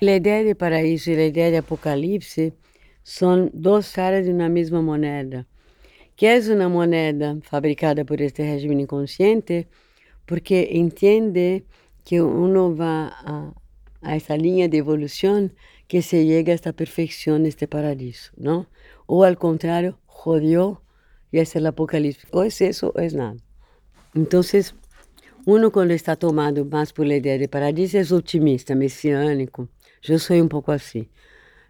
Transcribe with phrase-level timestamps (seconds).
[0.00, 2.52] A ideia de paraíso e a ideia de apocalipse
[3.02, 5.46] são duas caras de uma mesma moneda,
[6.16, 9.68] que é uma moneda fabricada por este regime inconsciente,
[10.26, 11.64] porque entende
[12.04, 13.52] que uno vai a,
[14.02, 15.50] a essa linha de evolução
[15.88, 18.66] que se chega a esta perfeição neste paraíso, não?
[19.06, 20.82] Ou ao contrário, jodió
[21.30, 22.28] y es el apocalipsis.
[22.32, 23.36] O es eso o es nada.
[24.14, 24.74] Entonces,
[25.46, 29.68] uno quando está tomado mais por a ideia de paradiso é otimista, messiânico.
[30.08, 31.06] Eu sou um pouco assim.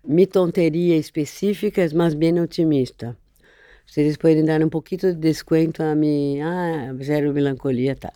[0.03, 3.15] Mi tonteria específica é mais bem otimista.
[3.87, 8.15] Vocês podem dar um pouquinho de desconto a mim, ah, zero melancolia, tal.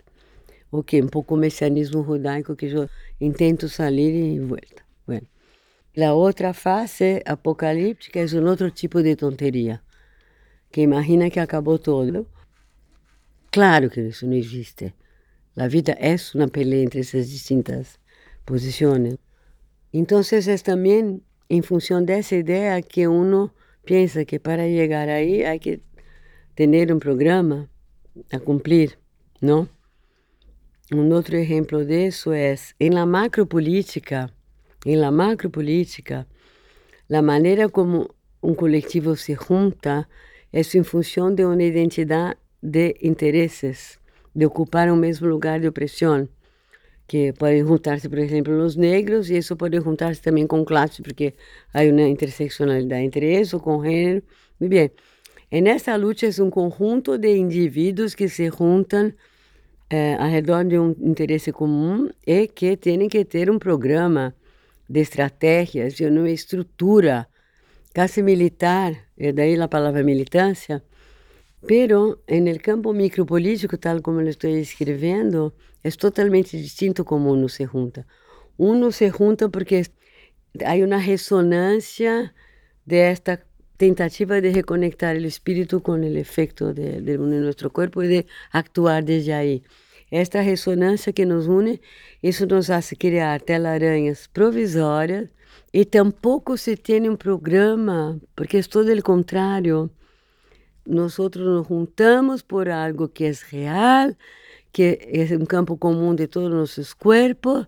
[0.73, 2.89] Ok, um pouco messianismo judaico que eu
[3.21, 4.83] intento sair e volta.
[5.07, 5.27] Bueno.
[5.99, 9.83] A outra fase apocalíptica é um outro tipo de tonteria
[10.73, 12.27] que imagina que acabou todo.
[13.51, 14.95] Claro que isso não existe.
[15.61, 17.99] A vida é uma pelea entre essas distintas
[18.47, 19.19] posições.
[19.93, 23.51] Então, é também em função dessa ideia que uno
[23.85, 25.83] pensa que para chegar aí há que
[26.57, 27.69] ter um programa
[28.33, 28.99] a cumprir,
[29.43, 29.69] não?
[30.91, 34.33] Um outro exemplo disso é em la macropolítica,
[34.87, 36.27] em la macropolítica,
[37.13, 38.09] a maneira como
[38.43, 40.09] um coletivo se junta
[40.51, 44.00] isso em função de uma identidade de interesses,
[44.35, 46.29] de ocupar o mesmo lugar de opressão,
[47.07, 51.35] que podem juntar-se, por exemplo, os negros, e isso pode juntar-se também com classe, porque
[51.75, 54.23] há uma interseccionalidade entre isso, com gênero.
[54.61, 54.91] Muito bem.
[55.51, 59.13] E nessa luta é um conjunto de indivíduos que se juntam
[59.91, 64.33] eh, ao redor de um interesse comum e que têm que ter um programa
[64.89, 67.27] de estratégias, de uma estrutura
[67.93, 70.81] casi militar, e daí a palavra militância,
[71.67, 77.49] pero en el campo micropolítico, tal como lo estoy escribiendo, es totalmente distinto como uno
[77.49, 78.07] se junta.
[78.57, 79.87] Uno se junta porque
[80.65, 82.35] hay una resonancia
[82.85, 83.45] de esta
[83.77, 88.27] tentativa de reconectar el espíritu con el efecto de, de, de nuestro cuerpo y de
[88.53, 89.63] actuar desde ahí.
[90.11, 91.81] Esta ressonância que nos une,
[92.21, 95.31] isso nos hace criar telarañas provisórias
[95.73, 99.89] e tampouco se tem um programa, porque é todo o contrário.
[100.87, 104.15] Nós nos juntamos por algo que é real,
[104.73, 107.67] que é um campo comum de todos os nossos corpos,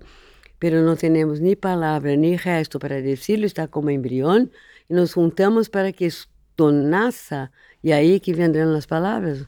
[0.62, 4.48] mas não temos nem palavra nem resto para decirlo, está como embrião,
[4.88, 7.50] e nos juntamos para que isto nasça,
[7.82, 9.46] e aí que vendrão as palavras.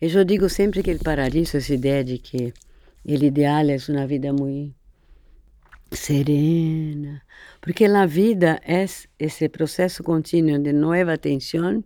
[0.00, 2.52] Eu digo sempre que o paraíso, essa ideia de que
[3.04, 4.74] o ideal é uma vida muito
[5.92, 7.22] serena,
[7.60, 8.84] porque a vida é
[9.18, 11.84] esse processo contínuo de nova tensão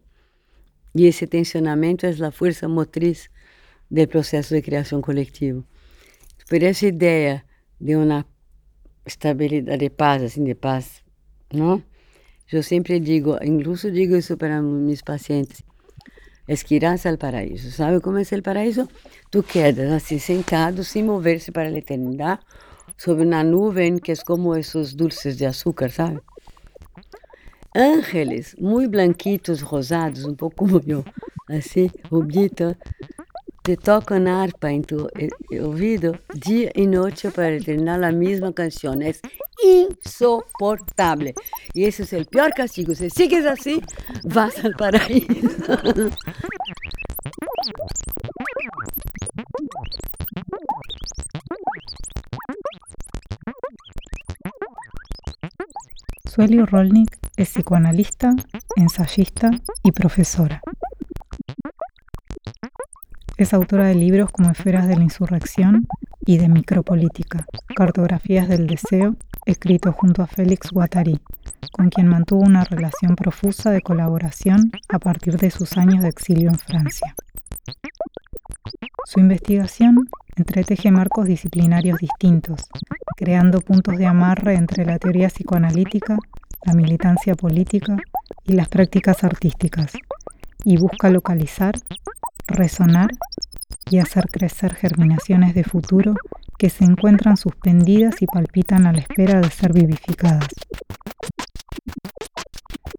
[0.97, 3.29] e esse tensionamento é a força motriz
[3.91, 5.63] do processo de criação coletivo.
[6.49, 7.45] Por essa ideia
[7.79, 8.25] de uma
[9.05, 11.03] estabilidade de paz, assim, de paz,
[11.53, 11.83] não?
[12.51, 15.63] Eu sempre digo, incluso digo isso para meus pacientes,
[16.49, 17.71] es que irás al paraíso.
[17.71, 18.89] ¿Sabe cómo es el paraíso?
[19.31, 22.41] Tú quedas así sentado sin moverse para la eternidad
[22.97, 26.21] sobre una nube que es como esos dulces de azúcar, ¿sabe?
[27.77, 31.05] Ángeles muy blanquitos, rosados, un poco como
[31.49, 32.75] así, rubitos,
[33.63, 35.29] te tocan arpa en tu eh,
[35.61, 39.03] oído día y noche para terminar la misma canción.
[39.03, 39.21] Es
[39.63, 41.35] insoportable.
[41.75, 42.95] Y ese es el peor castigo.
[42.95, 43.83] Si sigues así,
[44.25, 45.27] vas al paraíso.
[56.33, 58.35] Sueli Rolnik es psicoanalista,
[58.77, 59.51] ensayista
[59.83, 60.63] y profesora.
[63.37, 65.87] Es autora de libros como Esferas de la Insurrección
[66.25, 67.45] y de Micropolítica,
[67.77, 71.21] Cartografías del Deseo, escrito junto a Félix Guattari,
[71.73, 76.49] con quien mantuvo una relación profusa de colaboración a partir de sus años de exilio
[76.49, 77.15] en Francia.
[79.05, 82.69] Su investigación entreteje marcos disciplinarios distintos,
[83.17, 86.17] creando puntos de amarre entre la teoría psicoanalítica,
[86.67, 87.97] la militancia política
[88.45, 89.93] y las prácticas artísticas,
[90.65, 91.75] y busca localizar,
[92.47, 93.11] resonar
[93.89, 96.15] y hacer crecer germinaciones de futuro
[96.59, 100.49] que se encuentran suspendidas y palpitan a la espera de ser vivificadas.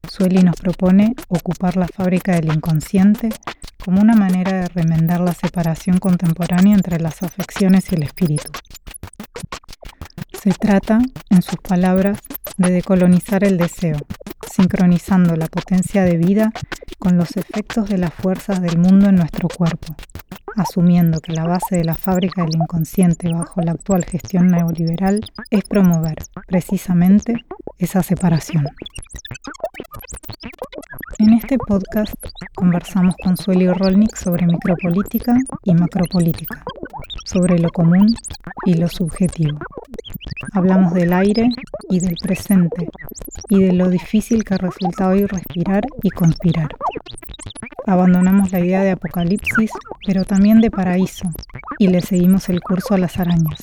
[0.07, 3.29] Sueli nos propone ocupar la fábrica del inconsciente
[3.83, 8.51] como una manera de remendar la separación contemporánea entre las afecciones y el espíritu.
[10.47, 10.99] Se trata,
[11.29, 12.19] en sus palabras,
[12.55, 13.97] de decolonizar el deseo,
[14.49, 16.53] sincronizando la potencia de vida
[16.99, 19.93] con los efectos de las fuerzas del mundo en nuestro cuerpo,
[20.57, 25.21] asumiendo que la base de la fábrica del inconsciente bajo la actual gestión neoliberal
[25.51, 26.15] es promover
[26.47, 27.45] precisamente
[27.77, 28.65] esa separación.
[31.19, 32.13] En este podcast
[32.55, 36.63] conversamos con Sueli Rolnik sobre micropolítica y macropolítica,
[37.25, 38.07] sobre lo común
[38.65, 39.59] y lo subjetivo.
[40.53, 41.49] Hablamos del aire
[41.89, 42.89] y del presente
[43.49, 46.69] y de lo difícil que resulta hoy respirar y conspirar.
[47.85, 49.71] Abandonamos la idea de apocalipsis,
[50.05, 51.29] pero también de paraíso,
[51.77, 53.59] y le seguimos el curso a las arañas.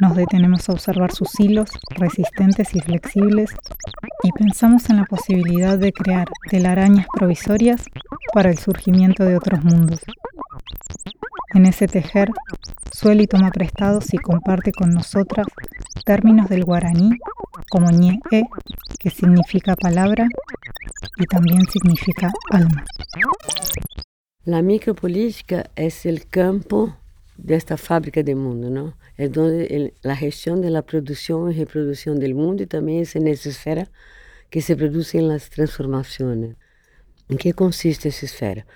[0.00, 3.50] Nos detenemos a observar sus hilos resistentes y flexibles
[4.22, 7.84] y pensamos en la posibilidad de crear telarañas provisorias
[8.32, 10.00] para el surgimiento de otros mundos.
[11.52, 12.30] En ese tejer,
[12.90, 15.46] Sueli toma prestados y comparte con nosotras
[16.06, 17.10] términos del guaraní
[17.70, 18.18] como ñe,
[18.98, 20.26] que significa palabra
[21.18, 22.84] y también significa alma.
[24.46, 26.96] La micropolítica es el campo
[27.36, 28.96] de esta fábrica del mundo, ¿no?
[29.16, 33.90] Es donde la gestión de la producción y reproducción del mundo es en esa esfera
[34.48, 36.54] que se producen las transformaciones.
[37.28, 38.66] ¿En qué consiste esa esfera?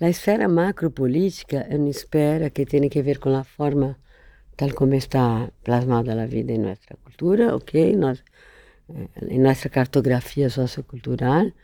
[0.00, 4.00] La esfera macropolítica es una esfera que tiene que ver con la forma
[4.56, 7.74] tal como está plasmada la vida en nuestra cultura, ¿ok?
[7.94, 8.24] Nos,
[8.88, 11.54] eh, en nuestra cartografía sociocultural,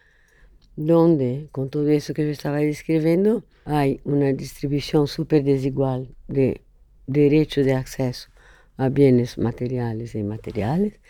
[0.79, 6.63] donde, con todo eso que yo estaba describiendo, hay una distribución súper desigual de
[7.09, 8.29] derechos de acceso
[8.77, 11.01] a bienes materiales e imateriales,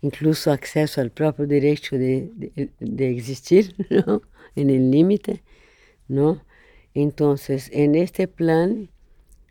[0.00, 3.74] incluso acceso al propio derecho de, de, de existir,
[4.06, 4.22] ¿no?
[4.54, 5.42] en el límite,
[6.06, 6.40] ¿no?
[6.94, 8.90] Entonces, en este plan,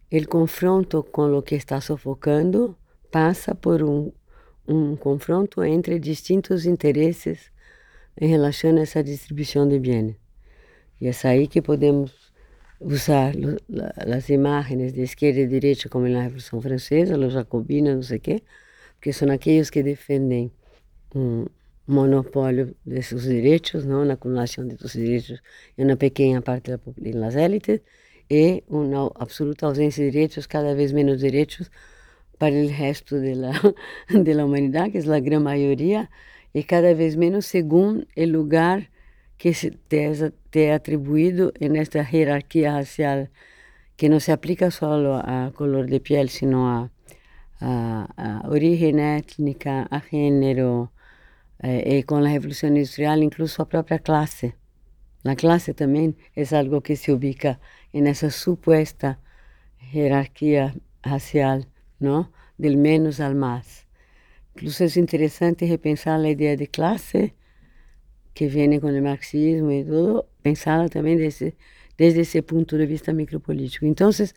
[0.10, 2.78] el confronto con lo que está sofocando
[3.12, 7.52] pasa por un confronto entre distintos intereses
[8.20, 10.16] em relação a essa distribuição de bens.
[11.00, 12.12] E é aí que podemos
[12.80, 13.34] usar
[14.16, 18.22] as imagens de esquerda e direita, como na Revolução Francesa, os jacobinos, não sei o
[18.22, 18.44] quê,
[18.96, 20.52] porque são aqueles que defendem
[21.14, 21.46] um
[21.88, 25.42] monopólio desses direitos, não, na acumulação de direitos
[25.78, 27.82] em uma pequena parte das élites,
[28.30, 31.70] e uma absoluta ausência de direitos, cada vez menos direitos
[32.40, 36.10] para o resto da humanidade, que é a grande maioria,
[36.58, 38.80] e cada vez menos segundo o lugar
[39.38, 40.02] que se te,
[40.52, 43.28] te é atribuído nesta hierarquia racial
[43.98, 46.90] que não se aplica só a color de piel, sino a,
[47.62, 48.08] a,
[48.46, 50.90] a origem étnica, a gênero,
[51.62, 54.54] eh, e com a Revolução Industrial, incluso a própria classe.
[55.24, 57.60] A classe também é algo que se ubica
[57.94, 59.18] nessa suposta
[59.94, 60.74] hierarquia
[61.04, 61.64] racial,
[62.00, 62.30] não?
[62.58, 63.85] Del menos al más.
[64.56, 67.34] Incluso es interesante repensar la idea de clase
[68.34, 71.56] que viene con el marxismo y todo, pensarla también desde,
[71.98, 73.86] ese punto de vista micropolítico.
[73.86, 74.34] Entonces,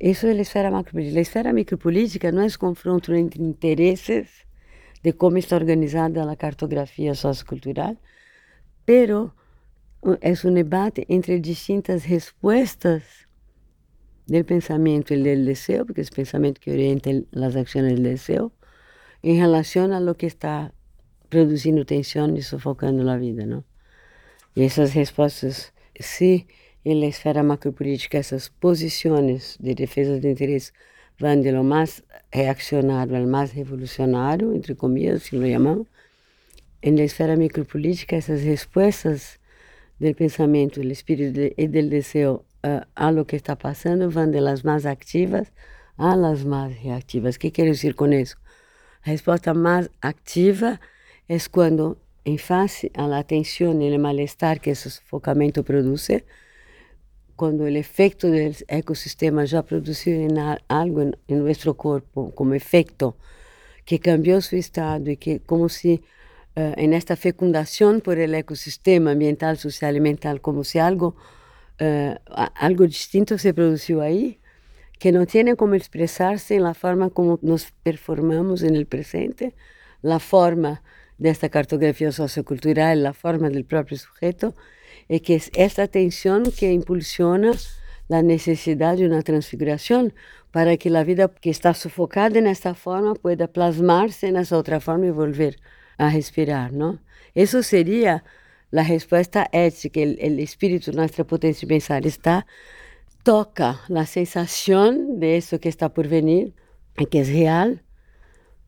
[0.00, 1.14] eso es la esfera macropolítica.
[1.14, 4.46] La esfera micropolítica no es confronto entre intereses
[5.02, 7.98] de cómo está organizada la cartografía sociocultural,
[8.84, 9.34] pero
[10.22, 13.04] es un debate entre distintas respuestas
[14.26, 18.52] del pensamiento y del deseo, porque es el pensamiento que orienta las acciones del deseo,
[19.22, 20.72] em relação a lo que está
[21.28, 23.62] produzindo tensão e sufocando a vida, não?
[24.56, 26.46] E essas respostas, se
[26.84, 30.72] em esfera macropolítica essas posições de defesa de interesses
[31.18, 32.02] vão de lo mais
[32.32, 35.86] reaccionário ao mais revolucionário, entre comillas, se lo chamamos,
[36.82, 39.38] em esfera micropolítica essas respostas
[40.00, 44.40] do pensamento, do espírito e do desejo uh, a lo que está passando vão de
[44.40, 45.52] las mais ativas
[45.98, 47.36] a las mais reativas.
[47.36, 48.36] O que quero dizer com isso?
[49.04, 50.78] A resposta mais ativa
[51.28, 56.08] é quando, em face à atenção e ao mal-estar que esse sufocamento produz,
[57.36, 58.36] quando o efeito do
[58.68, 60.14] ecossistema já produziu
[60.68, 63.14] algo em nosso corpo como efeito
[63.86, 65.94] que cambiou seu estado e que como se
[66.56, 71.16] uh, esta fecundação por el ecossistema ambiental, social e mental, como se algo
[71.80, 74.38] uh, algo distinto se produziu aí,
[75.00, 79.54] que não têm como expressar-se na forma como nos performamos no presente,
[80.02, 80.78] na forma
[81.18, 84.54] desta cartografia sociocultural, na forma do próprio sujeito,
[85.08, 87.52] e que é esta tensão que impulsiona
[88.10, 90.12] a necessidade de uma transfiguração
[90.52, 95.12] para que a vida que está sufocada nesta forma pueda plasmar-se nessa outra forma e
[95.12, 95.56] volver
[95.96, 96.98] a respirar, não?
[97.34, 98.22] Isso seria
[98.76, 102.44] a resposta ética, o espírito, nossa potência de pensar está
[103.22, 106.54] toca la sensación de eso que está por venir,
[107.10, 107.82] que es real,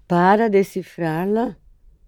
[0.06, 1.58] para descifrarla,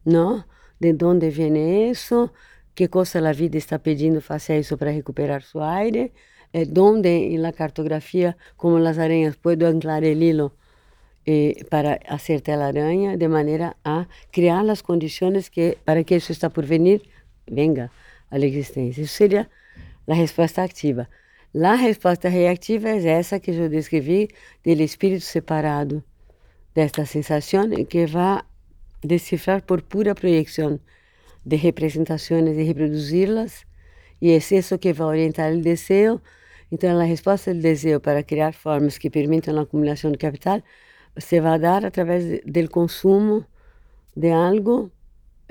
[0.04, 0.46] ¿no?
[0.78, 2.32] De dónde viene eso,
[2.74, 6.12] qué cosa la vida está pedindo face a eso para recuperar su aire,
[6.54, 10.54] é donde em la cartografia, como as aranhas, puedo anclar el hilo
[11.26, 16.48] eh, para hacer telaraña de maneira a criar as condições que para que isso está
[16.50, 17.02] por venir
[17.50, 17.90] venga
[18.30, 19.02] à existência.
[19.02, 19.50] Isso seria
[20.06, 21.08] a resposta ativa.
[21.62, 24.28] A resposta reativa é essa que eu descrevi,
[24.64, 26.02] do espírito separado
[26.74, 28.42] desta sensação que vai
[29.00, 30.80] decifrar por pura projeção
[31.46, 33.64] de representações e reproduzi-las,
[34.20, 36.20] e é isso que vai orientar o desejo.
[36.72, 40.60] Então, a resposta do desejo para criar formas que permitam a acumulação de capital
[41.16, 43.46] se vai dar através do consumo
[44.16, 44.90] de algo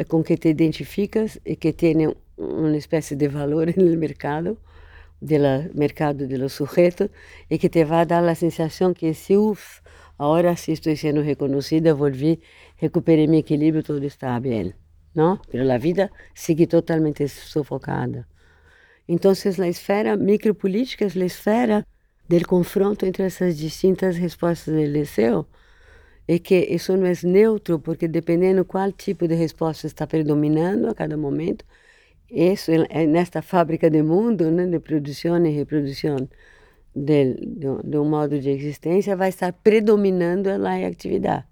[0.10, 4.58] com que te identificas e que tem uma espécie de valor no mercado
[5.24, 7.10] del mercado de los sujetos
[7.50, 9.82] e que te vai dar a sensação que se uf,
[10.20, 12.42] agora sim estou sendo reconhecida, volvi,
[12.76, 14.74] recuperei meu equilíbrio, tudo está bem,
[15.16, 15.40] não?
[15.54, 18.28] Mas a vida sigue totalmente sufocada.
[19.08, 21.86] Então, a esfera micropolítica é a esfera
[22.28, 25.46] do confronto entre essas distintas respostas do desejo
[26.28, 30.96] e que isso não é neutro, porque dependendo qual tipo de resposta está predominando a
[30.96, 31.66] cada momento,
[32.34, 36.18] isso é nesta fábrica de mundo, né, de produção e reprodução
[36.96, 41.46] de, de, de, um modo de existência, vai estar predominando a atividade.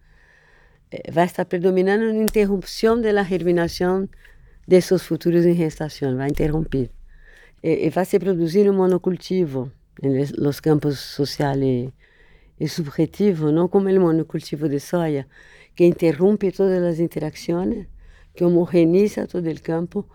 [0.91, 4.09] Eh, vai estar predominando a interrupção da germinação
[4.67, 6.89] de seus futuros em gestação, vai interromper.
[7.63, 9.71] E, e vai se produzir um monocultivo
[10.39, 11.93] nos campos social e,
[12.59, 15.27] e subjetivo, não como o monocultivo de soja,
[15.75, 17.85] que interrompe todas as interações,
[18.33, 20.07] que homogeniza todo o campo,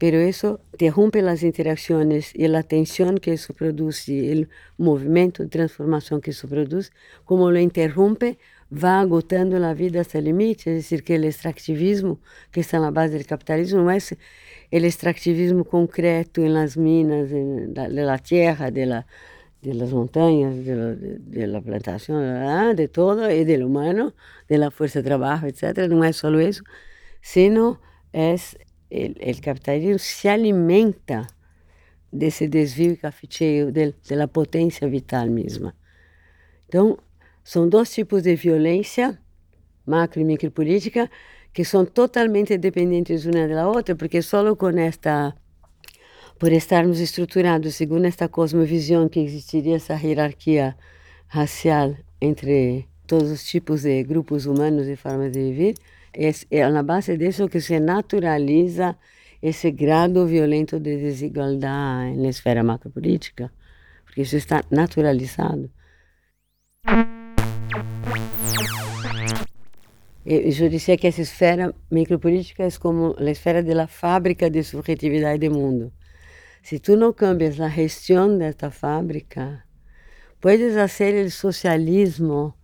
[0.00, 6.22] pero eso interrumpe las interacciones y la tensión que eso produce, el movimiento de transformación
[6.22, 6.90] que eso produce,
[7.26, 8.38] como lo interrumpe,
[8.72, 12.18] va agotando la vida hasta el límite, es decir, que el extractivismo
[12.50, 14.16] que está en la base del capitalismo no es
[14.70, 19.06] el extractivismo concreto en las minas, de la tierra, de, la,
[19.60, 24.14] de las montañas, de la, de la plantación, de todo, y del humano,
[24.48, 25.90] de la fuerza de trabajo, etc.
[25.90, 26.64] No es solo eso,
[27.20, 27.82] sino
[28.14, 28.56] es
[28.90, 31.26] o capitalismo se alimenta
[32.12, 35.74] desse desvio e cafeteio, da potência vital mesma.
[36.68, 36.98] Então,
[37.44, 39.18] são dois tipos de violência,
[39.86, 41.10] macro e micropolítica,
[41.52, 45.34] que são totalmente dependentes uma da outra, porque só com esta,
[46.38, 50.76] por estarmos estruturados segundo esta cosmovisão que existiria essa hierarquia
[51.26, 55.74] racial entre todos os tipos de grupos humanos e formas de viver,
[56.12, 58.96] é na base disso que se naturaliza
[59.42, 63.50] esse grado violento de desigualdade na esfera macropolítica,
[64.04, 65.70] porque isso está naturalizado.
[70.26, 75.54] Eu disse que essa esfera micropolítica é como a esfera da fábrica de subjetividade do
[75.54, 75.92] mundo.
[76.62, 79.64] Se tu não cambias a gestão desta fábrica,
[80.38, 82.54] puedes fazer o socialismo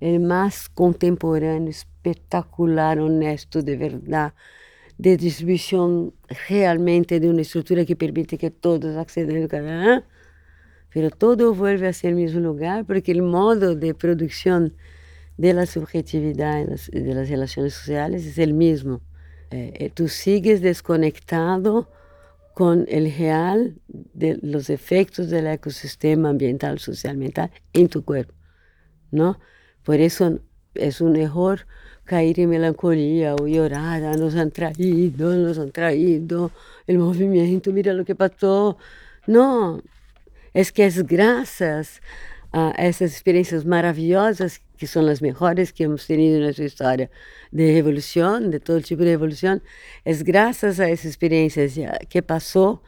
[0.00, 4.32] o mais contemporâneo, espetacular, honesto, de verdade,
[4.98, 10.04] de distribuição realmente de uma estrutura que permite que todos accedam cada
[10.92, 14.70] pero todo vuelve a ser o mesmo lugar porque o modo de produção
[15.38, 19.00] da subjetividade e das relações sociais é o mesmo.
[19.50, 21.86] Eh, tu sigues desconectado
[22.54, 23.58] com o real
[24.14, 28.34] de los efectos do ecossistema ambiental, social, mental em tu corpo,
[29.10, 29.34] não?
[29.82, 30.40] Por isso
[30.74, 31.56] é um erro
[32.10, 36.50] cair em melancolia ou llorar, nos han traído, nos han traído,
[36.88, 38.76] o movimento, mira o que passou.
[39.28, 39.80] Não,
[40.52, 42.00] é que é graças
[42.52, 47.08] a essas experiências maravilhosas, que são as melhores que hemos tenido na sua história
[47.52, 49.60] de revolução, de todo tipo de revolução,
[50.04, 51.74] é graças a essas experiências
[52.08, 52.82] que passou,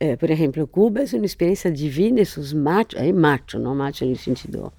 [0.00, 4.16] eh, por exemplo, Cuba é uma experiência divina, esses machos, aí macho, não macho no
[4.16, 4.72] sentido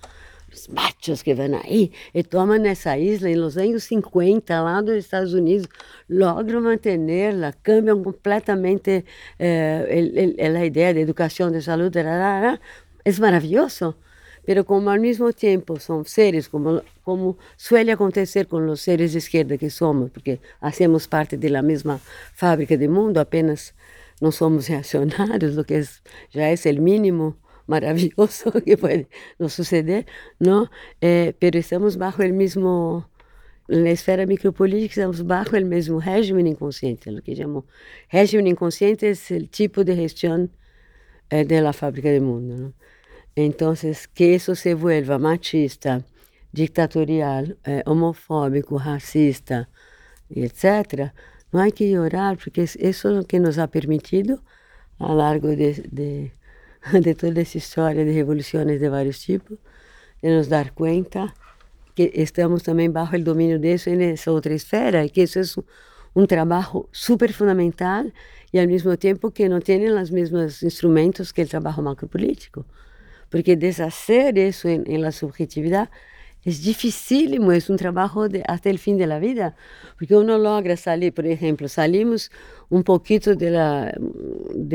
[0.53, 4.95] os machos que vêm aí e tomam nessa isla em los anos 50, lá dos
[4.95, 5.67] Estados Unidos,
[6.09, 9.05] logram manter-la, cambiam completamente
[9.39, 13.95] eh, a ideia de educação, de saúde, é maravilhoso.
[14.43, 19.19] Pero como ao mesmo tempo são seres, como, como suele acontecer com os seres de
[19.19, 22.01] esquerda que somos, porque fazemos parte da mesma
[22.33, 23.71] fábrica de mundo, apenas
[24.19, 25.81] não somos reacionários, o que
[26.31, 27.35] já é o mínimo,
[27.75, 29.07] maravilloso que puede
[29.39, 30.05] nos suceder,
[30.39, 30.69] ¿no?
[30.99, 33.09] Eh, pero estamos bajo el mismo,
[33.67, 37.11] en la esfera micropolítica, estamos bajo el mismo régimen inconsciente.
[37.11, 37.65] Lo que llamo
[38.11, 40.51] régimen inconsciente es el tipo de gestión
[41.29, 42.73] eh, de la fábrica del mundo, ¿no?
[43.35, 46.03] Entonces, que eso se vuelva machista,
[46.51, 49.69] dictatorial, eh, homofóbico, racista,
[50.29, 51.13] etc.,
[51.51, 54.41] não há que llorar, porque isso é o que nos ha permitido,
[54.99, 56.31] a largo de, de
[57.01, 59.57] de toda essa história de revoluções de vários tipos,
[60.21, 61.31] de nos dar conta
[61.95, 66.25] que estamos também bajo o domínio disso nessa outra esfera e que isso é um
[66.25, 68.05] trabalho super fundamental
[68.53, 72.65] e ao mesmo tempo que não tem os mesmos instrumentos que o trabalho macropolítico.
[73.29, 75.89] Porque deshacer isso em, em la subjetividade
[76.45, 79.53] é dificílimo, é um trabalho de, até o fim da vida,
[79.97, 82.29] porque uno logra sair, por exemplo, salimos
[82.69, 83.91] um pouquinho da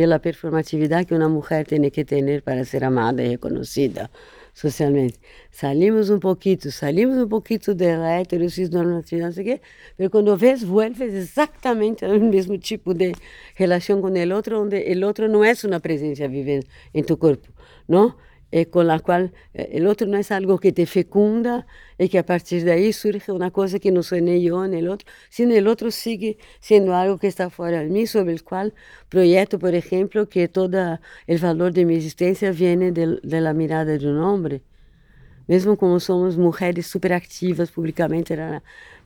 [0.07, 4.11] da performatividade que uma mulher tem que ter para ser amada e reconhecida
[4.55, 5.19] socialmente.
[5.51, 9.61] Salimos um pouquinho, salimos um pouquinho da heterossexualidade, não sei o quê,
[9.99, 13.13] mas quando vês, vuelves exatamente ao mesmo tipo de
[13.55, 17.49] relação com o outro, onde o outro não é uma presença vivendo em tu corpo,
[17.89, 18.15] não?
[18.51, 21.67] E con la cual eh, el otro no es algo que te fecunda
[21.99, 24.79] y que a partir de ahí surge una cosa que no soy ni yo ni
[24.79, 28.43] el otro, sino el otro sigue siendo algo que está fuera de mí, sobre el
[28.45, 28.75] cual
[29.09, 33.99] proyecto, por ejemplo, que todo el valor de mi existencia viene de, de la mirada
[33.99, 34.63] de un hombre.
[35.49, 38.37] Mesmo como somos mulheres superactivas publicamente.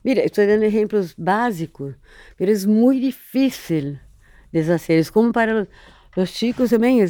[0.02, 1.94] Mira, estou dando exemplos básicos,
[2.38, 3.98] mas é muito difícil
[4.50, 5.10] deshacer.
[5.10, 5.68] Como para
[6.16, 7.06] os chicos também, é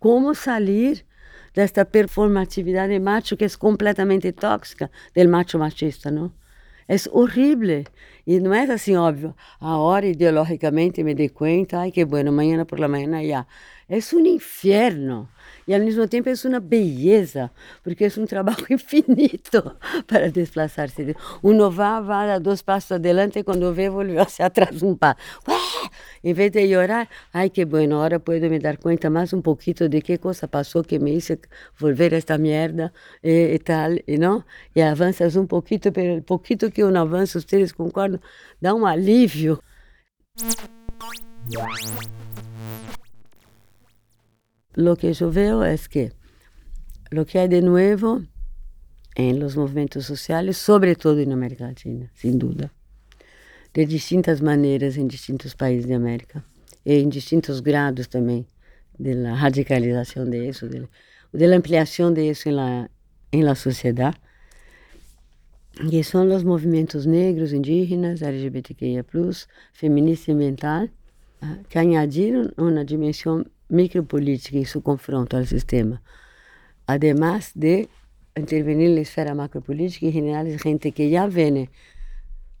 [0.00, 1.04] como sair
[1.54, 6.32] desta performatividade macho que é completamente tóxica do macho machista, não?
[6.88, 7.84] É horrível.
[8.26, 9.34] E não é assim óbvio.
[9.60, 13.46] Agora, ideologicamente, me dei conta, ai, que bueno, amanhã por la manhã, já.
[13.88, 15.28] É um inferno.
[15.66, 17.50] E ao mesmo tempo é uma beleza,
[17.82, 21.16] porque é um trabalho infinito para desplaçar-se.
[21.42, 25.18] Uno vai, vai a dois passos adelante e quando vê, volveu hacia atrás um passo.
[26.22, 29.88] Em vez de llorar, ai que bueno, agora puedo me dar conta mais um pouquinho
[29.88, 31.36] de que coisa passou que me hizo
[31.78, 32.92] volver a esta merda
[33.22, 34.44] e, tal, e não?
[34.74, 38.20] E avanças um pouquinho, pero o pouquinho que um avança, vocês concordam,
[38.60, 39.60] dá um alívio.
[44.74, 46.12] Lo que yo veo es que
[47.10, 48.22] lo que hay de nuevo
[49.14, 52.72] en los movimientos sociales, sobre todo en América Latina, sin duda,
[53.72, 56.44] de distintas maneiras em distintos países da América
[56.84, 58.46] e em distintos grados também
[58.98, 62.90] da radicalização disso, da ampliação disso em la,
[63.32, 64.16] em la sociedade,
[65.90, 69.04] que são os movimentos negros, indígenas, LGBTQIA+,
[69.72, 70.88] feminista e ambiental,
[71.42, 76.02] ah, que añadiram uma dimensão micropolítica em seu confronto ao sistema,
[76.86, 77.88] además de
[78.36, 81.68] intervenir na esfera macropolítica e generar gente que já vem,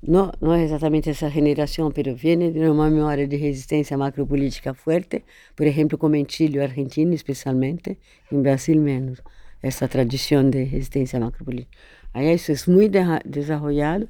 [0.06, 5.24] não, não é exatamente essa generação, mas vem de uma memória de resistência macropolítica forte,
[5.56, 7.98] por exemplo, como em Chile, Argentina especialmente,
[8.30, 9.20] em Brasil menos,
[9.62, 11.76] essa tradição de resistência macropolítica.
[12.12, 14.08] Aí isso é muito desenvolvido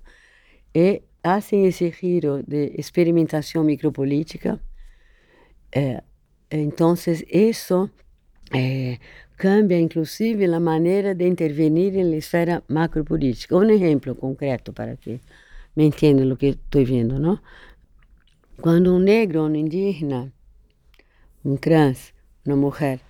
[0.75, 4.61] e fazem esse giro de experimentação micropolítica
[5.73, 6.03] eh,
[6.51, 7.91] Entonces, eso
[8.53, 8.99] eh,
[9.37, 13.57] cambia inclusive a maneira de intervenir na esfera macropolítica.
[13.57, 15.21] Um exemplo concreto para que
[15.77, 17.39] me entendam o que estou vendo, não?
[18.61, 20.33] Quando um negro, um indígena,
[21.45, 22.15] um trans,
[22.47, 23.01] uma mulher,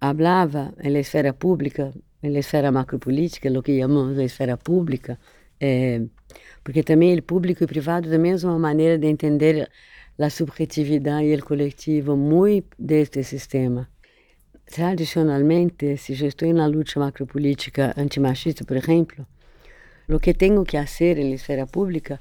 [0.00, 5.18] falava na esfera pública, na esfera macropolítica, o que chamamos de esfera pública,
[5.60, 6.02] eh,
[6.62, 9.68] porque também o público e o privado também é uma maneira de entender
[10.18, 13.88] a subjetividade e o coletivo muito deste sistema.
[14.66, 19.26] Tradicionalmente, se eu estou na luta macropolítica antimachista, por exemplo,
[20.08, 22.20] o que tenho que fazer na esfera pública,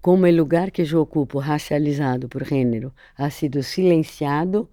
[0.00, 4.68] como o lugar que eu ocupo, racializado por gênero, ha sido silenciado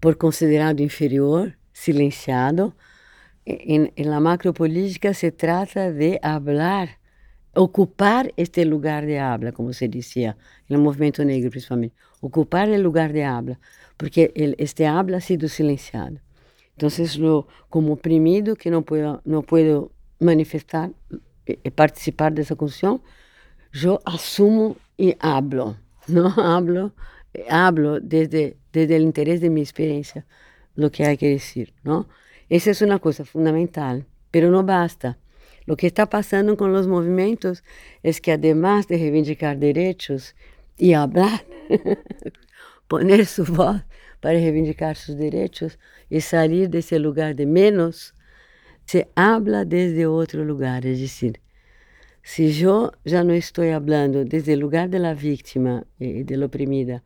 [0.00, 2.74] por considerado inferior, silenciado,
[3.46, 6.97] em, em la macropolítica se trata de hablar
[7.58, 10.36] ocupar este lugar de habla, como se dizia
[10.68, 13.58] no movimento negro principalmente, ocupar o lugar de habla,
[13.96, 16.20] porque este habla ha sido silenciado.
[16.76, 16.88] Então,
[17.68, 19.90] como oprimido que não puedo, não puedo
[20.20, 20.90] manifestar
[21.46, 23.00] e participar dessa construção,
[23.72, 25.76] eu assumo e hablo,
[26.08, 26.92] não hablo,
[27.48, 30.24] hablo desde desde o interesse de minha experiência,
[30.76, 32.06] o que há que dizer, não?
[32.48, 34.00] Essa é uma coisa fundamental,
[34.32, 35.18] mas não basta.
[35.68, 37.62] Lo que está pasando con los movimientos
[38.02, 40.34] es que además de reivindicar derechos
[40.78, 41.44] y hablar,
[42.88, 43.82] poner su voz
[44.18, 45.78] para reivindicar sus derechos
[46.08, 48.14] y salir de ese lugar de menos,
[48.86, 50.86] se habla desde otro lugar.
[50.86, 51.38] Es decir,
[52.22, 56.46] si yo ya no estoy hablando desde el lugar de la víctima y de la
[56.46, 57.04] oprimida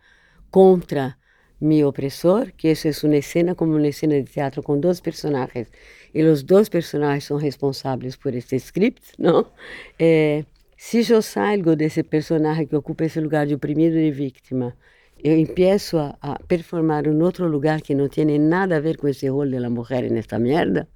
[0.52, 1.18] contra
[1.62, 5.68] mi opresor, que isso é uma cena como uma cena de teatro com dois personagens,
[6.14, 9.46] e os dois personagens são responsáveis por este script, não?
[9.98, 10.44] É,
[10.76, 14.74] se eu saio desse personagem que ocupa esse lugar de oprimido e de vítima
[15.22, 19.06] eu empiezo a, a performar em outro lugar que não tem nada a ver com
[19.06, 20.88] esse rol da mulher nesta merda,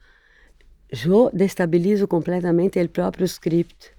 [0.90, 3.94] eu destabilizo completamente o próprio script.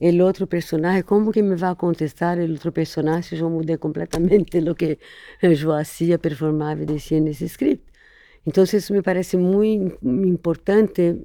[0.00, 4.58] O outro personagem, como que me vai contestar o outro personagem se eu mudei completamente
[4.68, 4.98] o que
[5.40, 7.93] eu fazia, performava e dizia nesse script?
[8.46, 11.24] Então, isso me parece muito importante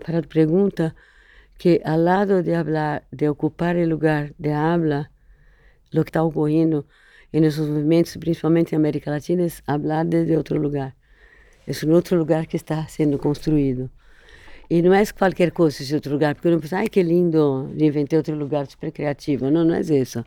[0.00, 0.94] para a pergunta
[1.58, 2.52] que ao lado de
[3.12, 5.08] de ocupar o lugar de habla,
[5.94, 6.84] o que está ocorrendo
[7.32, 10.94] nesses movimentos, principalmente em América Latina, é falar desde outro lugar.
[11.66, 13.90] É um outro lugar que está sendo construído.
[14.68, 18.16] E não é qualquer coisa esse outro lugar, porque não penso, ai que lindo, inventei
[18.16, 19.50] outro lugar super criativo.
[19.50, 20.24] Não, não é isso.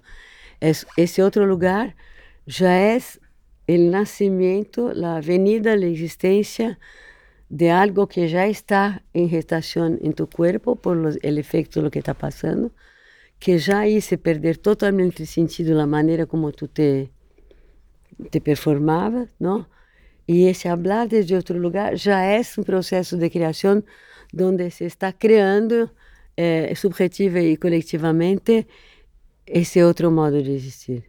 [0.98, 1.94] esse outro lugar
[2.48, 2.98] já é
[3.78, 6.78] o nascimento, a avenida, a existência
[7.50, 12.00] de algo que já está em gestação em tu corpo por o efeito do que
[12.00, 12.72] está passando,
[13.40, 17.10] que já se perder totalmente o sentido da maneira como tu te,
[18.32, 19.66] te performava, não?
[20.28, 23.84] E esse falar desde outro lugar já é um processo de criação
[24.40, 25.90] onde se está criando
[26.38, 28.68] eh, subjetiva e coletivamente
[29.48, 31.04] esse outro modo de existir.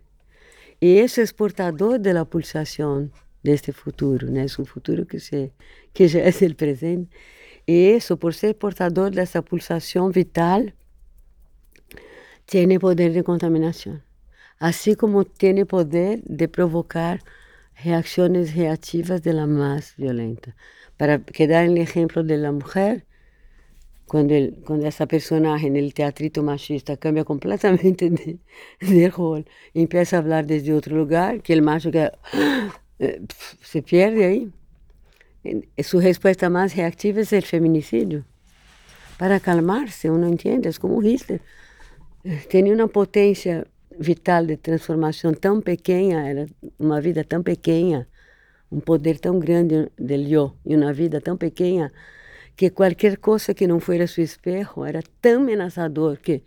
[0.80, 3.10] E isso é exportador da pulsação
[3.42, 4.46] deste futuro, né?
[4.46, 5.52] É um futuro que se
[5.92, 7.10] que já é o presente.
[7.66, 10.62] E isso, por ser portador dessa pulsação vital,
[12.46, 14.00] tem poder de contaminação,
[14.58, 17.20] assim como tem poder de provocar
[17.74, 20.54] reações reativas de la mais violenta.
[20.98, 23.04] Para quedar no exemplo da mulher,
[24.10, 24.34] quando,
[24.66, 28.40] quando essa personagem no teatrito machista cambia completamente de,
[28.82, 31.98] de rol e começa a falar desde outro lugar, que o macho que
[33.62, 34.50] se perde aí.
[35.84, 38.24] Sua resposta mais reativa é o feminicídio.
[39.16, 41.40] Para acalmar-se, uno entende, é como Hitler.
[42.48, 43.64] Tinha uma potência
[43.96, 46.46] vital de transformação tão pequena, era
[46.80, 48.08] uma vida tão pequena,
[48.72, 51.92] um poder tão grande del eu e uma vida tão pequena
[52.60, 56.42] que qualquer coisa que não fosse seu espejo era tão ameaçador que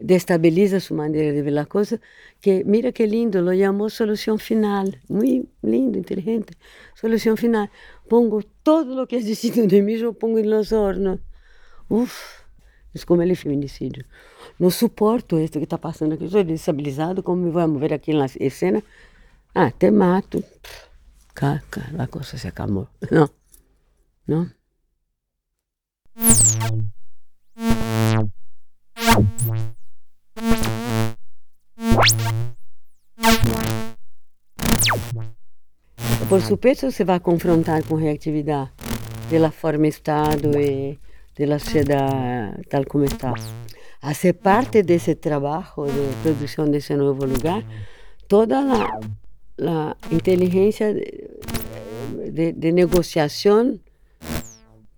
[0.00, 2.00] destabiliza sua maneira de ver a coisa,
[2.40, 6.52] que mira que lindo, lo chamou solução final, muito lindo, inteligente,
[6.94, 7.68] solução final.
[8.08, 11.18] Pongo todo o que existido de mim, eu pongo nos hornos.
[11.90, 12.14] Uf,
[12.94, 14.04] é como ele é feminicídio.
[14.60, 18.28] Não suporto isso que está passando aqui, estou destabilizado, como me vou mover aqui na
[18.28, 18.80] cena?
[19.52, 20.38] Ah, te mato.
[21.34, 22.86] Caca, a coisa se acalmou.
[23.10, 23.28] Não,
[24.28, 24.57] não.
[36.28, 38.72] Por supuesto se vai confrontar com reatividade
[39.30, 40.98] pela forma Estado e
[41.38, 43.32] da sociedade tal como está.
[44.02, 47.62] Hace parte desse trabalho de produção desse novo lugar
[48.26, 48.98] toda a,
[49.62, 53.78] a inteligência de, de, de negociação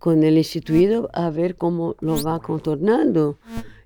[0.01, 3.39] com o instituído a ver como lo vai contornando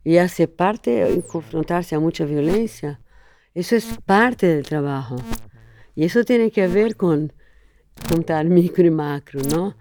[0.06, 2.98] e a ser parte e confrontar-se a muita violência.
[3.54, 5.16] Isso é parte do trabalho.
[5.96, 7.28] E isso tem que ver com
[8.08, 9.74] juntar micro e macro, não?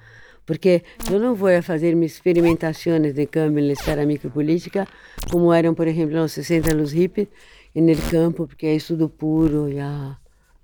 [0.46, 4.88] Porque eu não vou fazer minhas experimentações de câmbio na esfera micropolítica
[5.32, 7.28] como eram, por exemplo, nos 60 os hippies,
[7.76, 10.18] no campo, porque é estudo puro, já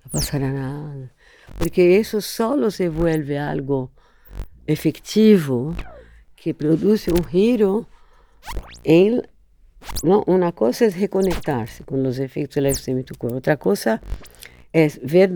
[0.04, 1.10] não passará nada.
[1.56, 3.90] Porque isso só se vuelve algo
[4.66, 5.74] efetivo
[6.36, 7.86] que produz um giro
[8.84, 9.20] em
[10.02, 14.00] não, uma coisa é reconectar-se com os efeitos eletrocêmicos do corpo, outra coisa
[14.72, 15.32] é ver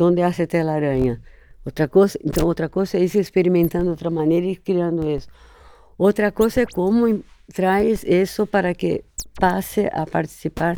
[0.00, 1.20] onde há telaraña.
[1.64, 5.28] Outra coisa, então outra coisa é ir experimentando outra maneira e criando isso.
[5.96, 7.22] Outra coisa é como
[7.54, 9.04] traz isso para que
[9.38, 10.76] passe a participar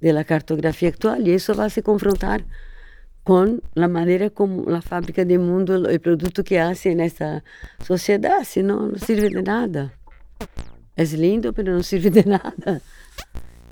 [0.00, 2.44] da cartografia atual e isso vai se confrontar
[3.26, 7.42] com a maneira como a fábrica de mundo o produto que hace nessa
[7.82, 9.92] sociedade, senão não serve de nada.
[10.96, 12.80] É lindo, mas não serve de nada.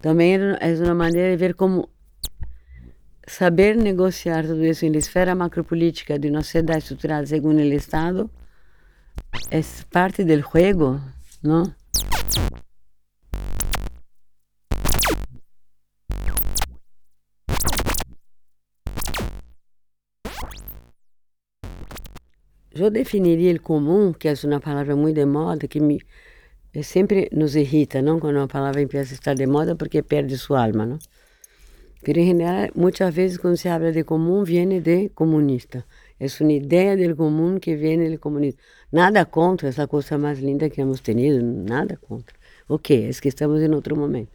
[0.02, 1.88] Também é uma maneira de ver como
[3.28, 8.28] saber negociar tudo isso na esfera macropolítica de uma sociedade estruturada segundo o Estado
[9.52, 11.00] é parte do jogo,
[11.44, 11.62] não?
[22.76, 26.00] Eu definiria o comum, que é uma palavra muito de moda, que me,
[26.82, 28.18] sempre nos irrita, não?
[28.18, 30.98] Quando uma palavra empieza a estar de moda, porque perde sua alma, não?
[32.02, 35.84] Pero em geral, muitas vezes quando se habla de comum, vem de comunista.
[36.18, 38.60] É uma ideia do comum que vem do comunismo.
[38.92, 42.34] Nada contra essa coisa mais linda que hemos tenido, nada contra.
[42.68, 44.30] Ok, é que estamos em outro momento.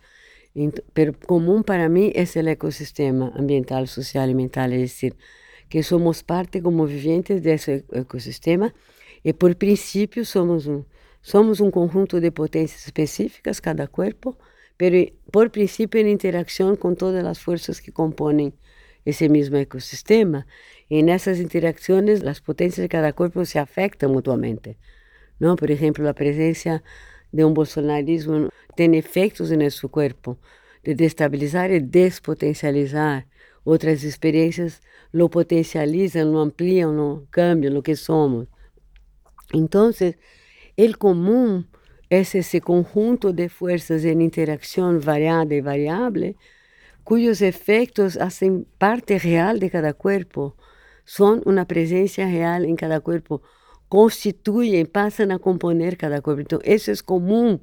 [0.94, 5.14] pero comum para mim é o ecossistema ambiental, social e mental, é decir,
[5.70, 8.74] que somos parte como viventes desse ecossistema
[9.24, 10.84] e por princípio somos um,
[11.22, 14.38] somos um conjunto de potências específicas, cada corpo,
[14.78, 14.96] pero
[15.32, 18.54] por princípio em interação com todas as forças que compõem
[19.06, 20.46] esse mesmo ecossistema.
[20.90, 24.78] E nessas interações, as potências de cada corpo se afetam mutuamente.
[25.40, 25.56] Não?
[25.56, 26.82] Por exemplo, a presença
[27.32, 30.38] de um bolsonarismo tem efeitos nosso corpo
[30.84, 33.28] de destabilizar e despotencializar
[33.64, 38.48] outras experiências, lo potencializam, lo ampliam, lo cambiam, lo que somos.
[39.54, 41.64] Então, o comum
[42.10, 46.36] é esse conjunto de forças em interação variada e variável,
[47.04, 50.56] cujos efeitos fazem parte real de cada corpo,
[51.06, 53.42] são uma presença real em cada corpo,
[53.90, 56.42] constituem, passam a componer cada corpo.
[56.42, 57.60] Então, isso é comum,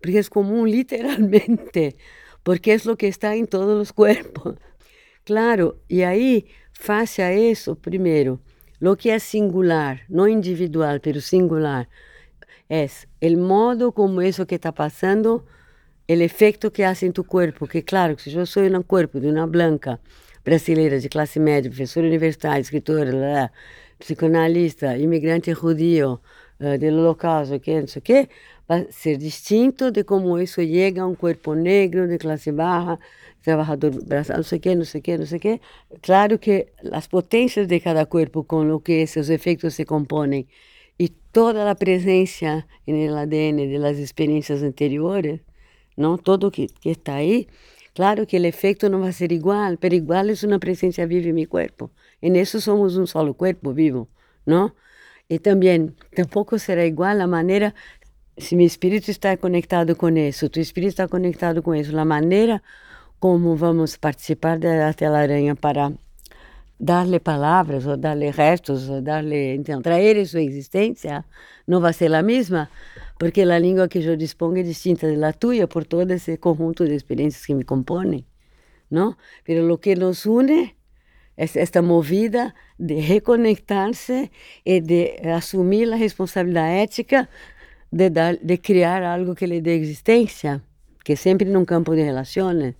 [0.00, 1.96] porque é comum literalmente,
[2.42, 4.56] porque é o que está em todos os corpos.
[5.24, 6.46] Claro, e aí,
[6.80, 8.40] face a isso, primeiro,
[8.80, 11.86] lo que é singular, não individual, pero singular,
[12.70, 12.86] é
[13.22, 15.44] o modo como isso que está passando,
[16.08, 17.66] o efeito que hace em tu corpo.
[17.66, 20.00] Que claro, se eu sou um corpo de uma branca
[20.42, 23.50] brasileira de classe média, professora universitária, escritora, lá,
[23.98, 26.18] psicanalista, imigrante judío,
[26.60, 28.28] uh, do holocausto, que não sei o quê,
[28.70, 32.16] vai ser distinto de como isso chega a um corpo negro de
[34.06, 35.60] braçal, não sei o quê, não sei o quê, não sei o quê.
[36.00, 40.46] Claro que as potências de cada corpo com o que esses efeitos se compõem
[41.00, 45.40] e toda a presença no ADN das experiências anteriores,
[45.96, 47.48] não todo que, que está aí,
[47.92, 51.32] claro que o efeito não vai ser igual, mas igual é uma presença viva em
[51.32, 51.90] meu corpo.
[52.22, 54.08] E nisso somos um solo corpo vivo,
[54.46, 54.70] não?
[55.28, 57.72] E também, tampouco será igual a maneira,
[58.40, 62.62] se meu espírito está conectado com isso, tu espírito está conectado com isso, a maneira
[63.18, 65.92] como vamos participar da telaraña para
[66.78, 71.24] darle palavras ou darle restos ou darle então trazer sua existência
[71.66, 72.70] não vai ser a mesma
[73.18, 76.94] porque a língua que eu dispongo é distinta da tua por todo esse conjunto de
[76.94, 78.24] experiências que me compõem
[78.90, 79.16] não?
[79.44, 80.74] Pero o que nos une
[81.36, 84.30] é esta movida de reconectar-se
[84.64, 87.28] e de assumir a responsabilidade ética
[87.92, 90.62] de dar de criar algo que lhe dê existência
[91.04, 92.74] que sempre num campo de relações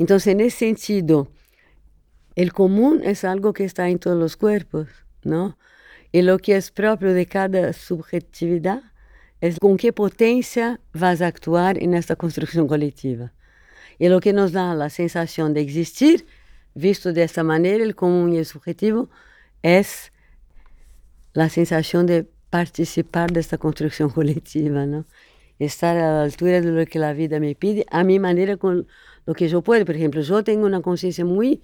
[0.00, 1.28] então, nesse sentido,
[2.34, 4.88] o comum é algo que está em todos os corpos,
[5.22, 5.54] não?
[6.10, 8.82] E o que é próprio de cada subjetividade
[9.42, 13.30] é com que potência vas actuar nesta construção coletiva.
[14.00, 16.24] E o que nos dá a sensação de existir,
[16.74, 19.06] visto dessa maneira, o comum e o subjetivo,
[19.62, 19.82] é
[21.36, 25.04] a sensação de participar desta construção coletiva, não?
[25.58, 28.84] Estar à altura do que a vida me pede, a minha maneira com
[29.26, 29.84] lo que yo puedo.
[29.84, 31.60] Por ejemplo, yo tengo una conciencia muy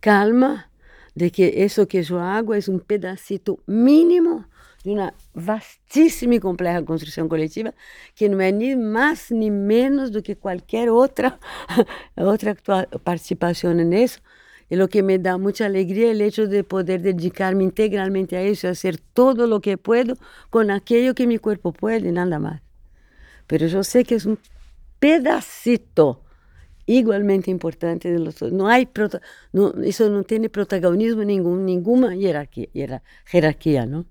[0.00, 0.70] calma
[1.14, 4.46] de que eso que yo hago es un pedacito mínimo
[4.84, 7.74] de uma vastíssima e complexa construção coletiva
[8.14, 11.38] que não é nem mais nem menos do que qualquer outra
[12.16, 12.56] outra
[13.02, 14.20] participação nisso.
[14.68, 18.42] E o que me dá muita alegria é o hecho de poder dedicar-me integralmente a
[18.42, 20.16] isso, a fazer todo o que puedo
[20.50, 22.60] com aquilo que meu corpo pode, nada mais.
[23.48, 24.36] Mas eu sei que é um
[24.98, 26.20] pedacito
[26.86, 28.88] igualmente importante de los No hay
[29.84, 34.06] eso no tiene protagonismo ningún, ninguna jerarquía, jerarquía, ¿no?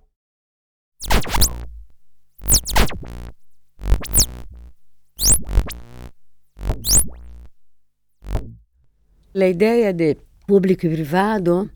[9.33, 11.69] La idea de público y privado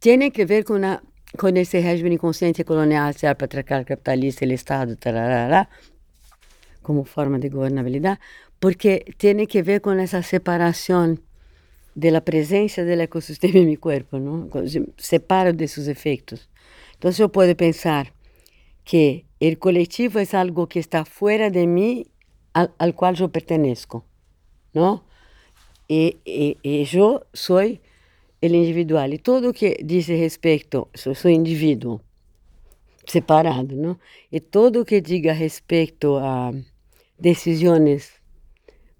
[0.00, 1.02] tiene que ver con, una,
[1.38, 5.70] con ese régimen inconsciente colonial, sea patriarcal, capitalista, el Estado, tararara,
[6.82, 8.20] como forma de gobernabilidade,
[8.60, 11.16] porque tem que ver com essa separação
[11.94, 14.50] da presença do ecossistema em meu corpo, não?
[14.98, 16.50] separo desses efeitos.
[16.98, 18.12] Então, eu posso pensar
[18.84, 22.04] que o coletivo é algo que está fora de mim,
[22.52, 24.02] al qual eu pertenço,
[24.74, 25.02] não?
[25.88, 29.08] E, e, e eu sou o individual.
[29.12, 32.00] E tudo que diz respeito, eu sou indivíduo,
[33.06, 33.98] separado, não?
[34.30, 36.52] E tudo que diga respeito a
[37.18, 38.12] decisões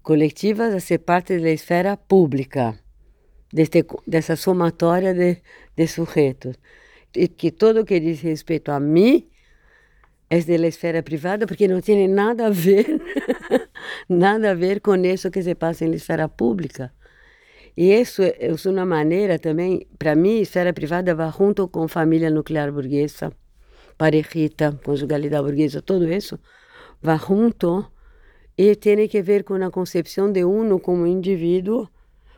[0.01, 2.79] coletivas a ser parte da esfera pública,
[3.51, 5.41] deste, dessa somatória de,
[5.75, 6.55] de sujeitos.
[7.15, 9.27] E que tudo que diz respeito a mim
[10.37, 12.85] é da esfera privada, porque não tem nada a ver,
[14.09, 16.91] nada a ver com isso que se passa na esfera pública.
[17.77, 22.29] E isso é, é uma maneira também, para mim, esfera privada vai junto com família
[22.29, 23.31] nuclear burguesa,
[23.97, 26.39] parejita, conjugalidade burguesa, tudo isso
[27.01, 27.85] vai junto
[28.57, 31.87] e tem que ver com a concepção de uno como indivíduo,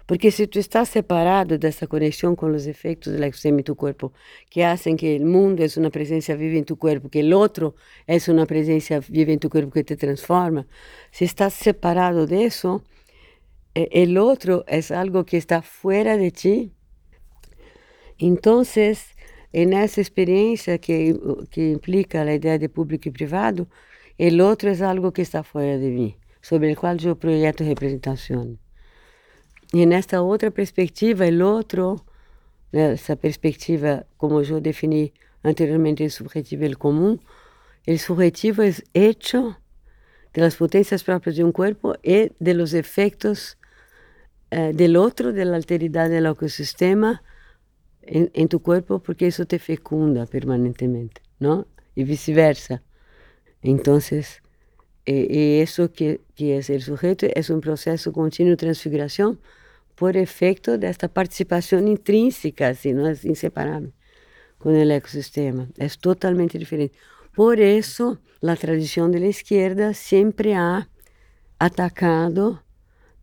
[0.07, 4.13] porque se tu estás separado dessa conexão com os efeitos do ecosistema em tu corpo,
[4.49, 7.75] que fazem que o mundo é uma presença viva em tu corpo, que o outro
[8.07, 10.65] é uma presença viva em tu corpo que te transforma,
[11.11, 12.81] se estás separado disso,
[13.75, 16.71] o outro é algo que está fora de ti.
[18.17, 18.63] Então,
[19.53, 21.13] nessa experiência que,
[21.51, 23.67] que implica a ideia de público e privado,
[24.17, 28.57] o outro é algo que está fora de mim, sobre o qual eu projeto representação.
[29.73, 31.99] E nesta outra perspectiva, o outro,
[32.71, 37.19] essa perspectiva, como eu defini anteriormente, o subjetivo e o comum,
[37.87, 39.55] o subjetivo é hecho
[40.33, 43.57] de las potências próprias de um corpo e de los efeitos
[44.51, 47.21] eh, del otro, de la alteridad del ecosistema
[48.03, 51.67] en, en, tu cuerpo, porque eso te fecunda permanentemente, ¿no?
[51.95, 52.83] Y viceversa.
[53.61, 54.41] Entonces,
[55.05, 59.39] eh, y eso que, que es el sujeto es un proceso continuo de transfiguración
[59.97, 63.91] por efecto de esta participación intrínseca, así, no es inseparable
[64.59, 65.67] con el ecosistema.
[65.75, 66.95] Es totalmente diferente.
[67.35, 70.87] Por eso, la tradición de la izquierda siempre ha
[71.59, 72.63] atacado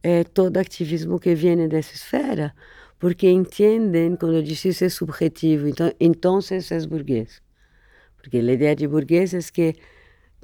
[0.02, 2.52] é, todo ativismo que vem dessa esfera,
[2.98, 7.40] porque entendem, quando eu disse isso é subjetivo, então, então é burguês.
[8.16, 9.76] Porque a ideia de burguês é que,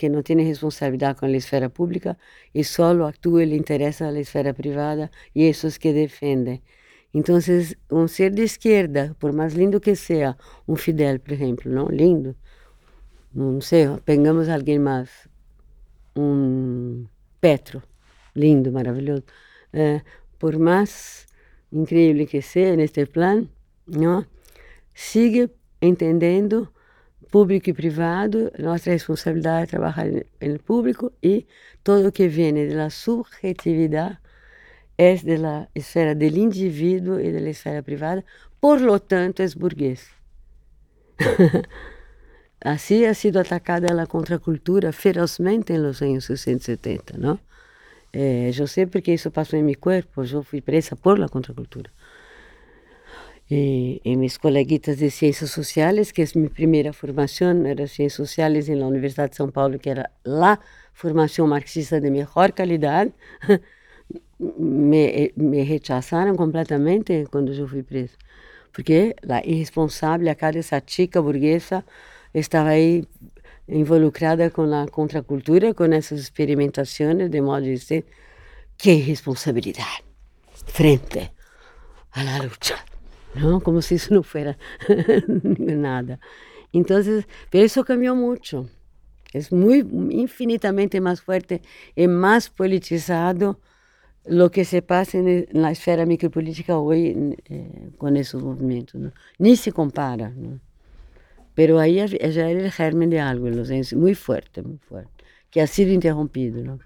[0.00, 2.16] que não tem responsabilidade com a esfera pública
[2.54, 6.62] e só atua e interessa a esfera privada e esses que defendem.
[7.12, 7.36] Então,
[7.92, 10.34] um ser de esquerda, por mais lindo que seja,
[10.66, 11.86] um Fidel, por exemplo, não?
[11.88, 12.34] lindo,
[13.34, 15.10] não sei, pegamos alguém mais,
[16.16, 17.04] um
[17.38, 17.82] Petro,
[18.34, 19.24] lindo, maravilhoso
[19.72, 20.00] eh,
[20.38, 21.26] por mais
[21.70, 23.46] incrível que seja neste plano,
[23.86, 24.24] não,
[24.94, 25.50] sigue
[25.82, 26.68] entendendo
[27.30, 31.46] público e privado, nossa responsabilidade é trabalhar no público e
[31.82, 34.18] todo que vem da subjetividade
[34.98, 38.22] é da esfera do indivíduo e da esfera privada,
[38.60, 40.08] por lo tanto é burguês.
[42.60, 47.38] assim ha sido atacada a contracultura ferozmente nos anos 60 e 70, não?
[48.52, 51.90] Yo sé porque eso pasó en mi cuerpo, yo fui presa por la contracultura.
[53.52, 58.68] Y, y, mis coleguitas de Ciencias Sociales, que es mi primera formación, era Ciencias Sociales
[58.68, 60.60] en la Universidad de São Paulo, que era la
[60.92, 63.08] formación marxista de mejor calidad,
[64.38, 68.16] me, me rechazaram completamente quando eu fui presa.
[68.72, 71.84] Porque a irresponsável, cara essa chica burguesa,
[72.32, 73.04] estava aí
[73.66, 78.04] involucrada com a contracultura, com essas experimentações de modo de ser,
[78.78, 80.04] que responsabilidade
[80.66, 81.32] frente
[82.12, 82.76] à luta,
[83.34, 83.60] não?
[83.60, 84.56] Como se isso não fosse
[85.76, 86.18] nada.
[86.72, 86.98] Então,
[87.52, 88.68] isso cambiou muito.
[89.32, 91.60] É muito, infinitamente mais forte
[91.96, 93.56] e mais politizado
[94.26, 95.18] o que se passa
[95.54, 98.98] na esfera micropolítica hoje eh, com esse movimento.
[98.98, 99.12] Não?
[99.38, 100.30] Nem se compara.
[100.36, 100.60] Não?
[101.54, 103.48] Pero ahí ya era el germen de algo
[103.96, 106.64] muy fuerte, muy fuerte, que ha sido interrumpido.
[106.64, 106.78] ¿no?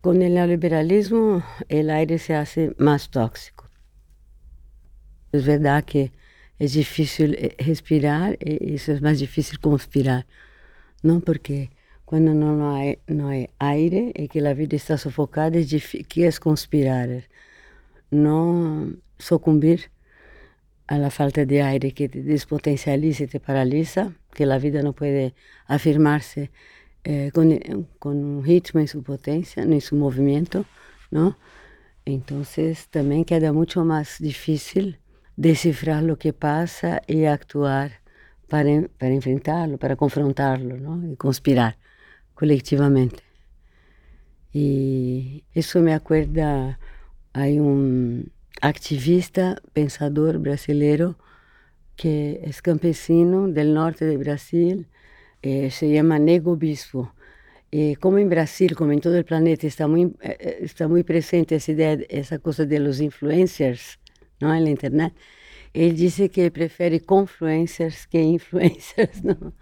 [0.00, 3.68] Con el neoliberalismo el aire se hace más tóxico.
[5.32, 6.12] Es verdad que
[6.58, 10.26] es difícil eh, respirar y eso es más difícil conspirar,
[11.02, 11.20] ¿no?
[11.20, 11.70] Porque
[12.04, 16.26] cuando no hay, no hay aire y que la vida está sofocada, es difícil, ¿qué
[16.26, 17.28] es conspirar?
[18.10, 19.90] No sucumbir
[20.86, 24.92] a la falta de aire que te despotencializa y te paraliza, que la vida no
[24.92, 25.34] puede
[25.66, 26.50] afirmarse
[27.04, 27.58] eh, con,
[27.98, 30.64] con, un ritmo en su potencia, en su movimiento,
[31.10, 31.36] ¿no?
[32.04, 34.98] Entonces también queda mucho más difícil
[35.36, 38.00] descifrar lo que pasa y actuar
[38.48, 41.10] para, para enfrentarlo, para confrontarlo, ¿no?
[41.10, 41.78] Y conspirar
[42.34, 43.22] colectivamente.
[44.52, 46.78] Y eso me acuerda,
[47.32, 51.16] hay un activista, pensador brasileiro
[51.96, 54.86] que é campesino do norte do Brasil,
[55.42, 57.12] eh, se chama Nego Bispo.
[57.72, 61.06] E como em Brasil, como em todo o planeta, está muito eh, eh, está muito
[61.06, 63.98] presente essa ideia, essa coisa de los influencers,
[64.40, 65.14] não é, na internet.
[65.72, 69.22] Ele disse que prefere confluencers que influencers.
[69.22, 69.52] Não?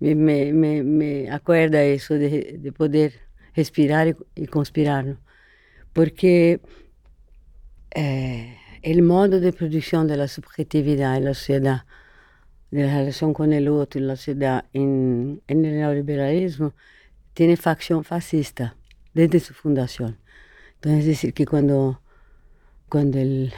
[0.00, 3.12] Me, me, me, me acorda isso de, de poder
[3.54, 5.16] respirar e, conspirar, não?
[5.92, 6.60] porque
[7.92, 11.84] eh, el modo de producción de la subjetividad en la sociedad,
[12.74, 16.74] de la relación con el otro en la sociedad, en, en el neoliberalismo,
[17.32, 18.76] tiene facción fascista
[19.14, 20.18] desde su fundación.
[20.74, 22.00] Entonces, es decir, que cuando,
[22.88, 23.52] cuando el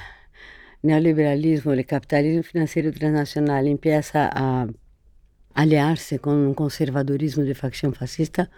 [0.82, 4.66] neoliberalismo, el capitalismo financiero transnacional empieza a,
[5.54, 8.50] aliar-se com um conservadorismo de facção fascista,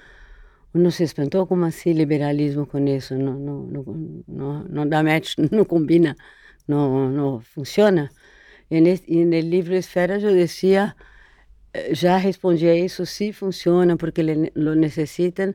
[0.75, 5.35] uno se espantou como assim liberalismo com isso, não, não, não, não, não dá match,
[5.53, 6.17] não combina,
[6.67, 8.11] não, não funciona.
[8.71, 10.95] E, no livro Esferas eu dizia,
[11.73, 14.23] eh, já respondia isso, sim funciona porque
[14.55, 15.55] lo necessitam.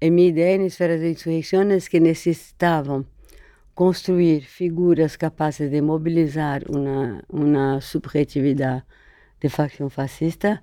[0.00, 3.06] E minha ideia em Esferas de Insurreição é que necessitavam
[3.74, 8.84] construir figuras capazes de mobilizar uma, uma subjetividade
[9.40, 10.62] de facção fascista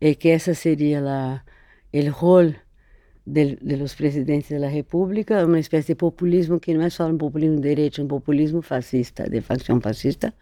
[0.00, 1.44] e que essa seria la,
[1.92, 2.54] el rol
[3.26, 7.18] de, de los presidentes da República, uma espécie de populismo que não é só um
[7.18, 10.34] populismo de direita, um populismo fascista, de facção fascista,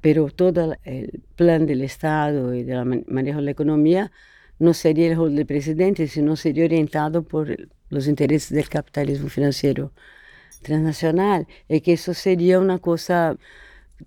[0.00, 4.12] pero todo el plan del Estado y del manejo de la economía
[4.58, 7.56] no sería el rol del presidente, sino sería orientado por
[7.90, 9.92] los intereses del capitalismo financiero
[10.62, 13.36] transnacional, y que eso sería una cosa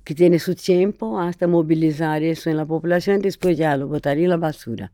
[0.04, 4.26] que tiene su tiempo hasta movilizar eso en la población y después ya lo botaría
[4.26, 4.92] en la basura.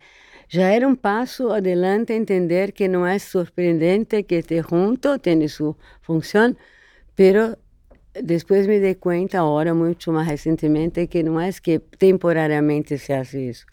[0.49, 5.75] Já era um passo adelante entender que não é surpreendente que esté junto, tem sua
[6.01, 6.55] função,
[7.17, 7.57] pero
[8.23, 13.33] depois me dei conta agora, muito mais recentemente, que não é que temporariamente se faz
[13.33, 13.65] isso,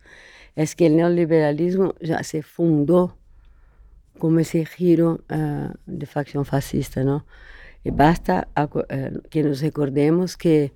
[0.56, 3.12] é que o neoliberalismo já se fundou
[4.18, 7.22] como esse giro uh, de facção fascista, não?
[7.84, 10.70] E basta uh, que nos recordemos que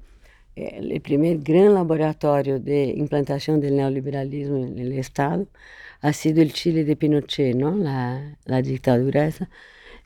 [0.96, 5.46] o primeiro grande laboratório de implantação do neoliberalismo no Estado
[6.02, 7.76] ha sido el Chile de Pinochet, ¿no?
[7.76, 9.48] La, la dictadura esa,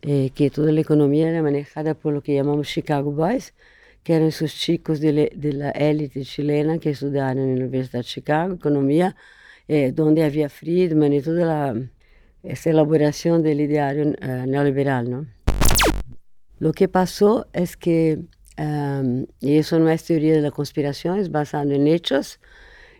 [0.03, 3.55] eh, que toda la economía era manejada por lo que llamamos Chicago Boys,
[4.03, 8.01] que eran esos chicos de, le, de la élite chilena que estudiaron en la Universidad
[8.01, 9.17] de Chicago, economía,
[9.69, 11.77] eh, donde había Friedman y toda la,
[12.43, 15.27] esa elaboración del ideario uh, neoliberal, ¿no?
[16.59, 18.21] Lo que pasó es que,
[18.59, 22.41] um, y eso no es teoría de la conspiración, es basado en hechos,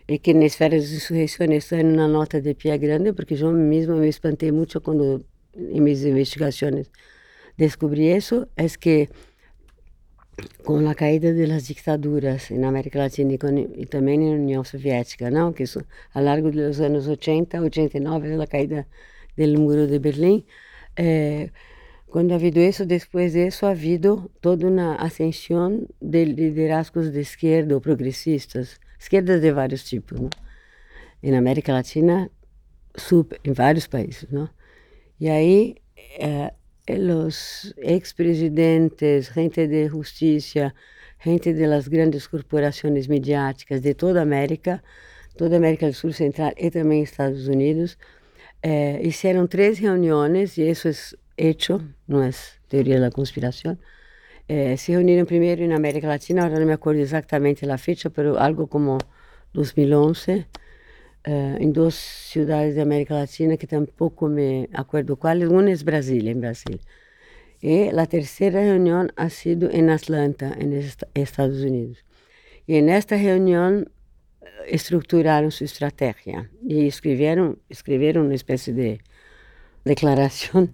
[0.07, 3.51] e que nas férias de insurreição está em uma nota de pé grande, porque eu
[3.53, 5.25] mesmo me espantei muito quando
[5.55, 6.89] em minhas investigações
[7.57, 9.09] descobri isso, é que
[10.63, 15.63] com a caída das ditaduras na América Latina e, também na União Soviética, não, que
[15.63, 15.79] isso,
[16.13, 18.87] ao longo dos anos 80, 89, a caída
[19.37, 20.43] do muro de Berlim,
[20.97, 21.49] eh,
[22.07, 27.79] quando ha havido isso, depois disso, ha havido toda uma ascensão de liderazgos de esquerda
[27.81, 30.19] progressistas, esquerdas de vários tipos?
[31.21, 32.29] E na América Latina,
[32.95, 34.47] super, em vários países, né?
[35.19, 35.75] E aí,
[36.19, 36.53] eh,
[37.77, 40.73] ex-presidentes, gente de justiça,
[41.23, 44.83] gente de grandes corporações mediáticas de toda América,
[45.37, 47.97] toda América do Sul Central e também Estados Unidos,
[48.61, 50.93] eh, hicieron três reuniões, e isso é
[51.37, 52.31] hecho, não é
[52.67, 53.77] teoria da conspiração,
[54.47, 58.37] eh, se reuniram primeiro na América Latina, agora não me acordo exatamente a fecha, mas
[58.37, 58.97] algo como
[59.53, 60.45] 2011,
[61.25, 66.31] eh, em duas cidades da América Latina que tampouco me acordo quais, uma é Brasília,
[66.31, 66.79] em Brasília.
[67.61, 72.03] E a terceira reunião ha sido em Atlanta, em Estados Unidos.
[72.67, 73.85] E nesta reunião
[74.41, 78.99] eh, estruturaram sua estratégia e escreveram, escreveram uma espécie de
[79.85, 80.69] declaração.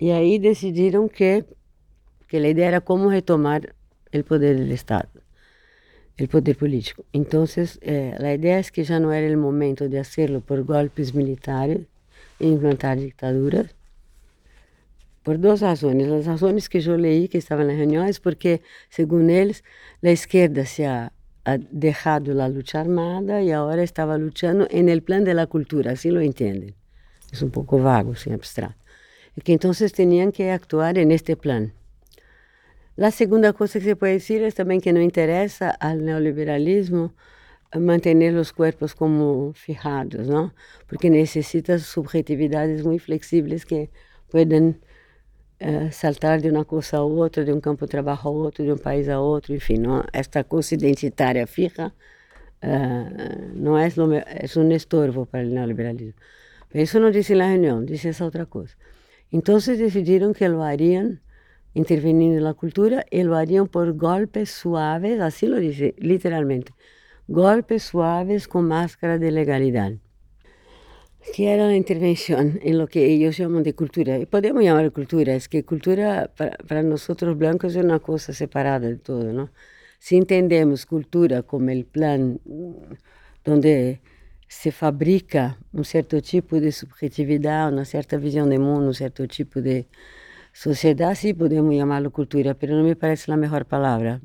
[0.00, 1.44] E aí decidiram que
[2.32, 3.60] que a ideia era como retomar
[4.14, 5.20] o poder do Estado,
[6.20, 7.04] o poder político.
[7.12, 7.44] Então,
[7.80, 11.80] eh, ideia é que já não era o momento de fazê-lo por golpes militares
[12.38, 13.68] e implantar ditaduras,
[15.24, 16.08] por duas razões.
[16.10, 18.60] As razões que eu leí, que estavam nas reuniões, porque,
[18.90, 19.62] segundo eles,
[20.02, 21.10] a esquerda se ha,
[21.44, 26.22] ha deixado a luta armada e agora estava lutando no plano da cultura, assim lo
[26.22, 26.74] entendem.
[27.32, 28.76] É um pouco vago, assim, abstrato.
[29.36, 31.70] E que então tinham que actuar neste plano.
[32.98, 37.10] A segunda coisa que se pode dizer é também que não interessa ao neoliberalismo
[37.74, 40.52] manter os corpos como fijados, não?
[40.86, 43.88] Porque necessita subjetividades muito flexíveis que
[44.30, 48.62] podem uh, saltar de uma coisa a outra, de um campo de trabalho a outro,
[48.62, 50.04] de um país a outro, enfim, não?
[50.12, 51.88] esta coisa identitária fija
[52.62, 56.14] uh, não é, é um estorvo para o neoliberalismo.
[56.74, 58.74] Isso não disse na reunião, disse essa outra coisa.
[59.32, 61.18] Então, decidiram que lo hariam
[61.74, 66.72] intervenindo na cultura e lo harían por golpes suaves, assim lo dice literalmente,
[67.28, 70.00] golpes suaves com máscara de legalidade.
[71.32, 74.18] Que era a intervenção em lo que eles chamam de cultura.
[74.18, 77.06] E podemos chamar de cultura, é que cultura para, para nós
[77.36, 79.48] blancos é uma coisa separada de todo, não?
[80.00, 82.40] Se entendemos cultura como o plano
[83.46, 84.00] onde
[84.48, 89.62] se fabrica um certo tipo de subjetividade, uma certa visão de mundo, um certo tipo
[89.62, 89.86] de
[90.52, 94.20] Sociedad sí podemos llamarlo cultura, pero no me parece la mejor palabra,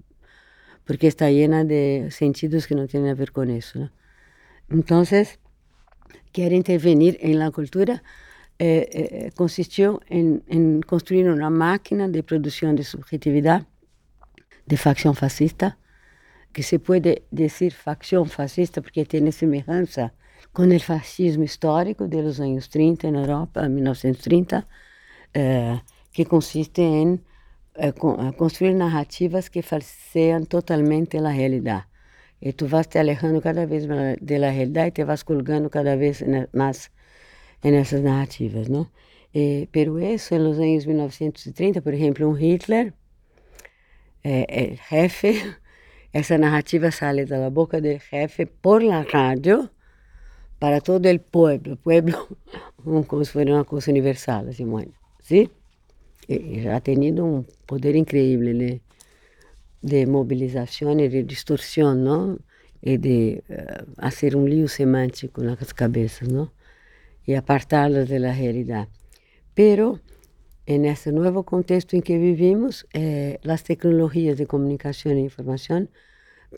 [0.85, 3.89] porque está llena de sentidos que no tienen a ver con eso.
[4.69, 5.39] Entonces,
[6.33, 8.03] quer intervenir em la cultura
[8.59, 13.65] eh, eh, consistiu em, em construir uma máquina de produção de subjetividade
[14.65, 15.77] de facção fascista,
[16.51, 20.11] que se pode dizer facção fascista porque tem semelhança
[20.51, 24.65] com o fascismo histórico dos anos 30 na Europa, 1930,
[25.33, 25.79] eh,
[26.17, 27.21] que consiste em
[27.75, 27.93] eh,
[28.41, 31.85] construir narrativas que falseiam totalmente a realidade.
[32.41, 36.23] E tu vas te alejando cada vez da realidade e te vas colgando cada vez
[36.53, 36.89] mais
[37.63, 38.87] nessas narrativas, não?
[39.31, 42.93] E, pero isso, nos anos 1930, por exemplo, um Hitler,
[44.23, 45.33] é, é, jefe,
[46.11, 49.69] essa narrativa sai da boca do jefe por la rádio
[50.59, 55.51] para todo o povo, o povo como se fosse uma coisa universal, assim, bueno, ¿sí?
[56.73, 58.81] Ha tenido um poder incrível, né?
[59.81, 62.39] de movilização e de distorção?
[62.81, 66.49] E de uh, um lío semântico nas cabeças, não?
[67.27, 68.89] E apartá-las da realidade.
[69.55, 69.99] Pero,
[70.67, 75.87] nesse novo contexto em que vivimos, eh, as tecnologias de comunicação e informação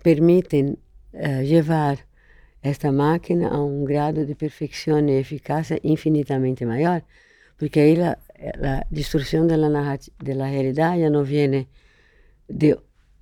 [0.03, 0.77] permitem
[1.13, 1.43] eh,
[2.61, 7.01] esta máquina a um grado de perfeição e eficácia infinitamente maior,
[7.57, 7.79] porque
[8.39, 11.67] aí a, a distorção da realidade já não vem
[12.49, 12.77] de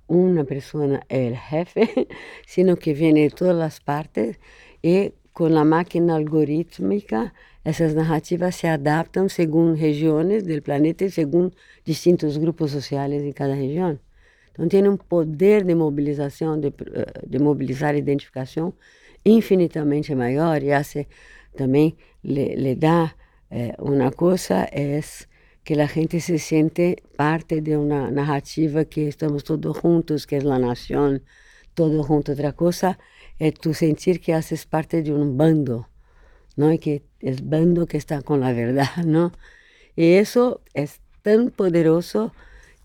[0.08, 2.06] una persona il jefe,
[2.46, 4.36] sino che viene da tutte le parti
[4.80, 11.54] e con la macchina algoritmica essas narrativas se adaptam segundo regiões do planeta e segundo
[11.84, 13.98] distintos grupos sociais em cada região.
[14.52, 18.72] Então tem um poder de mobilização, de, eh, de mobilizar identificação
[19.24, 21.06] infinitamente maior e hace,
[21.54, 23.14] também le dá
[23.50, 25.00] eh, uma coisa é
[25.64, 30.38] que a gente se sente parte de uma narrativa que estamos todos juntos, que é
[30.38, 31.20] a nação,
[31.74, 32.30] todos juntos.
[32.36, 32.96] Outra coisa
[33.38, 35.84] é tu sentir que haces parte de um bando,
[36.56, 36.72] não?
[36.72, 39.30] E que é o bando que está com a verdade, não?
[39.96, 40.86] E isso é
[41.22, 42.32] tão poderoso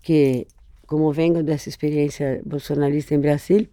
[0.02, 0.46] que,
[0.86, 3.68] como vengo dessa experiência bolsonarista em Brasil,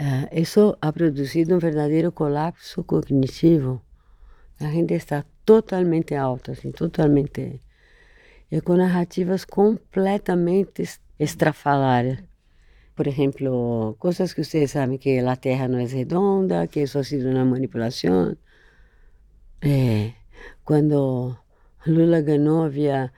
[0.00, 3.80] uh, isso ha produzido um verdadeiro colapso cognitivo.
[4.60, 7.60] A gente está totalmente alta, assim, totalmente
[8.50, 10.84] e com narrativas completamente
[11.18, 12.22] estrafalarias.
[12.94, 17.02] Por exemplo, coisas que vocês sabem que a Terra não é redonda, que isso ha
[17.02, 18.36] sido uma manipulação.
[19.60, 20.12] É,
[20.64, 21.36] quando
[21.84, 23.12] Lula ganhou, havia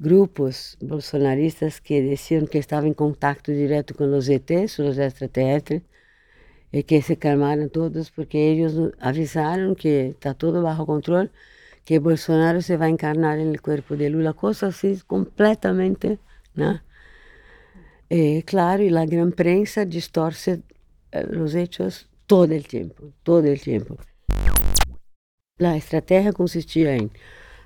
[0.00, 5.82] grupos bolsonaristas que diziam que estavam em contato direto com os ETs, os extraterrestres,
[6.72, 11.30] e que se calmaram todos porque eles avisaram que está tudo bajo controle
[11.84, 16.20] que Bolsonaro se vai encarnar no corpo de Lula, coisa assim completamente,
[16.54, 16.80] né?
[18.08, 20.62] E, claro, e a grande prensa distorce
[21.10, 23.98] eh, os hechos todo o tempo, todo o tempo.
[25.58, 27.10] A estratégia consistia em,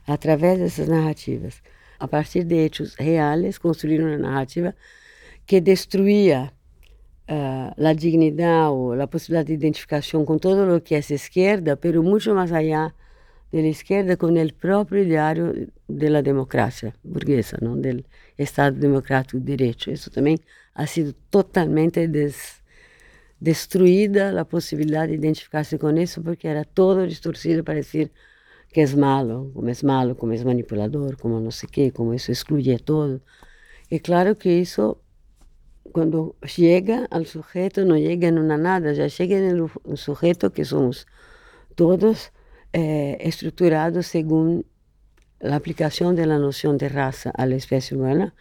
[0.07, 1.62] através dessas narrativas,
[1.98, 4.74] a partir de hechos reais, construir uma narrativa
[5.46, 6.50] que destruía
[7.29, 12.03] uh, a dignidade ou a possibilidade de identificação com todo o que é esquerda, pero
[12.03, 12.93] muito mais allá
[13.55, 17.77] della izquierda con il proprio ideario della democrazia burguesa, no?
[17.77, 18.05] del
[18.37, 19.93] Estado Democrático de Direito.
[19.93, 20.39] Isso também
[20.75, 22.61] ha sido totalmente des,
[24.37, 28.11] a possibilidade de identificar-se com isso, porque era todo distorcido para dizer
[28.72, 32.12] que é malo, como é malo, como é manipulador, como não sei o quê, como
[32.12, 33.22] isso exclui todo.
[33.89, 34.97] E claro que isso,
[35.93, 41.07] quando chega ao sujeito, não chega em uma nada, já chega no sujeito que somos
[41.74, 42.32] todos
[42.72, 44.64] eh, estruturado según
[45.41, 48.35] la aplicación de la noción de raza a la especie humana,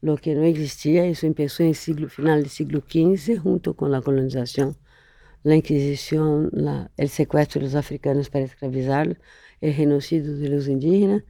[0.00, 3.90] lo que no existía, eso empezó en el siglo, final del siglo XV, junto con
[3.90, 4.76] la colonización,
[5.42, 9.18] la Inquisición, la, el secuestro de los africanos para esclavizarlos,
[9.60, 11.22] el genocidio de los indígenas.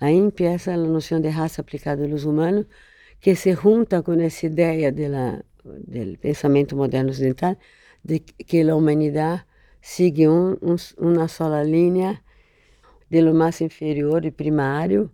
[0.00, 2.66] Ahí empieza la noción de raza aplicada a los humanos,
[3.20, 7.58] que se junta con esa idea de la, del pensamiento moderno occidental
[8.02, 9.46] de que la humanidad
[9.80, 12.22] sigue um, um, uma só linha
[13.10, 15.10] de lo mais inferior e primário,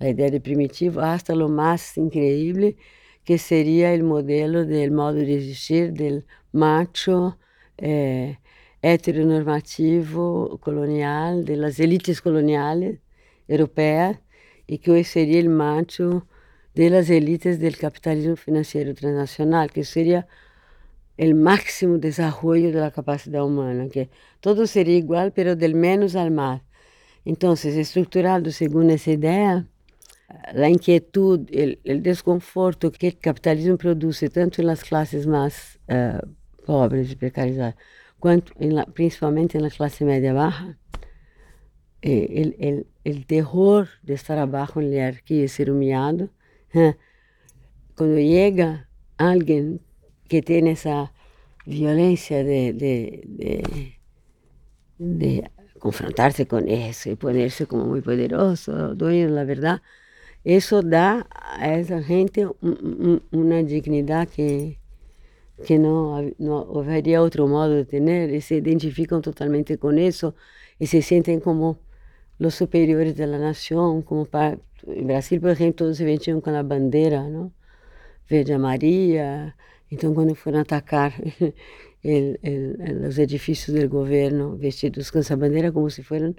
[0.00, 2.76] a ideia de primitivo, hasta lo mais increíble,
[3.24, 7.34] que seria o modelo do modo de existir do macho
[7.78, 8.36] eh,
[8.82, 12.98] heteronormativo colonial, das elites coloniais
[13.48, 14.16] europeias,
[14.66, 16.22] e que hoje seria o macho
[16.74, 20.26] das elites do capitalismo financeiro transnacional, que seria
[21.16, 24.10] el máximo desarrollo de la capacidad humana, que
[24.40, 26.62] todo sería igual, pero del menos al más.
[27.24, 29.66] Entonces, estructurado según esa idea,
[30.52, 36.26] la inquietud, el, el desconforto que el capitalismo produce tanto en las clases más uh,
[36.66, 37.76] pobres y precarizadas,
[38.18, 40.04] quanto la, principalmente na classe
[42.06, 46.28] eh, o terror de estar abaixo na hierarquia e ser humilhado,
[46.74, 46.94] eh,
[47.96, 48.86] quando chega
[49.18, 49.80] alguém
[50.28, 51.10] que tem essa
[51.66, 53.62] violência de, de, de,
[54.98, 55.44] de
[55.78, 59.80] confrontar-se com isso e poner-se como muito poderoso, dueño da verdade,
[60.44, 62.40] isso dá a essa gente
[63.32, 64.78] uma dignidade que
[65.62, 70.34] que não, não haveria outro modo de ter, e se identificam totalmente com isso
[70.80, 71.78] e se sentem como
[72.38, 74.58] os superiores da nação, como para,
[74.88, 77.52] em Brasil, por exemplo, todos se vestiam com a bandeira, não?
[78.28, 79.54] verde amarilla.
[79.90, 81.14] Então, quando foram atacar
[83.08, 86.34] os edifícios do governo vestidos com essa bandeira, como se fossem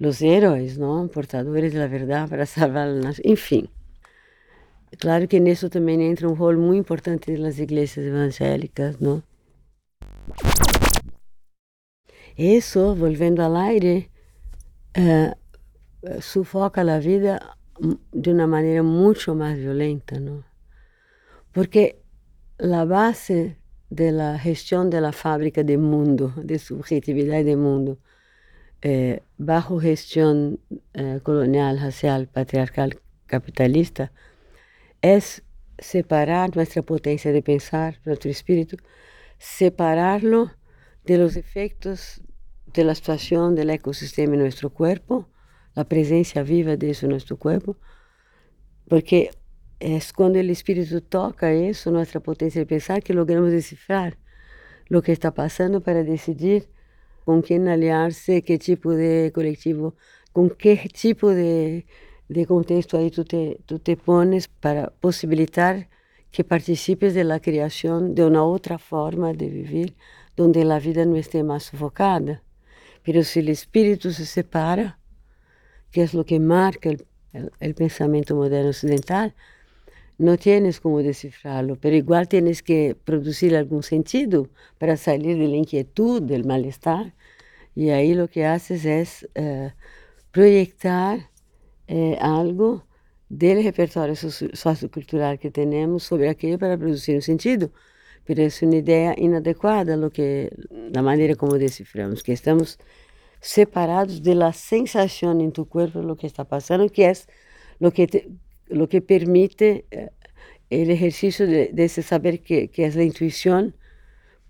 [0.00, 1.08] os heróis, não?
[1.08, 3.22] portadores da verdade para salvar a nação.
[3.24, 3.68] Enfim.
[4.98, 9.22] Claro que nisso também entra um rol muito importante das igrejas evangélicas, não?
[12.38, 14.10] Isso, volvendo ao aire,
[14.96, 17.40] uh, sufoca a vida
[18.12, 20.42] de uma maneira muito mais violenta, não?
[21.52, 21.96] Porque
[22.58, 23.56] a base
[23.90, 27.98] da gestão da fábrica do mundo, de subjetividade do mundo,
[28.82, 30.58] eh, bajo gestão
[30.94, 32.90] eh, colonial, racial, patriarcal,
[33.26, 34.10] capitalista,
[35.02, 35.18] é
[35.78, 38.76] separar nossa potência de pensar, nosso espírito,
[39.38, 40.50] separarlo
[41.04, 42.20] de los efeitos
[42.72, 45.28] de la situación del ecosistema en nuestro cuerpo,
[45.76, 47.76] la presencia viva de eso en nuestro cuerpo,
[48.88, 49.30] porque
[49.78, 54.18] es cuando el espíritu toca eso, nuestra potencia de pensar, que logramos descifrar
[54.88, 56.68] lo que está pasando para decidir
[57.24, 59.94] con quién aliarse, qué tipo de colectivo,
[60.32, 61.86] con qué tipo de
[62.28, 65.88] de contexto aí tu te, tu te pones para possibilitar
[66.30, 69.94] que participes de la criação de uma outra forma de viver,
[70.38, 72.42] onde a vida não esteja mais sufocada.
[73.06, 74.98] Mas se o espírito se separa,
[75.90, 79.32] que é o que marca o pensamento moderno ocidental,
[80.18, 86.38] não tienes como decifrarlo, pero igual tienes que produzir algum sentido para sair da inquietude,
[86.38, 87.12] do mal-estar.
[87.76, 89.72] E aí o que haces é uh,
[90.32, 91.30] projetar
[91.86, 92.82] é, algo
[93.28, 97.70] do repertório sociocultural que temos sobre aquilo para produzir um sentido,
[98.26, 100.50] mas é uma ideia inadequada lo que,
[100.90, 102.78] da maneira como deciframos, que estamos
[103.48, 107.12] separados da sensação em tu corpo do que está passando, que é
[107.80, 108.28] o que, te,
[108.70, 110.10] lo que permite eh,
[110.70, 113.72] o exercício de, de esse saber que, que é a intuição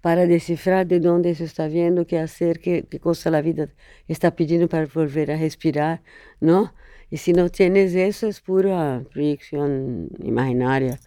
[0.00, 3.72] para decifrar de onde isso está vindo, que fazer, que, que coisa a vida
[4.08, 6.00] está pedindo para volver a respirar,
[6.40, 6.70] não?
[7.08, 10.98] Y si no tienes eso es pura proyección imaginaria,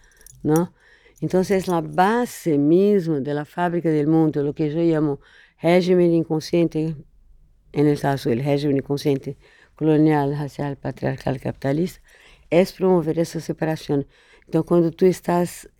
[0.42, 0.72] ¿no?
[1.20, 5.20] Entonces la base misma de la fábrica del mundo, lo que yo llamo
[5.60, 6.96] régimen inconsciente,
[7.72, 9.36] en el caso del régimen inconsciente
[9.74, 12.00] colonial, racial, patriarcal, capitalista,
[12.50, 14.06] es promover esa separación.
[14.46, 15.70] Entonces cuando tú estás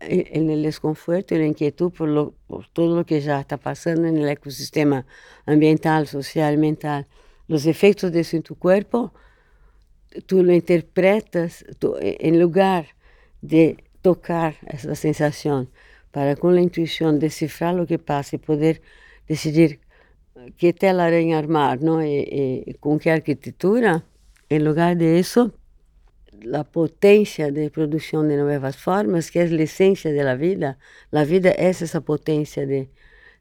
[0.00, 4.06] en el desconforto y la inquietud por, lo, por todo lo que ya está pasando
[4.06, 5.06] en el ecosistema
[5.44, 7.06] ambiental, social, mental,
[7.48, 9.12] los efectos de eso en tu cuerpo,
[10.26, 12.86] tu lo interpretas tu, em lugar
[13.42, 15.66] de tocar essa sensação,
[16.12, 18.80] para com a intuição decifrar o que passa e poder
[19.26, 19.80] decidir
[20.56, 22.02] que tela-aranha armar, não?
[22.02, 24.02] E, e, com que arquitetura,
[24.50, 25.52] em lugar de isso,
[26.54, 30.78] a potência de produção de novas formas, que é a essência da vida,
[31.12, 32.88] a vida é essa potência de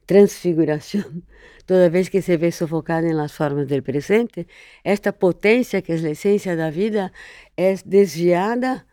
[0.05, 1.03] transfiguração,
[1.67, 4.47] toda vez que se vê sufocada nas formas do presente,
[4.83, 7.11] esta potência que é a essência da vida
[7.55, 8.85] é desviada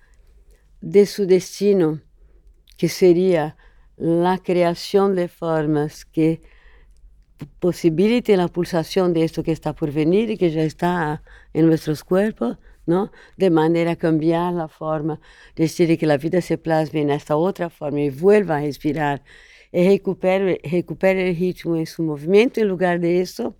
[0.83, 2.01] de seu destino,
[2.77, 3.55] que seria
[4.27, 6.41] a criação de formas que
[7.61, 11.21] possibilitem a pulsação de esto que está por venir e que já está
[11.55, 13.11] em nossos corpos, não?
[13.37, 15.21] de maneira a cambiar a forma,
[15.57, 19.23] de que a vida se plasme nesta outra forma e vuelva a respirar
[19.73, 22.61] e recupere, recupere o ritmo em seu movimento.
[22.61, 23.55] Em lugar disso,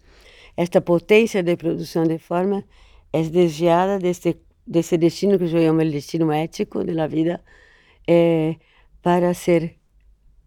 [0.57, 2.65] esta potência de produção de forma
[3.13, 7.43] é desviada desse, desse destino que eu chamo de destino ético da vida
[8.07, 8.57] eh,
[9.03, 9.77] para ser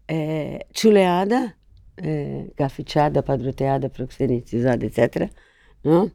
[0.08, 1.54] eh, chuleada,
[2.02, 5.30] eh, gafiteada, padroteada, proxenetizada, etc.,
[5.84, 6.10] não?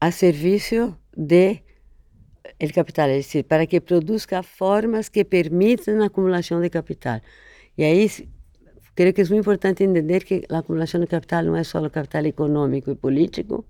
[0.00, 1.62] a serviço de
[2.58, 7.20] el capital, é decir, para que produza formas que permitam a acumulação de capital.
[7.78, 8.08] E aí
[8.94, 12.26] Creio que é muito importante entender que a acumulação de capital não é só capital
[12.26, 13.64] econômico e político,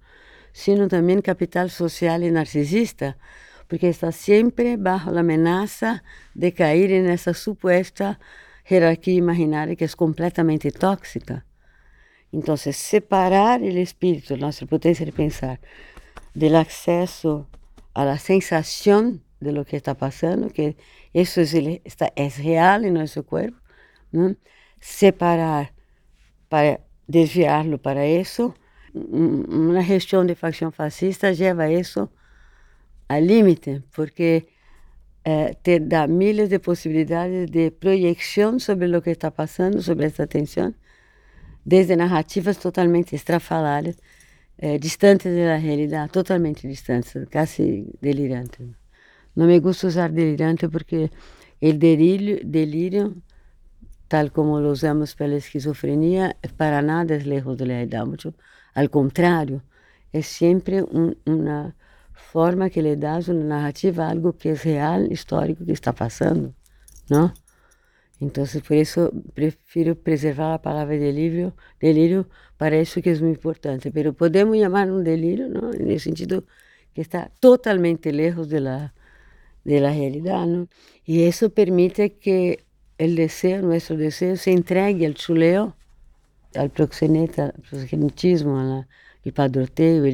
[0.52, 3.16] sino também capital social e narcisista,
[3.68, 6.02] porque está sempre bajo a ameaça
[6.34, 8.18] de cair nessa suposta
[8.74, 11.44] hierarquia imaginária que é completamente tóxica.
[12.32, 15.60] Então, separar o espírito, nossa potência de pensar,
[16.34, 17.46] do acesso
[17.94, 20.76] à sensação de lo que está passando, que
[21.12, 21.40] isso
[22.16, 23.56] é real em nosso corpo,
[24.12, 24.34] não?
[24.80, 25.70] separar
[26.48, 28.54] para desviá-lo para isso.
[28.94, 32.08] Uma gestão de facção fascista leva isso
[33.08, 34.46] ao limite, porque
[35.24, 40.26] eh, te dá milhas de possibilidades de projeção sobre o que está passando, sobre essa
[40.26, 40.74] tensão,
[41.64, 43.96] desde narrativas totalmente estrafaladas,
[44.58, 48.66] eh, distantes da realidade, totalmente distantes, quase delirantes.
[49.34, 51.10] Não me gusta usar delirante porque
[51.60, 53.22] o delírio, delírio
[54.12, 58.06] tal como lo usamos para a esquizofrenia, para nada é lejos da realidade.
[58.06, 58.34] Muito,
[58.74, 59.62] ao contrário,
[60.12, 61.74] é sempre um, uma
[62.32, 66.54] forma que lhe dá uma narrativa, algo que é real, histórico, que está passando,
[67.10, 67.32] não?
[68.24, 72.24] Então, por isso, prefiro preservar a palavra delírio, delírio
[72.56, 73.90] para isso que é muito importante.
[73.92, 75.70] Mas podemos chamar um delírio, não?
[75.72, 76.44] no sentido
[76.94, 78.92] que está totalmente lejos de la
[79.64, 80.46] realidade.
[80.46, 80.68] ¿no?
[81.04, 82.60] E isso permite que
[82.96, 85.74] o desejo, nosso desejo, se entregue ao chuleo,
[86.54, 90.04] ao proxeneta, al proxenetismo, al padroteio,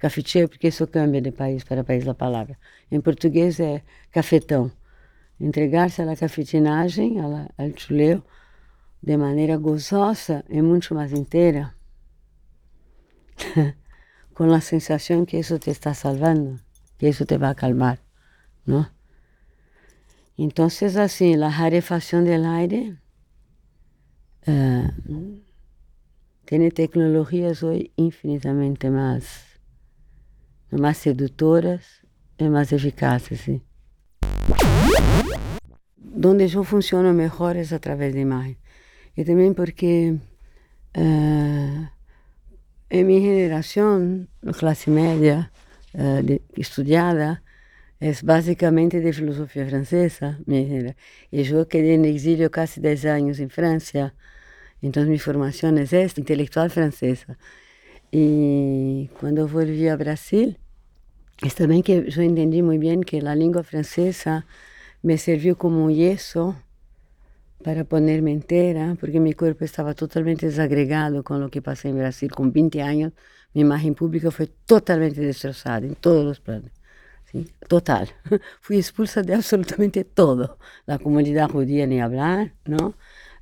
[0.00, 2.58] cafeteiro, porque isso cambia de país para país a palavra.
[2.90, 4.72] Em português é cafetão.
[5.38, 8.24] Entregar-se à cafetinagem, ao chuleo,
[9.02, 11.74] de maneira gozosa e muito mais inteira,
[14.34, 16.56] com a sensação que isso te está salvando,
[16.98, 17.98] que isso te vai acalmar,
[18.66, 18.86] não?
[20.36, 22.98] Então, assim, a rarefação do aire
[24.48, 25.42] uh,
[26.46, 29.49] tem tecnologias hoje infinitamente mais
[30.78, 31.82] mais sedutoras
[32.38, 33.40] e mais eficazes.
[33.40, 33.60] Sim.
[36.24, 38.56] Onde eu funciono melhor é através da imagem.
[39.16, 40.16] E também porque
[40.96, 41.88] uh,
[42.90, 44.26] em minha geração,
[44.58, 45.50] classe média,
[45.94, 47.40] uh, de, estudada,
[48.00, 50.38] é basicamente de filosofia francesa.
[50.46, 50.96] Minha,
[51.30, 54.12] e eu quedei em exílio quase 10 anos em França,
[54.82, 57.36] então minha formação é esta, intelectual francesa.
[58.12, 60.56] E quando eu volvi ao Brasil,
[61.44, 64.44] é também que eu entendi muito bem que a língua francesa
[65.02, 66.54] me serviu como um yeso
[67.62, 72.28] para ponerme inteira, porque meu corpo estava totalmente desagregado com o que passei em Brasil.
[72.34, 73.12] Com 20 anos,
[73.54, 76.70] minha imagem pública foi totalmente destroçada em todos os planos.
[77.26, 78.06] Sim, total.
[78.60, 80.50] Fui expulsa de absolutamente todo.
[80.86, 82.92] A comunidade judia nem falar, não?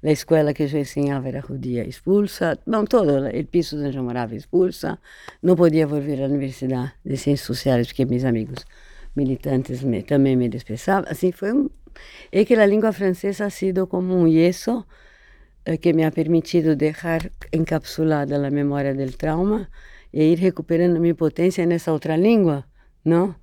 [0.02, 4.34] A escola que eu ensinava era judia expulsa, não todo, o piso onde eu morava
[4.34, 4.98] expulsa,
[5.42, 8.64] não podia voltar à universidade de ciências sociais porque meus amigos
[9.16, 11.10] militantes me, também me despeçavam.
[11.10, 11.50] Assim, foi.
[12.30, 14.86] É que a língua francesa ha sido como um yeso
[15.64, 19.68] eh, que me ha permitido deixar encapsulada a memória do trauma
[20.12, 22.64] e ir recuperando minha potência nessa outra língua,
[23.04, 23.34] não?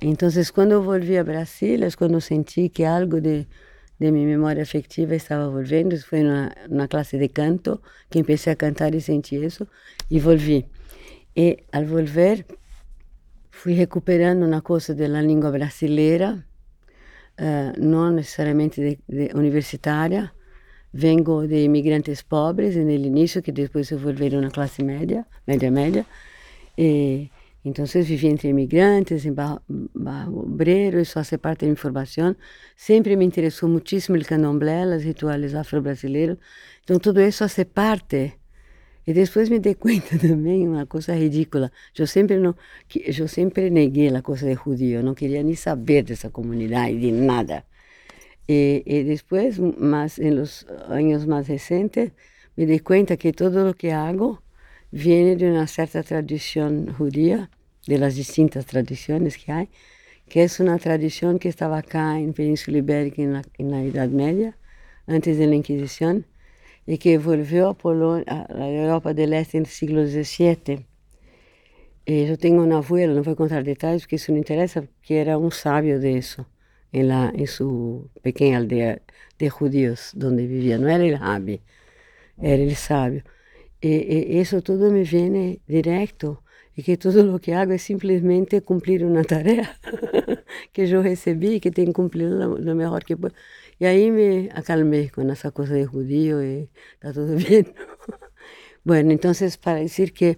[0.00, 3.46] Então, quando eu volvi a Brasil, é quando senti que algo de
[4.02, 5.96] de minha memória afetiva estava volvendo.
[6.10, 7.80] Foi na, classe de canto
[8.10, 9.66] que comecei a cantar e senti isso
[10.10, 10.66] e volvi.
[11.36, 12.44] E ao volver,
[13.50, 16.44] fui recuperando uma coisa da língua brasileira,
[17.38, 20.32] uh, não necessariamente de, de universitária.
[20.92, 26.04] Vengo de imigrantes pobres no início, que depois se volveram na classe média, média-média.
[26.76, 27.30] E
[27.64, 29.60] então, vivi entre imigrantes, em barro
[30.40, 32.34] obreiro, isso faz parte da minha formação.
[32.76, 36.38] Sempre me interessou muitíssimo o candomblé, os rituais afro-brasileiros.
[36.82, 38.32] Então, tudo isso faz parte.
[39.06, 41.70] E depois me dei conta também uma coisa ridícula.
[41.96, 42.54] Eu sempre não,
[42.94, 45.00] eu sempre neguei a coisa de judeu.
[45.00, 47.64] Eu não queria nem saber dessa comunidade, de nada.
[48.48, 52.10] E, e depois, mas em los anos mais recentes,
[52.56, 54.42] me dei conta que tudo o que hago
[54.92, 57.50] viene de una cierta tradición judía,
[57.86, 59.68] de las distintas tradiciones que hay,
[60.28, 64.08] que es una tradición que estaba acá en Península Ibérica en la, en la Edad
[64.08, 64.56] Media,
[65.06, 66.26] antes de la Inquisición,
[66.86, 70.86] y que volvió a, Polonia, a Europa del Este en el siglo XVII.
[72.04, 75.20] Y yo tengo un abuelo, no voy a contar detalles porque eso no interesa, que
[75.20, 76.46] era un sabio de eso,
[76.92, 79.00] en, la, en su pequeña aldea
[79.38, 80.78] de judíos donde vivía.
[80.78, 81.60] No era el Rabi,
[82.40, 83.22] era el sabio.
[83.82, 86.38] E, e isso tudo me vem direto
[86.76, 89.74] e que tudo o que hago é simplesmente cumprir uma tarefa
[90.72, 93.34] que eu recebi que tenho que cumprir o melhor que posso.
[93.80, 97.66] E aí me acalmei com essa coisa de judío e está tudo bem.
[98.84, 100.36] bueno, então para dizer que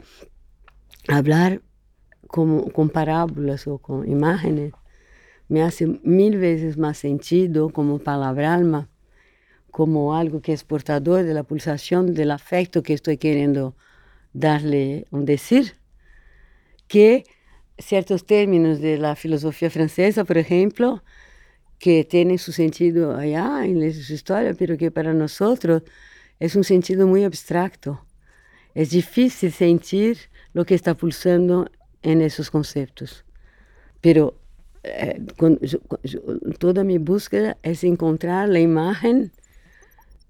[1.07, 1.61] falar
[2.29, 4.73] com, com parábolas ou com imagens
[5.49, 8.89] me hace mil vezes mais sentido como palavra alma
[9.75, 13.75] como algo que es portador de la pulsación del afecto que estoy queriendo
[14.33, 15.75] darle un decir,
[16.87, 17.25] que
[17.77, 21.03] ciertos términos de la filosofía francesa, por ejemplo,
[21.81, 25.83] que tienen su sentido allá en su historia, pero que para nosotros
[26.39, 28.07] es un sentido muy abstracto.
[28.77, 30.19] Es difícil sentir
[30.53, 31.69] lo que está pulsando
[32.01, 33.25] en esos conceptos.
[34.01, 34.39] Pero
[34.85, 36.21] eh, con, yo, yo,
[36.61, 39.33] toda mi búsqueda es encontrar la imagen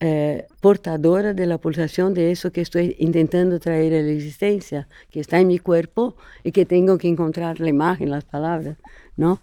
[0.01, 5.38] eh, portadora de la de eso que estoy intentando traer a la existencia, que está
[5.38, 8.76] en mi cuerpo y que tengo que encontrar la imagen, las palabras,
[9.16, 9.40] ¿no?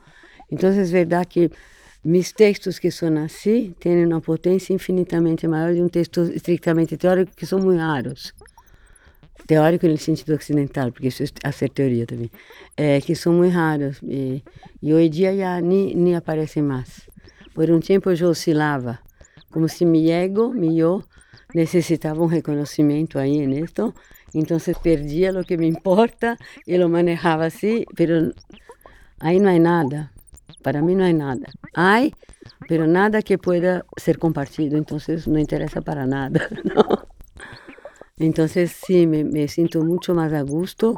[0.49, 1.51] Entonces es verdad que
[2.03, 7.31] mis textos que son así tienen una potencia infinitamente mayor de un texto estrictamente teórico
[7.35, 8.33] que son muy raros.
[9.47, 12.31] Teórico el sentido occidental, porque eso es hacer teoría también,
[12.77, 14.43] eh, que son muy raros y,
[14.81, 16.69] y, hoy día ya ni, ni aparecen.
[17.53, 19.01] Por un tiempo yo oscilaba
[19.51, 21.03] como si mi ego, mi yo,
[21.53, 23.93] necesitaba un reconocimiento ahí en esto.
[24.33, 28.31] Entonces perdía que me importa y lo manejaba así, pero
[29.19, 30.11] ahí no hay nada.
[30.61, 31.47] Para mí no hay nada.
[31.73, 32.13] Hay,
[32.67, 36.47] pero nada que pueda ser compartido, entonces no interesa para nada.
[36.63, 37.07] ¿no?
[38.17, 39.47] Entonces sí, me, me
[39.83, 40.95] mucho más a gusto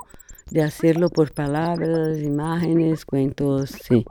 [0.51, 4.05] de hacerlo por palabras, imágenes, cuentos, sí.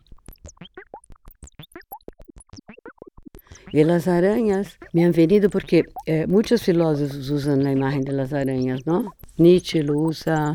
[3.72, 8.84] E as aranhas me han venido porque eh, muitos filósofos usam a imagem das aranhas,
[8.84, 9.10] não?
[9.38, 10.54] Nietzsche lo usa,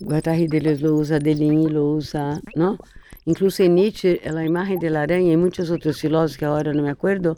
[0.00, 2.78] Guattari Deleuze lo usa, Deligny lo usa, não?
[3.26, 6.90] Incluso em Nietzsche, a imagem da aranha e muitos outros filósofos que agora não me
[6.90, 7.36] acordo,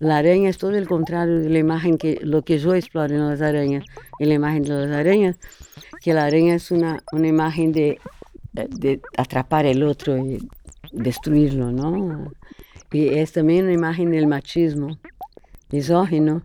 [0.00, 3.84] a aranha é todo o contrário da imagem que lo que eu exploro nas aranhas,
[4.18, 5.36] a imagem das aranhas,
[6.00, 7.98] que a aranha é uma, uma imagem de,
[8.54, 10.40] de atrapar outro e
[10.94, 12.30] destruí-lo, não?
[12.92, 14.98] Y es también una imagen del machismo
[15.70, 16.42] misógino,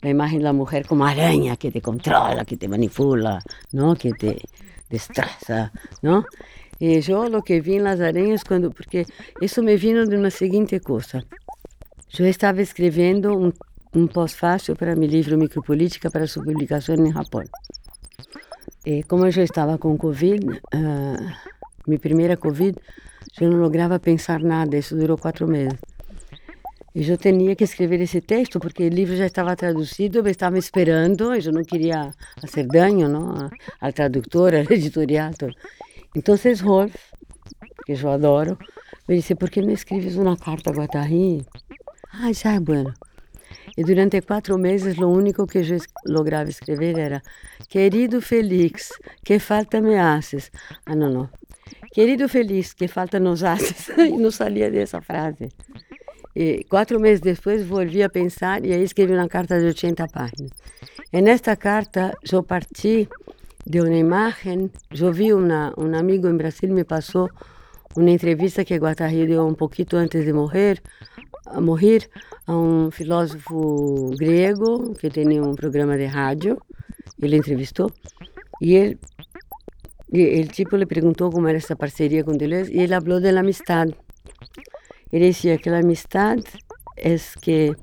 [0.00, 3.94] la imagen de la mujer como araña que te controla, que te manipula, ¿no?
[3.94, 4.40] que te
[4.88, 5.72] destroza.
[6.00, 6.24] ¿no?
[6.78, 9.06] Y yo lo que vi en las arañas, cuando, porque
[9.40, 11.24] eso me vino de una siguiente cosa.
[12.10, 13.54] Yo estaba escribiendo un,
[13.92, 17.48] un postfácil para mi libro Micropolítica para su publicación en Japón.
[18.84, 21.16] Y como yo estaba con COVID, uh,
[21.86, 22.76] mi primera COVID,
[23.40, 25.78] eu não lograva pensar nada, isso durou quatro meses.
[26.94, 30.58] E eu tinha que escrever esse texto porque o livro já estava traduzido, eu estava
[30.58, 35.32] esperando, eu não queria fazer dano não, ao tradutor, ao editorial.
[35.32, 35.54] Todo.
[36.14, 36.94] Então, Rolf,
[37.86, 38.58] que eu adoro,
[39.08, 41.46] me disse: Por que não escreves uma carta a Guattari?
[42.12, 42.92] Ah, já é bueno.
[43.74, 47.22] E durante quatro meses, o único que eu lograva escrever era:
[47.70, 48.90] Querido Felix,
[49.24, 50.52] que falta me haces?
[50.84, 51.41] Ah, não, não.
[51.92, 53.90] Querido feliz, que falta nos haces.
[53.98, 55.48] e não saía dessa frase.
[56.34, 60.50] E quatro meses depois volvi a pensar e aí escrevi uma carta de 80 páginas.
[61.12, 63.06] E nesta carta eu parti
[63.66, 67.28] de uma imagem, eu vi uma, um amigo em Brasil me passou
[67.94, 70.82] uma entrevista que Guattari deu um pouquinho antes de morrer,
[71.46, 72.08] a morrer,
[72.46, 76.58] a um filósofo grego que tinha um programa de rádio,
[77.20, 77.92] ele entrevistou,
[78.60, 78.98] e ele
[80.12, 83.40] el tipo le preguntó cómo era esta parcería con Deleuze y él habló de la
[83.40, 83.88] amistad.
[85.10, 86.38] Él decía que la amistad
[86.96, 87.74] es que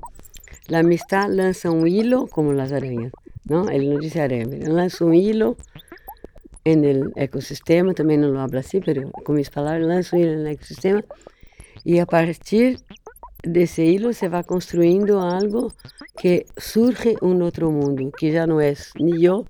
[0.68, 3.12] la amistad lanza un hilo como las arañas,
[3.44, 3.68] ¿no?
[3.68, 5.56] Él no dice araña, lanza un hilo
[6.64, 10.32] en el ecosistema, también no lo habla así, pero con mis palabras, lanza un hilo
[10.32, 11.04] en el ecosistema
[11.84, 12.78] y a partir
[13.42, 15.72] de ese hilo se va construyendo algo
[16.16, 19.46] que surge un otro mundo, que ya no es ni yo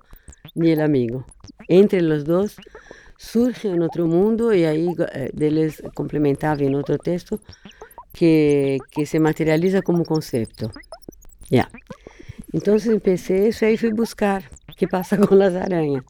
[0.55, 1.25] ni el amigo.
[1.67, 2.57] Entre los dos
[3.17, 7.39] surge un otro mundo y ahí eh, les complementaba en otro texto
[8.13, 10.71] que, que se materializa como concepto.
[11.49, 11.69] Ya.
[12.53, 14.43] Entonces empecé eso y fui buscar
[14.75, 16.03] qué pasa con las arañas.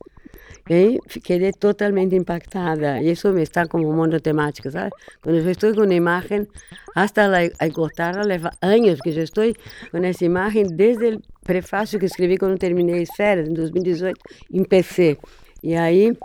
[0.67, 3.01] Y ahí quedé totalmente impactada.
[3.01, 4.93] Y eso me está como monotemático, ¿sabes?
[5.21, 6.47] Cuando yo estoy con una imagen,
[6.95, 9.57] hasta la agotarla, lleva años que yo estoy
[9.91, 14.13] con esa imagen desde el prefacio que escribí cuando terminé Esferas, en 2018,
[14.51, 15.17] empecé.
[15.63, 16.17] E aí,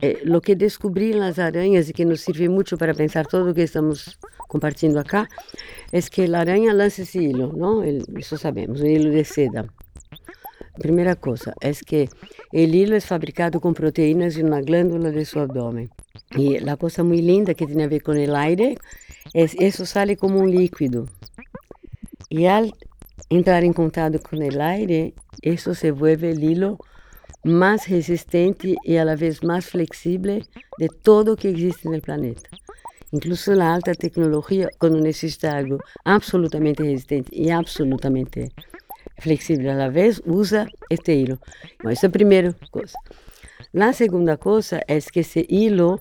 [0.00, 3.54] eh, o que descobri nas aranhas e que nos serve muito para pensar tudo o
[3.54, 4.18] que estamos
[4.48, 5.26] compartilhando acá,
[5.92, 7.82] é que a aranha lança esse hilo, não?
[8.18, 9.66] Isso sabemos, um hilo de seda.
[10.78, 12.08] Primeira coisa é que
[12.52, 15.88] o hilo é fabricado com proteínas em uma glândula de seu abdômen.
[16.38, 18.78] E a coisa muito linda que tem a ver com o aire
[19.34, 21.08] é isso sai como um líquido.
[22.30, 22.64] E ao
[23.30, 26.78] entrar em contato com o aire, isso se vuelve el hilo
[27.44, 30.46] más resistente y a la vez más flexible
[30.78, 32.48] de todo que existe en el planeta.
[33.10, 38.52] Incluso la alta tecnología, cuando necesita algo absolutamente resistente y absolutamente
[39.18, 41.38] flexible a la vez, usa este hilo.
[41.82, 42.98] Bueno, esa es la primera cosa.
[43.72, 46.00] La segunda cosa es que ese hilo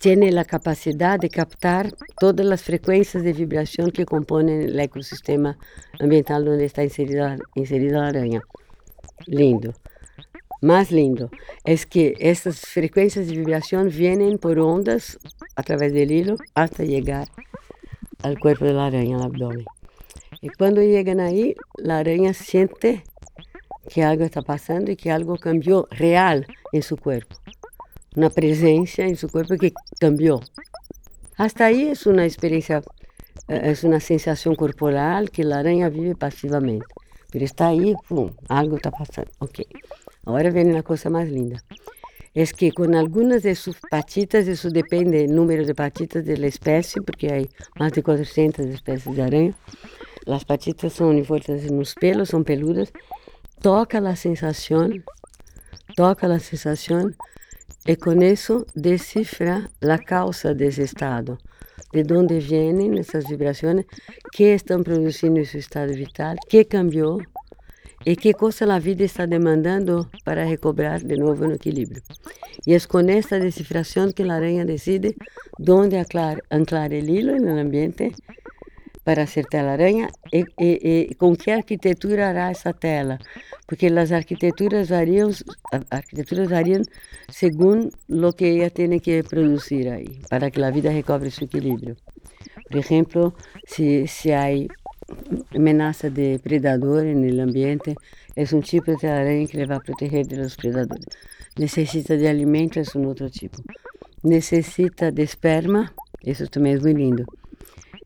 [0.00, 5.58] tiene la capacidad de captar todas las frecuencias de vibración que componen el ecosistema
[5.98, 8.42] ambiental donde está inserida, inserida la araña.
[9.26, 9.72] Lindo.
[10.60, 11.30] Más lindo
[11.64, 15.18] es que estas frecuencias de vibración vienen por ondas
[15.56, 17.28] a través del hilo hasta llegar
[18.22, 19.64] al cuerpo de la araña, al abdomen.
[20.42, 23.04] Y cuando llegan ahí, la araña siente
[23.88, 27.36] que algo está pasando y que algo cambió real en su cuerpo.
[28.14, 30.40] Una presencia en su cuerpo que cambió.
[31.36, 32.82] Hasta ahí es una experiencia,
[33.48, 36.86] eh, es una sensación corporal que la araña vive pasivamente.
[37.30, 39.30] Pero está ahí, pum, algo está pasando.
[39.38, 39.60] Ok.
[40.24, 41.62] Ahora viene la cosa más linda.
[42.32, 46.46] Es que con algunas de sus patitas, eso depende del número de patitas de la
[46.46, 49.54] especie, porque hay más de 400 especies de araña.
[50.26, 52.92] Las patitas envueltas en los pelos, son peludas.
[53.60, 55.04] Toca la sensación,
[55.96, 57.16] toca la sensación
[57.84, 61.38] y con eso descifra la causa de ese estado,
[61.92, 63.86] de dónde vienen esas vibraciones,
[64.32, 67.18] qué están produciendo en su estado vital, qué cambió
[68.04, 72.02] y qué cosa la vida está demandando para recobrar de nuevo el equilibrio.
[72.64, 75.16] Y es con esta descifración que la araña decide
[75.58, 78.12] dónde anclar, anclar el hilo el ambiente
[79.04, 83.18] para hacer telaraña e, e, e, com que arquitetura hará essa tela,
[83.66, 85.30] porque as arquiteturas variam,
[85.90, 86.82] arquiteturas variam
[87.28, 91.96] segundo o que ela tem que produzir aí, para que a vida recobre seu equilíbrio.
[92.68, 93.34] Por exemplo,
[93.66, 94.46] se, se há
[95.54, 97.94] ameaça de predador no ambiente,
[98.36, 101.06] é um tipo de telaraña que vai proteger dos predadores.
[101.58, 103.58] Necessita de alimento, é um outro tipo.
[104.22, 105.92] Necessita de esperma,
[106.24, 107.40] isso também é muito lindo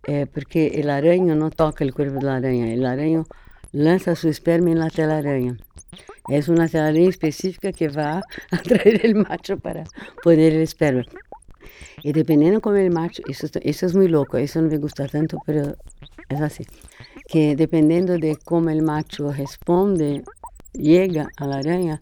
[0.06, 3.24] é, porque o aranho não toca o corpo da aranha, o aranho
[3.72, 5.56] lança seu esperma na telaraña.
[6.30, 8.20] É uma telaraña específica que vai
[8.52, 9.84] atrair o macho para
[10.22, 11.04] poner o esperma.
[12.04, 15.38] E dependendo como o macho, isso, isso é muito louco, isso não me gusta tanto,
[15.46, 15.74] mas
[16.28, 16.64] é assim,
[17.28, 20.22] que dependendo de como o macho responde,
[20.74, 22.00] chega a la aranha,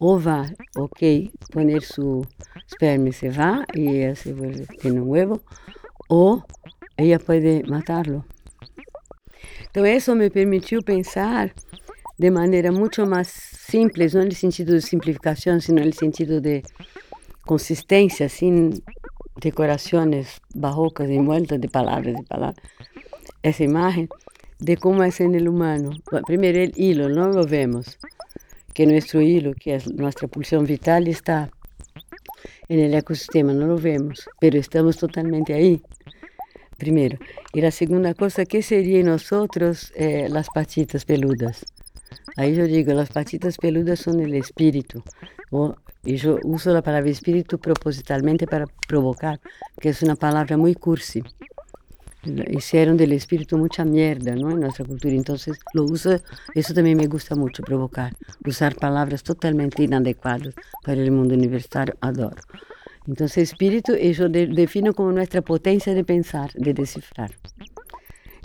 [0.00, 2.24] ou vai, ok, poner su
[2.66, 5.40] esperma se vai, e se vuelve, tiene un huevo,
[6.08, 6.42] ou
[6.96, 8.24] ella puede matarlo.
[9.66, 11.54] Entonces eso me permitió pensar
[12.18, 16.40] de manera mucho más simple, no en el sentido de simplificación, sino en el sentido
[16.40, 16.62] de
[17.44, 18.82] consistencia, sin
[19.40, 22.64] decoraciones barrocas envueltas de palabras y palabras.
[23.42, 24.08] Esa imagen
[24.58, 25.90] de cómo es en el humano.
[26.26, 27.98] Primero el hilo, no lo vemos,
[28.72, 31.50] que nuestro hilo, que es nuestra pulsión vital, está
[32.68, 35.82] en el ecosistema, no lo vemos, pero estamos totalmente ahí.
[36.78, 37.18] Primeiro.
[37.54, 38.14] E a segunda
[38.48, 39.30] que seria em nós
[39.94, 41.64] eh, as patitas peludas?
[42.36, 45.02] Aí eu digo, as patitas peludas são o espírito.
[45.50, 49.38] Ou, e eu uso a palavra espírito propositalmente para provocar,
[49.80, 51.22] que é uma palavra muito cursi.
[52.50, 54.50] Hicieron del espírito mucha mierda ¿no?
[54.52, 56.20] en nuestra cultura, entonces lo uso,
[56.54, 58.14] eso también me gusta mucho, provocar,
[58.46, 60.54] usar palabras totalmente inadecuadas
[60.84, 62.40] para el mundo universitario, adoro.
[63.08, 67.32] Entonces, espíritu yo de, defino como nuestra potencia de pensar, de descifrar.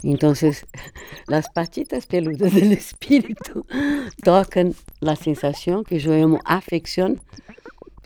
[0.04, 0.66] Entonces,
[1.28, 3.66] las patitas peludas del espíritu
[4.24, 7.22] tocan la sensación que yo llamo afección.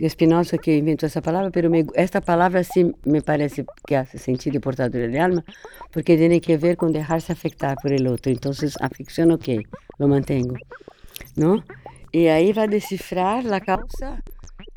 [0.08, 4.60] Espinosa que inventó esa palabra, pero me, esta palabra sí me parece que hace sentido
[4.60, 5.44] portadora de alma,
[5.92, 8.32] porque tiene que ver con dejarse afectar por el otro.
[8.32, 9.48] Entonces, afección, ok,
[9.98, 10.56] lo mantengo.
[11.36, 11.64] ¿no?
[12.12, 14.22] Y ahí va a descifrar la causa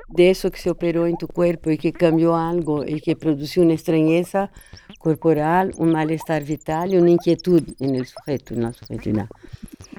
[0.09, 3.61] de eso que se operó en tu cuerpo y que cambió algo y que produjo
[3.61, 4.53] una extrañeza
[4.99, 9.29] corporal, un malestar vital y una inquietud en el sujeto, en la sujetina.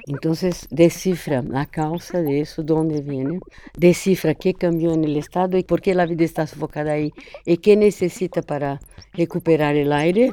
[0.08, 3.40] Entonces descifra la causa de eso, dónde viene,
[3.76, 7.12] descifra qué cambió en el estado y por qué la vida está sofocada ahí
[7.44, 8.80] y qué necesita para
[9.14, 10.32] recuperar el aire,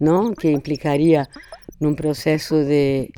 [0.00, 0.34] ¿no?
[0.34, 1.28] que implicaría
[1.80, 3.10] un proceso de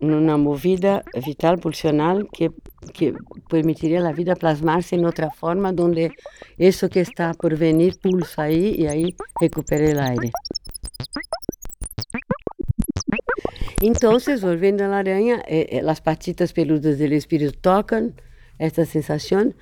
[0.00, 2.52] una movida vital pulsional que,
[2.94, 3.14] que
[3.48, 6.12] permitiría a la vida plasmarse en otra forma donde
[6.56, 10.30] eso que está por venir pulsa ahí y ahí recupere el aire.
[13.80, 18.14] Entonces, volviendo a la araña, eh, eh, las patitas peludas del espíritu tocan
[18.58, 19.54] esta sensación,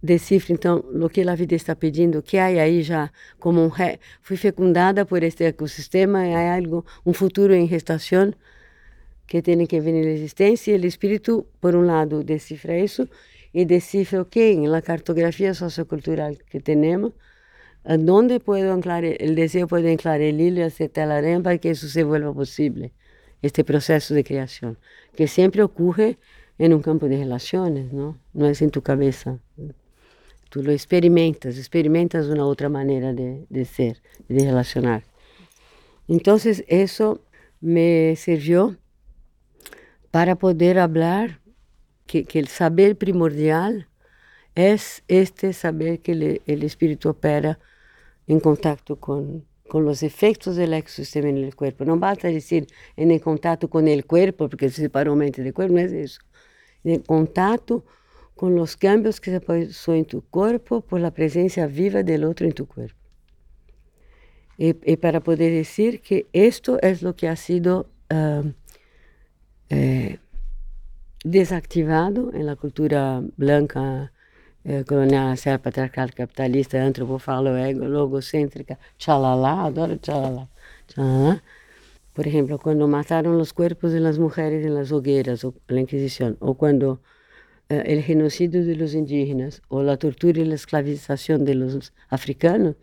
[0.00, 3.68] decifra então o que a vida está pedindo, o que há aí já como um
[3.68, 4.00] re...
[4.22, 8.32] fui fecundada por este ecossistema, há algo, um futuro em gestação
[9.26, 13.08] que tem que vir na existência, e o espírito, por um lado, decifra isso,
[13.54, 14.56] e decifra o que?
[14.56, 17.12] Na cartografia sociocultural que temos,
[18.00, 22.02] dónde puedo anclar el deseo, puede anclar el hilo hacer telaraña para que eso se
[22.02, 22.92] vuelva posible,
[23.42, 24.78] este proceso de creación,
[25.14, 26.18] que siempre ocurre
[26.58, 28.18] en un campo de relaciones, ¿no?
[28.32, 29.38] No es en tu cabeza.
[30.48, 35.02] Tú lo experimentas, experimentas una otra manera de, de ser, de relacionar.
[36.08, 37.20] Entonces eso
[37.60, 38.76] me sirvió
[40.10, 41.40] para poder hablar
[42.06, 43.88] que, que el saber primordial
[44.54, 47.58] es este saber que el, el espíritu opera
[48.26, 51.86] en contacto con, con los efectos del ecosistema en el cuerpo.
[51.86, 55.80] No basta decir en contacto con el cuerpo, porque se separó mente del cuerpo, no
[55.80, 56.20] es eso.
[56.84, 57.82] En contacto
[58.34, 62.46] con los cambios que se pasó en tu cuerpo por la presencia viva del otro
[62.46, 63.00] en tu cuerpo.
[64.58, 68.52] Y para poder decir que esto es lo que ha sido uh,
[69.70, 70.18] eh,
[71.24, 74.12] desactivado en la cultura blanca
[74.64, 80.48] eh, colonial, ser patriarcal, capitalista, antropofalo, ego, logocêntrica, tchalala, adoro tchalala,
[80.86, 81.42] tchalala.
[82.12, 85.80] Por ejemplo, cuando mataron los cuerpos de las mujeres en las hogueras, o la
[86.40, 87.00] o cuando
[87.68, 88.02] eh, el
[88.66, 91.54] de indígenas, o la tortura y la esclavización de
[92.08, 92.76] africanos,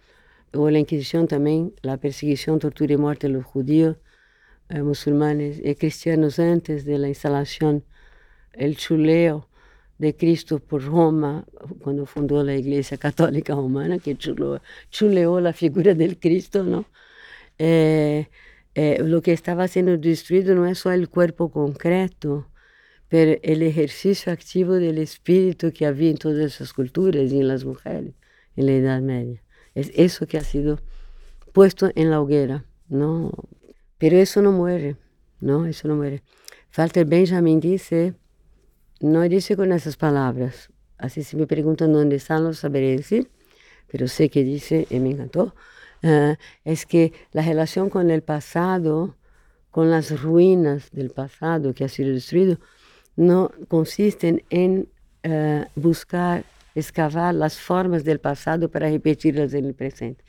[0.54, 3.98] o la Inquisición también, la perseguición, tortura y muerte de los judíos,
[4.70, 7.84] eh, musulmanes y cristianos antes de la instalación,
[8.54, 9.49] el chuleo
[10.00, 11.46] de Cristo por Roma,
[11.82, 16.86] cuando fundó la Iglesia Católica Romana, que chuleó, chuleó la figura del Cristo, ¿no?
[17.60, 18.28] Eh,
[18.76, 22.48] eh, lo que estaba siendo destruido no es solo el cuerpo concreto,
[23.10, 27.66] pero el ejercicio activo del espíritu que había en todas esas culturas y en las
[27.66, 28.14] mujeres
[28.56, 29.42] en la Edad Media.
[29.76, 30.80] Es eso que ha sido
[31.52, 33.32] puesto en la hoguera, ¿no?
[33.98, 34.96] Pero eso no muere,
[35.42, 35.66] ¿no?
[35.66, 36.24] Eso no muere.
[36.78, 38.14] Walter Benjamin dice,
[39.00, 43.30] no dice con esas palabras, así si me preguntan dónde están los saberé decir,
[43.88, 45.56] pero sé que dice, y me encantó,
[46.04, 49.16] uh, es que la relación con el pasado,
[49.72, 52.60] con las ruinas del pasado que ha sido destruido,
[53.16, 54.90] no consisten en
[55.26, 56.44] uh, buscar,
[56.76, 60.24] excavar las formas del pasado para repetirlas en el presente,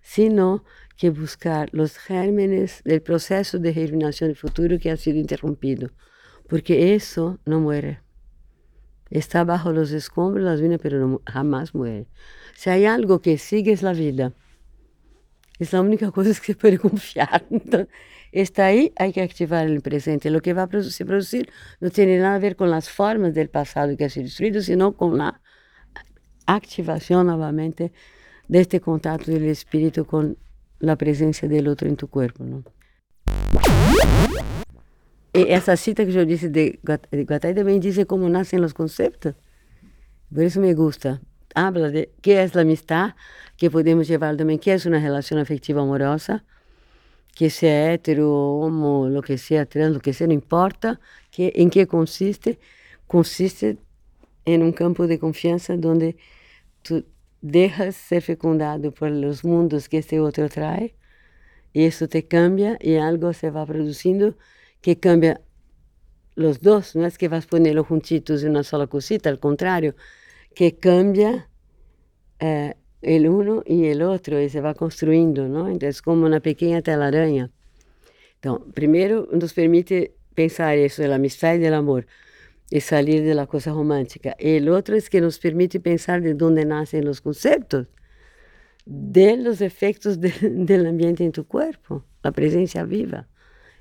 [0.00, 0.64] sino
[0.96, 5.90] que buscar los gérmenes del proceso de germinación del futuro que ha sido interrumpido,
[6.48, 8.01] porque eso no muere.
[9.12, 12.06] Está bajo los escombros las ruinas, pero no, jamás muere.
[12.54, 14.32] Si hay algo que sigue es la vida.
[15.58, 17.44] Es la única cosa que se puede confiar.
[17.50, 17.88] Entonces,
[18.32, 20.30] está ahí, hay que activar el presente.
[20.30, 23.50] Lo que va a producir, producir no tiene nada a ver con las formas del
[23.50, 25.42] pasado que ha sido destruido, sino con la
[26.46, 27.92] activación nuevamente
[28.48, 30.38] de este contacto del espíritu con
[30.78, 32.64] la presencia del otro en tu cuerpo, ¿no?
[35.32, 39.34] Y esa cita que yo dije de Guattari también dice cómo nacen los conceptos.
[40.32, 41.20] Por eso me gusta.
[41.54, 43.14] Habla de qué es la amistad,
[43.56, 46.44] que podemos llevar también, qué es una relación afectiva amorosa,
[47.34, 51.70] que sea hetero, homo, lo que sea, trans, lo que sea, no importa que, en
[51.70, 52.58] qué consiste.
[53.06, 53.78] Consiste
[54.44, 56.16] en un campo de confianza donde
[56.82, 57.04] tú
[57.42, 60.94] dejas ser fecundado por los mundos que este otro trae,
[61.72, 64.36] y eso te cambia y algo se va produciendo
[64.82, 65.40] que cambia
[66.34, 69.94] los dos, no es que vas a ponerlos juntitos en una sola cosita, al contrario,
[70.54, 71.48] que cambia
[72.40, 75.68] eh, el uno y el otro y se va construyendo, ¿no?
[75.68, 77.50] Entonces, como una pequeña telaraña.
[78.34, 82.06] Entonces, primero nos permite pensar eso la amistad y del amor,
[82.70, 84.34] y salir de la cosa romántica.
[84.38, 87.86] El otro es que nos permite pensar de dónde nacen los conceptos,
[88.86, 93.28] de los efectos de, del ambiente en tu cuerpo, la presencia viva.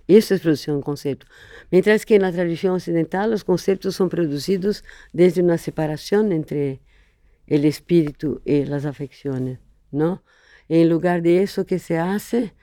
[0.07, 1.25] Eso es producción de concepto.
[1.69, 4.83] Mientras que en la tradición occidental los conceptos son producidos
[5.13, 6.81] desde una separación entre
[7.47, 9.59] el espíritu y las afecciones,
[9.91, 10.23] ¿no?
[10.69, 12.53] En lugar de eso que se hace,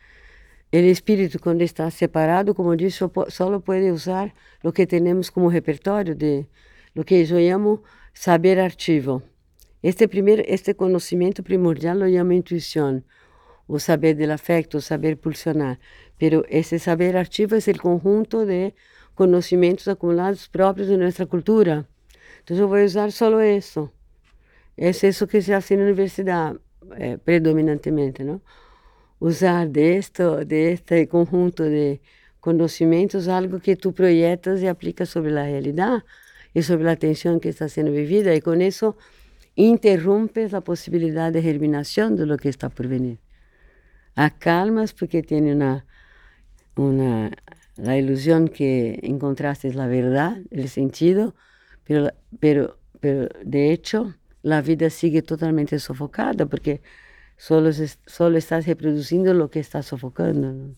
[0.70, 6.14] el espíritu cuando está separado, como dije, solo puede usar lo que tenemos como repertorio
[6.14, 6.48] de
[6.94, 7.82] lo que yo llamo
[8.12, 9.22] saber archivo.
[9.80, 13.04] Este, primer, este conocimiento primordial lo llamo intuición,
[13.66, 15.78] o saber del afecto, o saber pulsionar.
[16.18, 18.74] Pero ese saber archivo es el conjunto de
[19.14, 21.86] conocimientos acumulados propios de nuestra cultura.
[22.40, 23.92] Entonces yo voy a usar solo eso.
[24.76, 26.56] Es eso que se hace en la universidad,
[26.96, 28.40] eh, predominantemente, ¿no?
[29.18, 32.00] usar de esto, de este conjunto de
[32.40, 36.04] conocimientos algo que tú proyectas y aplicas sobre la realidad
[36.54, 38.96] y sobre la tensión que está siendo vivida y con eso
[39.54, 43.18] interrumpes la posibilidad de germinación de lo que está por venir.
[44.14, 45.84] Acalmas porque tiene una,
[46.86, 47.30] una,
[47.76, 51.34] la ilusión que encontraste la verdad, el sentido,
[51.84, 52.10] pero,
[52.40, 56.82] pero, pero de hecho la vida sigue totalmente sofocada porque
[57.36, 57.70] solo,
[58.06, 60.74] solo estás reproduzindo o que está sofocando.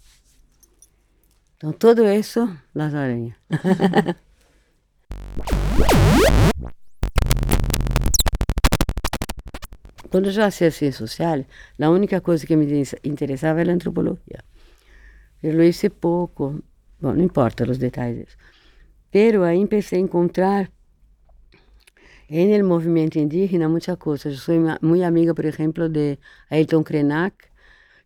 [1.57, 3.35] Então, tudo isso, as aranhas.
[10.11, 11.45] Quando eu hacía ciências sociais,
[11.79, 12.65] a única coisa que me
[13.05, 14.43] interessava era a antropologia.
[15.43, 16.63] Eu lo hice pouco,
[17.01, 18.37] bom, não importa os detalhes.
[19.11, 20.71] Pero aí comecei a encontrar
[22.29, 24.35] en el movimiento indígena muchas cosas.
[24.35, 26.19] Yo soy muy amiga, por ejemplo, de
[26.49, 27.51] Ayrton Krenak,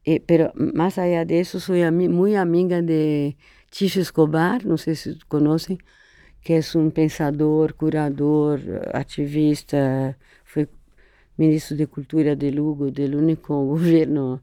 [0.05, 3.36] eh, pero más allá de eso, soy amiga de
[3.70, 5.78] Ticho Escobar, no sé si conocen,
[6.43, 8.61] que es un pensador, curador,
[8.94, 10.69] ativista, fue
[11.36, 14.43] ministro de Cultura de Lugo, del único gobierno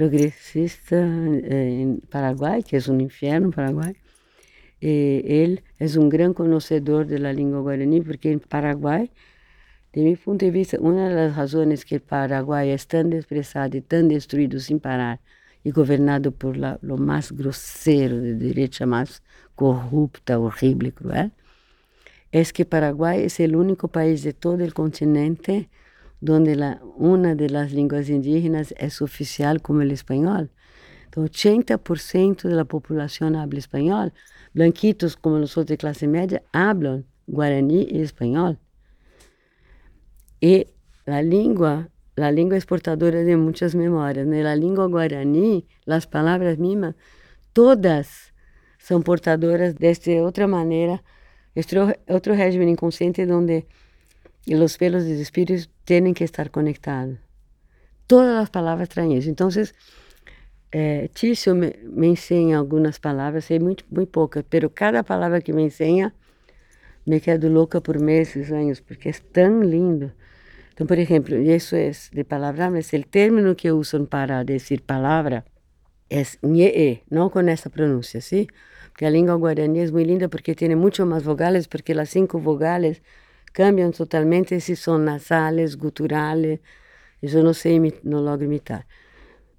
[0.00, 3.94] progresista eh, en Paraguay, que es un infierno Paraguay.
[4.80, 9.10] Eh, ele é um grande conhecedor da língua guarani, porque em Paraguai,
[9.92, 13.82] de meu ponto de vista, uma das razões que o Paraguai é tão desprezado e
[13.82, 15.20] tão destruído sem parar
[15.62, 19.20] e governado por la, lo mais grosseiro de direita, mais
[19.54, 21.30] corrupta, horrível e cruel,
[22.32, 25.68] é que Paraguai é o único país de todo o continente
[26.28, 26.80] onde la,
[27.52, 30.48] das línguas indígenas é oficial como o espanhol.
[31.08, 34.12] Então, 80% da população habla espanhol.
[34.54, 38.56] Blanquitos, como nós de classe média, hablam guarani e espanhol.
[40.42, 40.66] E
[41.06, 44.26] a língua, a língua exportadora de muitas memórias.
[44.26, 44.54] Né?
[44.54, 46.94] Língua guarani, as palavras mismas,
[47.52, 48.32] todas
[48.78, 51.00] são portadoras desta outra maneira,
[51.54, 51.76] este
[52.08, 53.66] outro regime inconsciente onde
[54.48, 57.18] os pelos dos espíritos têm que estar conectados.
[58.06, 59.28] Todas as palavras traem isso.
[59.28, 59.48] Então,
[60.70, 65.52] é, Tício me, me ensina algumas palavras, sei muito, muito poucas, pero cada palavra que
[65.52, 66.14] me ensina
[67.04, 70.12] me quedo louca por meses, anos, porque é tão lindo.
[70.72, 75.44] Então, por exemplo, isso é de palavra, mas o término que usam para dizer palavra
[76.08, 78.46] é nhee, não com essa pronúncia, sim?
[78.90, 82.38] Porque a língua guarani é muito linda porque tem muito mais vogales, porque as cinco
[82.38, 83.02] vogales
[83.52, 86.58] cambiam totalmente se são nasales, guturales.
[87.22, 88.86] Isso não sei, não logro imitar.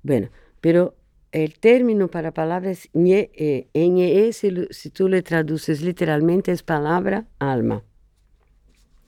[0.04, 0.96] Bueno, pero
[1.32, 3.30] el término para palabra es ñe,
[3.74, 7.84] ñe si, si tú le traduces literalmente es palabra alma.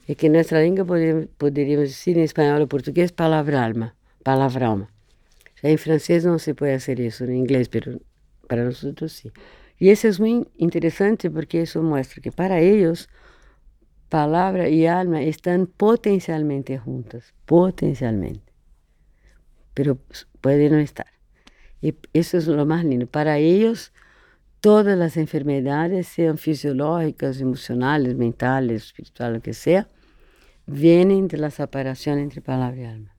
[0.06, 4.68] E que en nuestra lengua podríamos, podríamos decir en español o portugués palabra alma, palabra
[4.68, 4.88] alma.
[5.62, 7.98] Ya en francés no se puede hacer eso, en inglés, pero
[8.46, 9.32] para nosotros sí.
[9.78, 13.08] Y eso es muy interesante porque eso muestra que para ellos
[14.14, 18.52] palabra y alma están potencialmente juntas, potencialmente.
[19.74, 19.98] Pero
[20.40, 21.08] pueden no estar.
[21.82, 23.08] Y eso es lo más lindo.
[23.08, 23.92] Para ellos,
[24.60, 29.88] todas las enfermedades, sean fisiológicas, emocionales, mentales, espirituales, lo que sea,
[30.64, 33.16] vienen de la separación entre palabra y alma.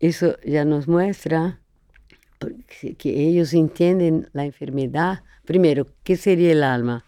[0.00, 1.60] Eso ya nos muestra
[2.98, 5.22] que ellos entienden la enfermedad.
[5.44, 7.04] Primero, ¿qué sería el alma?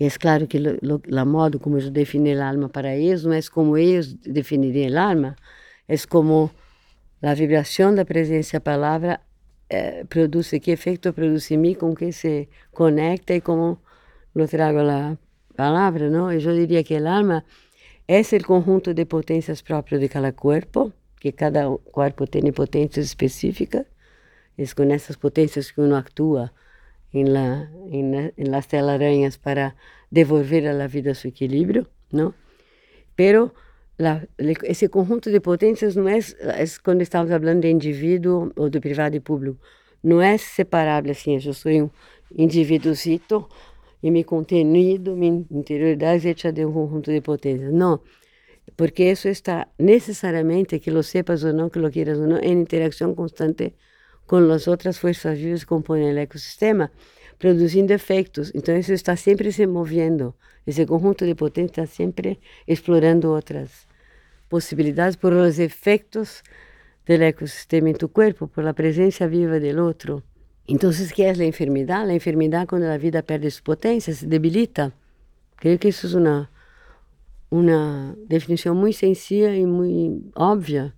[0.00, 3.50] Es claro que lo, la modo como yo defino el alma para ellos no es
[3.50, 5.36] como ellos definirían el alma,
[5.86, 6.50] es como
[7.20, 9.20] a vibração da presença a palavra
[9.68, 13.78] eh, produz, que efeito produz em mim, com que se conecta e como
[14.34, 15.18] lo trago a
[15.54, 16.32] palavra, não?
[16.32, 17.44] Eu diria que a alma
[18.08, 23.84] é o conjunto de potências próprias de cada corpo, que cada corpo tem potências específicas,
[24.56, 26.50] é com essas potências que uno atua
[27.12, 29.74] em, la, em, em las telarañas para
[30.10, 32.34] devolver a la vida seu equilíbrio, não?
[33.16, 33.52] Pero
[33.98, 34.26] la,
[34.64, 36.18] esse conjunto de potências não é,
[36.82, 39.58] quando estamos falando de indivíduo ou de privado e público,
[40.02, 41.90] não é separável assim, eu sou um
[42.36, 43.46] indivíduozito
[44.02, 47.72] e meu contenido, minha interioridade já de um conjunto de potências.
[47.72, 48.00] Não,
[48.76, 52.52] porque isso está necessariamente, que lo sepas ou não, que lo quieras ou não, em
[52.52, 53.74] interação constante
[54.30, 56.92] com as outras forças vivas que compõem o ecossistema,
[57.36, 58.52] produzindo efeitos.
[58.54, 60.36] Então, isso está sempre se movendo.
[60.64, 63.88] Esse conjunto de potências está sempre explorando outras
[64.48, 66.44] posibilidades por los efectos
[67.06, 70.22] del ecosistema en tu cuerpo, por la presencia viva del otro.
[70.68, 72.06] Entonces, ¿qué es la enfermedad?
[72.06, 74.92] La enfermedad cuando la vida pierde su potencia, se debilita.
[75.56, 76.52] Creo que eso es una,
[77.48, 80.94] una definición muy sencilla y muy obvia.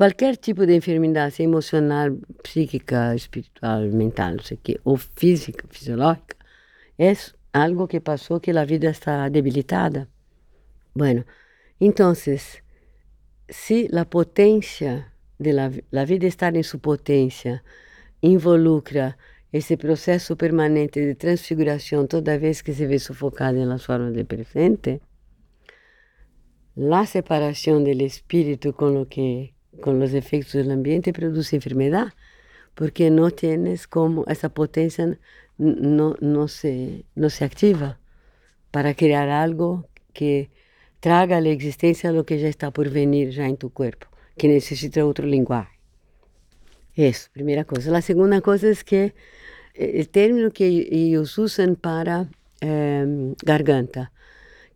[0.00, 6.38] Cualquier tipo de enfermedad, sea emocional, psíquica, espiritual, mental, sé qué, o física, fisiológica,
[6.96, 10.08] es algo que pasó que la vida está debilitada.
[10.94, 11.26] Bueno,
[11.78, 12.62] Entonces,
[13.46, 17.62] si la potencia de vida estar en su potencia
[18.22, 19.18] involucra
[19.52, 25.02] esse processo permanente de transfiguração toda vez que se vê sufocada nas formas de presente,
[26.74, 32.12] la separación del espíritu con lo que con los efectos del ambiente produce enfermedad,
[32.74, 35.18] porque no tienes como esa potencia
[35.58, 37.98] no, no, se, no se activa
[38.70, 40.50] para crear algo que
[41.00, 44.06] traga a la existencia lo que ya está por venir ya en tu cuerpo,
[44.36, 45.78] que necesita otro lenguaje.
[46.94, 47.90] Eso, primera cosa.
[47.90, 49.14] La segunda cosa es que
[49.74, 52.28] eh, el término que ellos usan para
[52.60, 54.12] eh, garganta,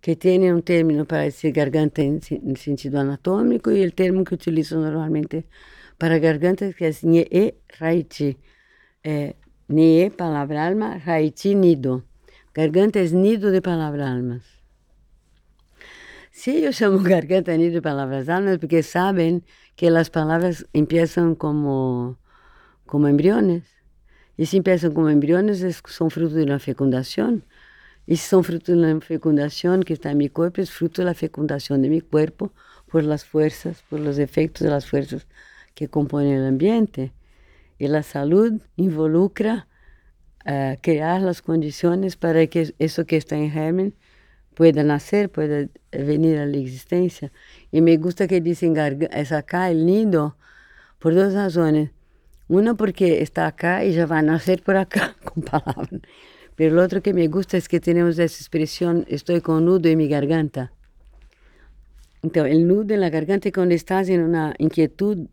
[0.05, 4.35] que tiene un término para decir garganta en, en, sentido anatómico y el término que
[4.35, 5.47] utilizo normalmente
[5.97, 8.37] para garganta que es ñe raichi.
[9.03, 9.35] Eh,
[9.69, 12.05] ñe, palabra alma, raichi, nido.
[12.53, 14.43] Garganta es nido de palabra almas.
[16.31, 19.43] Sí, yo llamo garganta nido de palabras almas porque saben
[19.75, 22.19] que las palabras empiezan como,
[22.85, 23.65] como embriones.
[24.37, 27.47] Y si empiezan como embriones, es, son fruto de una fecundación.
[28.07, 31.07] Y si son fruto de una fecundación que está en mi cuerpo, es fruto de
[31.07, 32.53] la fecundación de mi cuerpo
[32.91, 35.27] por las fuerzas, por los efectos de las fuerzas
[35.75, 37.13] que componen el ambiente.
[37.79, 39.67] Y la salud involucra
[40.47, 43.95] uh, crear las condiciones para que eso que está en germen
[44.55, 47.33] pueda nacer, pueda venir a la existencia.
[47.73, 48.77] Y me gusta que dicen
[49.11, 50.37] es acá el nido
[50.99, 51.91] por dos razones.
[52.49, 56.01] Una porque está acá y ya va a nacer por acá, con palabras.
[56.57, 59.99] Pero lo otro que me gusta es que tenemos esa expresión, estoy con nudo en
[59.99, 60.73] mi garganta.
[62.23, 65.27] Entonces, el nudo en la garganta cuando estás en una inquietud,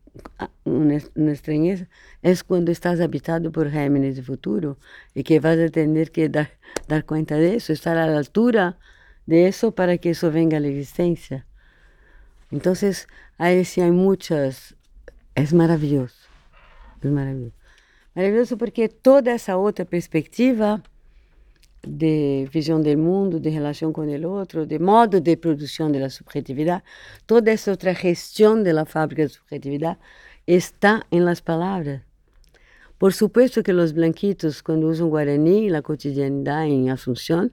[0.66, 1.88] una, una extrañeza,
[2.22, 4.78] es cuando estás habitado por gérmenes de futuro
[5.14, 6.52] y que vas a tener que dar,
[6.88, 8.78] dar cuenta de eso, estar a la altura
[9.26, 11.46] de eso para que eso venga a la existencia.
[12.52, 13.08] Entonces,
[13.38, 14.76] ahí sí hay muchas,
[15.36, 16.28] es maravilloso,
[17.02, 17.56] es maravilloso.
[18.14, 20.84] Maravilloso porque toda esa otra perspectiva
[21.84, 26.10] de visión del mundo, de relación con el otro, de modo de producción de la
[26.10, 26.84] subjetividad,
[27.26, 29.98] toda esa otra gestión de la fábrica de subjetividad
[30.46, 32.04] está en las palabras.
[32.98, 37.52] Por supuesto que los blanquitos, cuando usan guaraní en la cotidianidad en Asunción,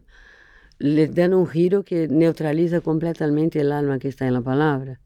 [0.79, 5.01] les dan un giro que neutraliza completamente el alma que está en la.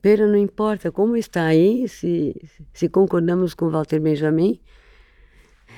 [0.00, 1.48] Pero no importa cómo está
[1.88, 2.34] si,
[2.72, 4.60] si concordamos con Walter Benjamin,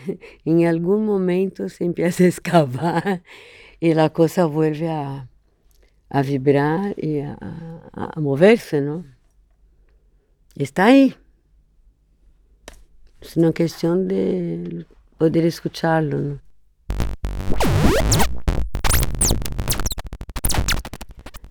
[0.45, 3.23] en algún momento se empieza a excavar
[3.81, 5.29] y la cosa vuelve a,
[6.11, 7.37] a vibrar y a,
[7.93, 9.05] a, moverse, ¿no?
[10.55, 11.15] Está ahí.
[13.21, 14.87] Es una cuestión de
[15.19, 16.41] poder escucharlo, ¿no?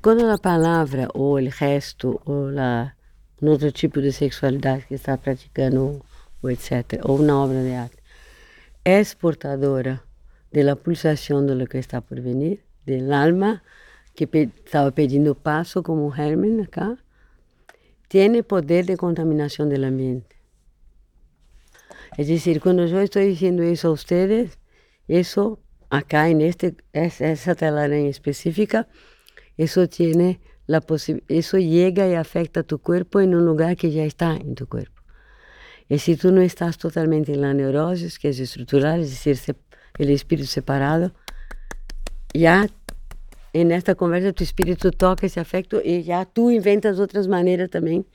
[0.08, 2.94] Quando a palavra, ou o resto, ou la,
[3.42, 6.02] um outro tipo de sexualidade que está praticando,
[6.42, 7.97] ou etc., ou na obra de arte,
[8.90, 10.02] é portadora
[10.50, 13.62] da pulsação do que está por vir, do alma
[14.16, 16.98] que pe estava pedindo passo como germen acá,
[18.08, 20.38] tem poder de contaminação do ambiente.
[22.18, 24.58] É decir, quando eu estou dizendo isso a vocês,
[25.10, 25.60] isso
[25.90, 28.88] acá en este, essa telaraña específica,
[29.58, 30.82] eso tiene la
[31.28, 34.66] eso llega y afecta a tu cuerpo en un lugar que ya está en tu
[34.66, 34.97] cuerpo.
[35.90, 39.56] Y si tú no estás totalmente en la neurosis, que es estructural, es decir,
[39.98, 41.14] el espíritu separado,
[42.34, 42.68] ya
[43.54, 48.06] en esta conversa tu espíritu toca ese afecto y ya tú inventas otras maneras también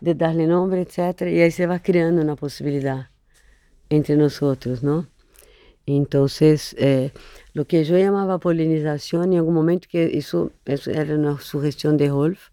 [0.00, 1.22] de darle nombre, etc.
[1.22, 3.10] Y ahí se va creando una posibilidad
[3.88, 5.08] entre nosotros, ¿no?
[5.86, 7.10] Entonces, eh,
[7.54, 12.08] lo que yo llamaba polinización, en algún momento que eso, eso era una sugestión de
[12.08, 12.50] Rolf,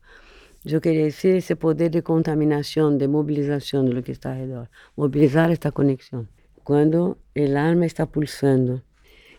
[0.63, 5.51] yo quería decir ese poder de contaminación, de movilización de lo que está alrededor, movilizar
[5.51, 6.29] esta conexión.
[6.63, 8.83] Cuando el alma está pulsando.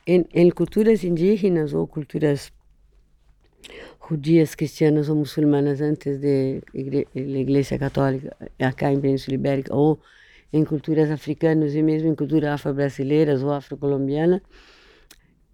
[0.07, 2.53] En, en culturas indígenas o culturas
[3.99, 9.99] judías, cristianas o musulmanas antes de la Iglesia Católica, acá en Península Ibérica, o
[10.53, 14.43] em culturas africanas e mesmo em culturas afro-brasileiras ou afro-colombiana,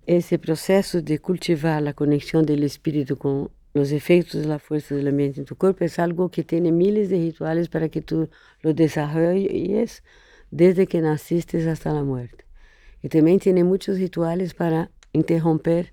[0.07, 5.41] esse processo de cultivar a conexão do espírito com os efeitos da força do ambiente
[5.41, 8.29] em tu corpo é algo que tem miles de rituais para que tu
[8.63, 10.03] lo desarrolles
[10.51, 12.45] desde que nasciste até a morte.
[13.03, 15.93] E também tem muitos rituais para interromper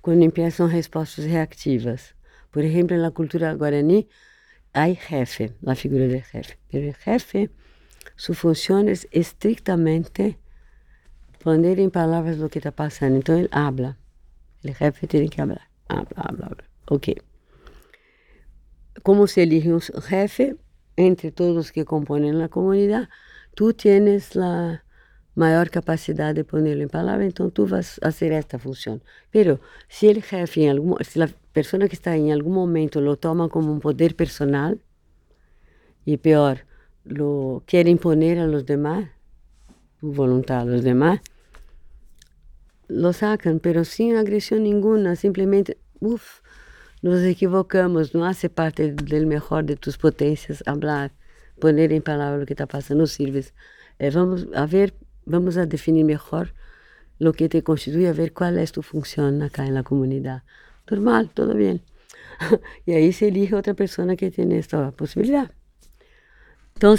[0.00, 2.14] quando começam respostas reativas.
[2.50, 4.08] Por exemplo, na cultura guarani,
[4.72, 6.56] há jefe, a figura de jefe.
[6.70, 7.50] Pero jefe
[8.16, 10.38] su función es estrictamente
[11.42, 13.16] poner en palabras lo que está pasando.
[13.16, 13.98] Entonces él habla.
[14.62, 15.68] El jefe tiene que hablar.
[15.88, 16.69] Habla, habla, habla.
[16.90, 17.08] Ok.
[19.02, 20.56] ¿Cómo se elige un jefe?
[20.96, 23.08] Entre todos los que componen la comunidad,
[23.54, 24.84] tú tienes la,
[25.34, 29.00] maior capacidade de pô-lo em palavras, então tu vas fazer esta função.
[29.30, 33.16] Pero se o jefe, em algum, se a pessoa que está em algum momento lo
[33.16, 34.76] toma como um poder personal
[36.06, 36.58] e pior,
[37.04, 39.08] lo quiere imponer a los demás,
[39.98, 41.20] tu voluntad a los demás,
[42.88, 46.40] lo sacan, pero sin agresión ninguna, simplemente, uff,
[47.02, 51.10] nos equivocamos, não hace parte do melhor de tus potências hablar,
[51.58, 53.52] poner em palavras o que está passando, sirves.
[53.98, 54.92] Eh, vamos a ver,
[55.26, 56.52] vamos a definir melhor
[57.20, 60.42] o que te constitui, a ver qual é tu função acá na comunidade.
[60.90, 61.80] Normal, todo bem.
[62.86, 65.50] e aí se elige outra pessoa que tem esta possibilidade.
[66.76, 66.96] Então,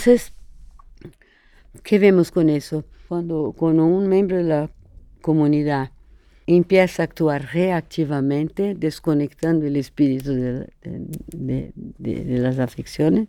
[1.84, 2.84] que vemos com isso?
[3.08, 4.70] Quando, quando um membro da
[5.22, 5.92] comunidade
[6.48, 13.28] empieza a actuar reactivamente, desconectando o espírito de, de, de, de las afecciones,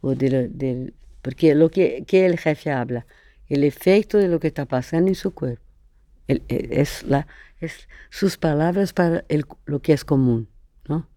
[0.00, 0.92] o de,
[1.22, 3.06] porque lo que, que el jefe habla,
[3.48, 5.62] el efecto de lo que está pasando en su cuerpo,
[6.26, 7.26] el, es, la,
[7.60, 10.48] es sus palabras para el, lo que es común,
[10.86, 11.08] ¿no?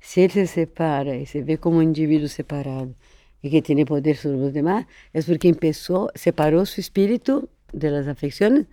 [0.00, 2.94] Si él se separa y se ve como un individuo separado
[3.40, 8.06] y que tiene poder sobre los demás, es porque empezó, separó su espíritu de las
[8.06, 8.66] afecciones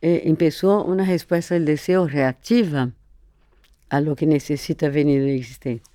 [0.00, 2.92] eh, empezó una respuesta del deseo reactiva
[3.88, 5.92] a lo que necesita venir de existencia.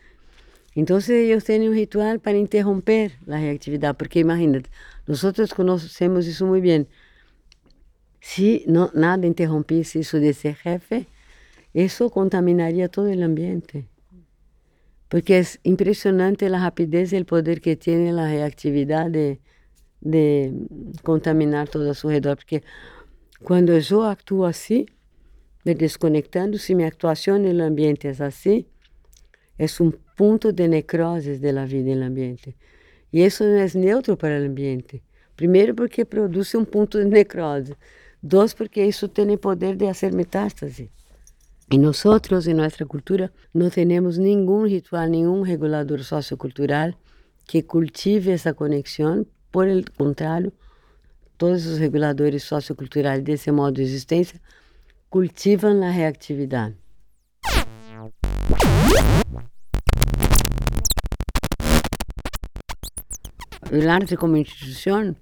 [0.75, 4.69] Entonces ellos tienen un ritual para interromper la reactividad, porque imagínate,
[5.05, 6.87] nosotros conocemos eso muy bien.
[8.19, 11.07] Si no, nada interrumpiese eso de ser jefe,
[11.73, 13.85] eso contaminaría todo el ambiente.
[15.09, 19.39] Porque es impresionante la rapidez y el poder que tiene la reactividad de,
[20.01, 20.51] de
[21.03, 22.37] contaminar todo a su alrededor.
[22.37, 22.63] Porque
[23.43, 24.85] quando eu actuo assim,
[25.65, 28.65] me desconectando, se minha atuação no ambiente é assim,
[29.59, 32.55] é um ponto de necrose da vida no ambiente.
[33.11, 35.03] E isso não é neutro para o ambiente.
[35.35, 37.75] Primeiro, porque produz um ponto de necrose.
[38.21, 40.89] Dois, porque isso tem o poder de fazer metástase.
[41.71, 42.03] E nós,
[42.47, 46.93] em nossa cultura, não temos nenhum ritual, nenhum regulador sociocultural
[47.45, 49.25] que cultive essa conexão.
[49.51, 50.51] Por el contrário,
[51.43, 54.39] todos os reguladores socioculturais desse modo de existência
[55.09, 56.77] cultivam a reatividade.
[63.69, 65.13] O arte como instituição,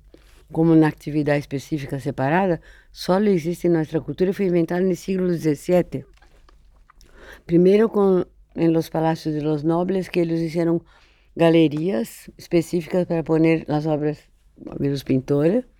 [0.52, 2.61] como uma atividade específica separada,
[2.91, 6.06] só existe em nossa cultura e foi inventado no século XVII.
[7.48, 7.89] Primeiro
[8.56, 10.84] em los palácios de los nobles que eles fizeram
[11.35, 14.19] galerias específicas para pôr as obras
[14.80, 15.70] dos pintores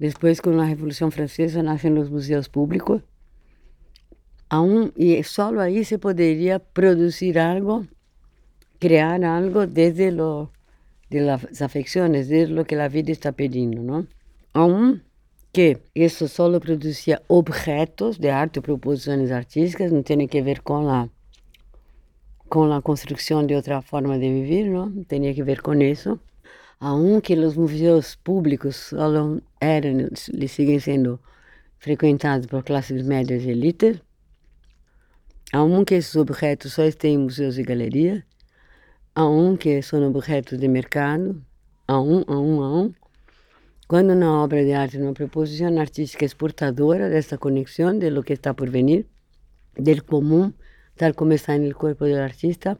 [0.00, 3.02] Depois, com a Revolução Francesa, nascem os museus públicos.
[4.48, 7.86] Aún, e só aí se poderia produzir algo,
[8.80, 10.50] criar algo desde lo,
[11.10, 14.08] de las afecciones, desde lo que a vida está pedindo, não?
[14.54, 15.02] Aún
[15.52, 21.08] que isso só produzia objetos de arte, proposições artísticas, não tem que ver com a
[22.48, 25.04] com a construção de outra forma de viver, não?
[25.04, 26.18] Tinha que ver com isso
[26.80, 28.92] aunque os museus públicos
[29.60, 30.00] eram
[30.32, 31.20] e seguem sendo
[31.78, 34.00] frequentados por classes médias e elites,
[35.52, 38.22] aunque esses objetos só estão em museus e galerias,
[39.14, 41.44] aunque são objetos de mercado,
[41.86, 42.94] a um, a um, a um,
[43.86, 48.54] quando uma obra de arte, uma proposição artística exportadora dessa conexão de lo que está
[48.54, 49.06] por venir,
[49.74, 50.52] del comum,
[50.96, 52.78] tal como está no corpo do artista,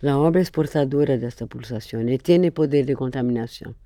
[0.00, 3.76] La obra es portadora de esta pulsación y tiene poder de contaminación,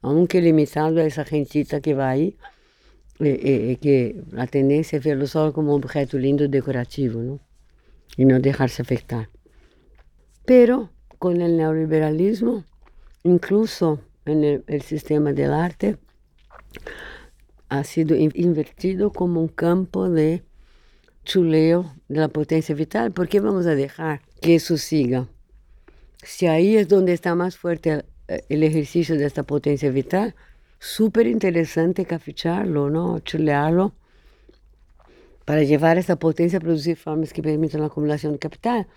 [0.00, 2.36] aunque limitado a esa gentita que va ahí,
[3.18, 7.40] eh, eh, que la tendencia es verlo solo como un objeto lindo decorativo, ¿no?
[8.16, 9.28] Y no dejarse afectar.
[10.44, 12.64] Pero con el neoliberalismo,
[13.24, 15.98] incluso en el, el sistema del arte,
[17.68, 20.44] ha sido invertido como un campo de
[21.24, 23.12] chuleo de la potencia vital.
[23.12, 25.28] ¿Por qué vamos a dejar que eso siga?
[26.26, 30.34] Si ahí es donde está más fuerte el ejercicio de esta potencia vital,
[30.78, 33.20] súper interesante caficharlo, ¿no?
[33.20, 33.94] chulearlo,
[35.44, 38.88] para llevar esta potencia a producir formas que permitan la acumulación de capital.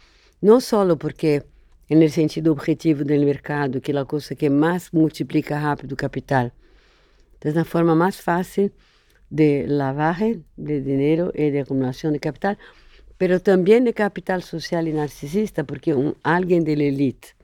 [0.42, 1.44] No solo porque
[1.90, 6.54] en el sentido objetivo del mercado, que es la cosa que más multiplica rápido capital,
[7.42, 8.74] es la forma más fácil
[9.30, 12.58] de lavaje de dinero y de acumulación de capital,
[13.20, 15.94] pero también de capital social y narcisista, porque
[16.24, 17.36] alguien de la élite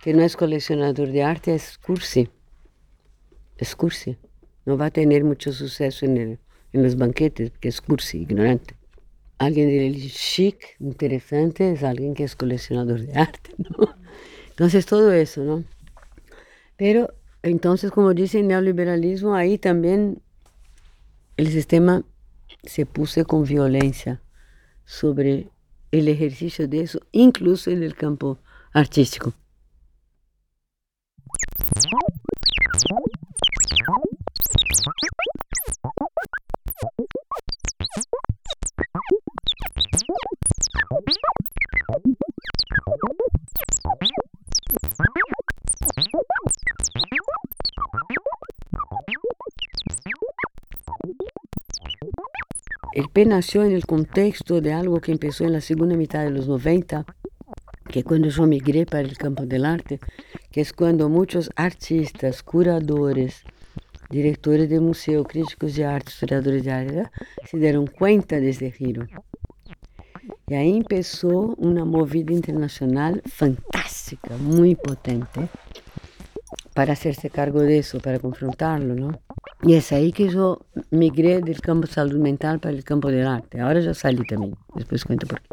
[0.00, 2.28] que no es coleccionador de arte es cursi,
[3.56, 4.16] es cursi,
[4.64, 6.38] no va a tener mucho suceso en, el,
[6.72, 8.76] los banquetes, porque es cursi, ignorante.
[9.38, 13.96] Alguien de la élite chic, interesante, es alguien que es coleccionador de arte, ¿no?
[14.50, 15.64] Entonces todo eso, ¿no?
[16.76, 17.12] Pero
[17.42, 20.22] entonces, como dice el neoliberalismo, ahí también
[21.36, 22.04] o sistema
[22.62, 24.20] se puso com violência
[24.84, 25.48] sobre
[25.92, 28.38] o exercício disso, incluso no campo
[28.72, 29.32] artístico.
[53.14, 56.48] P nació en el contexto de algo que empezó en la segunda mitad de los
[56.48, 57.06] 90,
[57.88, 60.00] que cuando yo migré para el campo del arte,
[60.50, 63.44] que es cuando muchos artistas, curadores,
[64.10, 67.10] directores de museo, críticos de arte, historiadores de arte,
[67.48, 69.06] se dieron cuenta de ese giro.
[70.48, 75.48] Y ahí empezó una movida internacional fantástica, muy potente,
[76.74, 79.20] para hacerse cargo de eso, para confrontarlo, ¿no?
[79.66, 80.60] E é aí que eu
[80.92, 83.58] migrei do campo saúde mental para o campo do arte.
[83.58, 85.48] Agora já saí também, depois conto por quê.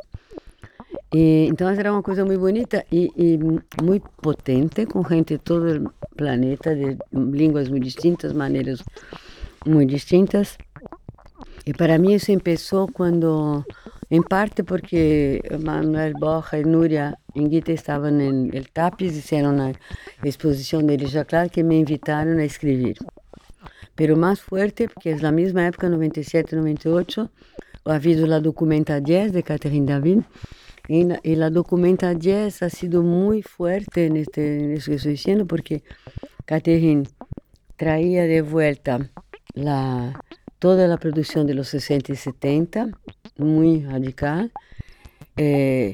[1.13, 3.39] E, então era uma coisa muito bonita e, e,
[3.81, 8.83] muito potente, com gente de todo o planeta, de línguas muito distintas, maneiras
[9.65, 10.57] muito distintas.
[11.65, 13.63] E para mim isso começou quando,
[14.09, 19.71] em parte porque Manuel Borja e Núria Inguita estavam no Tapiz, fizeram uma
[20.23, 22.97] exposição de Elisa Clark que me invitaram a escrever.
[24.01, 27.29] Pero más fuerte, porque es la misma época, 97-98,
[27.85, 30.21] ha habido la Documenta 10 de Catherine David,
[30.87, 35.11] y y la Documenta 10 ha sido muy fuerte en, este, en eso que estoy
[35.11, 35.83] diciendo, porque
[36.45, 37.03] Catherine
[37.77, 39.07] traía de vuelta
[39.53, 40.19] la,
[40.57, 42.89] toda la producción de los 60 y 70,
[43.37, 44.51] muy radical,
[45.37, 45.93] eh,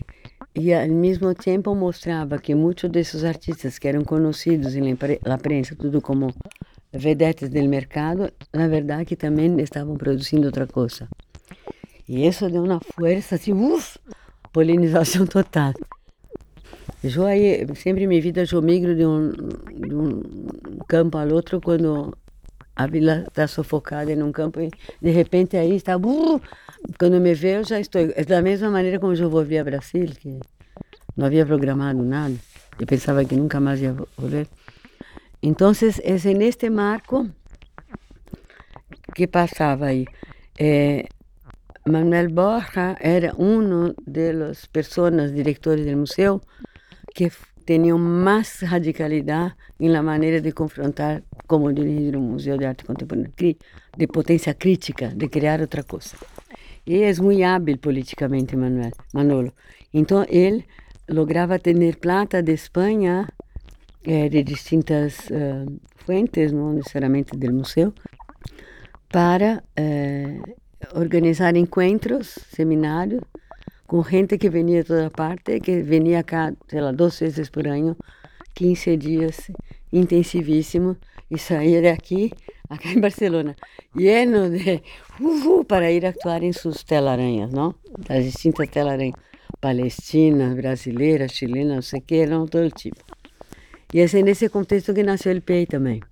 [0.53, 5.37] y al mismo tiempo mostraba que muchos de esos artistas que eran conocidos en la
[5.37, 6.33] prensa, todo como
[6.93, 11.07] vedetes do mercado, na verdade que também estavam produzindo outra coisa.
[12.07, 13.99] E isso deu uma força assim, uff,
[14.53, 15.73] polinização total.
[17.03, 20.21] Eu aí, sempre em minha vida, eu migro de um, de um
[20.87, 22.17] campo ao outro quando
[22.75, 24.69] a vila está sufocada em um campo e
[25.01, 26.41] de repente aí está, uh,
[26.99, 28.01] quando me vê eu já estou.
[28.15, 30.39] É da mesma maneira como eu volvi a Brasil, que
[31.15, 32.35] não havia programado nada.
[32.79, 34.47] Eu pensava que nunca mais ia volver.
[35.41, 37.27] Entonces, es en este marco
[39.13, 40.05] que pasaba ahí.
[40.57, 41.07] Eh,
[41.85, 46.41] Manuel Borja era uno de las personas, directores del museo,
[47.13, 47.31] que
[47.65, 53.31] tenían más radicalidad en la manera de confrontar como dirigir un museo de arte contemporánea,
[53.97, 56.17] de potencia crítica, de crear otra cosa.
[56.85, 59.53] Y es muy hábil políticamente, Manuel, Manolo.
[59.91, 60.65] Entonces, él
[61.07, 63.29] lograba tener plata de España
[64.07, 67.93] é, de distintas uh, fuentes, não necessariamente do museu,
[69.09, 73.21] para uh, organizar encontros, seminários,
[73.85, 77.67] com gente que vinha de toda parte, que vinha cá, sei lá, duas vezes por
[77.67, 77.97] ano,
[78.53, 79.51] 15 dias
[79.91, 80.95] intensivíssimo,
[81.29, 82.31] e saía daqui,
[82.69, 83.57] aqui em Barcelona,
[83.93, 84.81] lleno de
[85.19, 87.75] uh, para ir actuar em suas telaranhas, não?
[88.07, 89.15] As distintas telaranhas,
[89.59, 93.16] palestinas, brasileiras, chilenas, não sei o que, eram todo tipo.
[93.91, 96.05] Y es en ese contexto que nació el PEI también,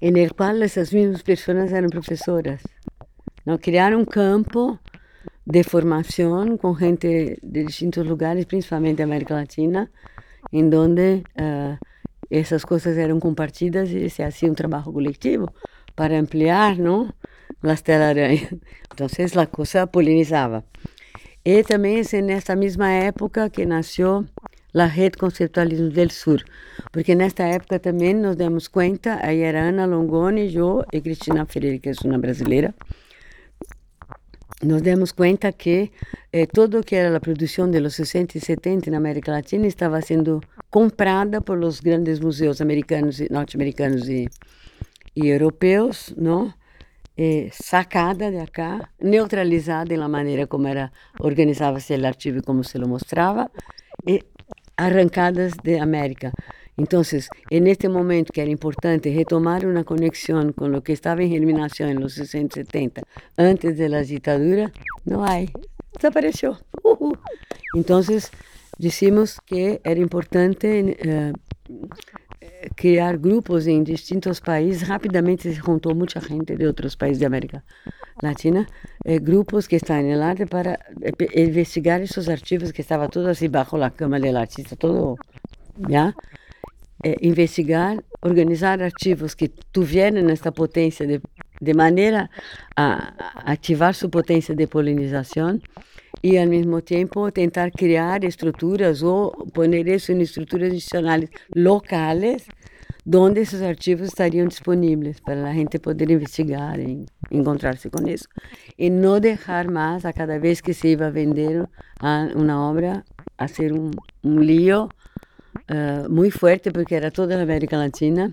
[0.00, 2.62] en el cual esas mismas personas eran profesoras.
[3.44, 3.58] ¿no?
[3.58, 4.80] Crearon un campo
[5.46, 9.90] de formación con gente de distintos lugares, principalmente de América Latina,
[10.52, 11.76] en donde uh,
[12.30, 15.52] esas cosas eran compartidas y se hacía un trabajo colectivo
[15.94, 17.14] para ampliar ¿no?
[17.62, 18.54] las telarañas.
[18.90, 20.64] Entonces la cosa polinizaba.
[21.44, 22.54] Y también es en esta
[23.06, 24.26] época que nació
[24.74, 26.44] la Rede Conceptualismo del Sur,
[26.92, 31.78] porque nesta época também nos demos conta, aí era Ana Longoni, eu e Cristina Ferreira,
[31.78, 32.74] que é uma brasileira,
[34.62, 35.92] nos demos conta que
[36.32, 40.00] eh, todo que era a produção de los 60 e 70 na América Latina estava
[40.02, 40.40] sendo
[40.70, 44.28] comprada por os grandes museus americanos, norte-americanos e,
[45.14, 46.52] e europeus, não?
[47.52, 50.90] Sacada de acá, neutralizada na maneira como era
[51.20, 53.48] organizava-se o arquivo e como se lo mostrava,
[54.04, 54.20] e
[54.76, 56.32] arrancadas de América.
[56.76, 61.30] Entonces, en este momento que era importante retomar una conexión con lo que estaba en
[61.30, 63.02] germinación en los 60, 70,
[63.36, 64.72] antes de la dictadura,
[65.04, 65.50] no hay.
[65.92, 66.58] Desapareció.
[67.74, 68.30] Entonces,
[68.78, 71.32] decimos que era importante
[71.68, 71.86] uh,
[72.76, 74.82] criar grupos em distintos países.
[74.82, 77.62] Rapidamente se juntou muita gente de outros países da América
[78.22, 78.66] Latina,
[79.04, 83.48] eh, grupos que estão no arte para eh, investigar esses arquivos que estavam todos assim
[83.48, 85.16] bajo a cama do artista, todo,
[85.88, 86.14] já?
[87.02, 91.20] Eh, investigar, organizar arquivos que tuvieran esta potência de
[91.60, 92.28] de maneira
[92.76, 93.14] a
[93.52, 95.60] ativar sua potência de polinização
[96.24, 102.46] e, ao mesmo tempo, tentar criar estruturas ou pôr isso em estruturas institucionais locais
[103.14, 108.26] onde esses arquivos estariam disponíveis para a gente poder investigar e encontrar-se com isso.
[108.78, 111.68] E não deixar mais, a cada vez que se iba a vender
[112.34, 113.04] uma obra,
[113.36, 113.90] a ser um,
[114.24, 118.30] um lío uh, muito forte, porque era toda a América Latina.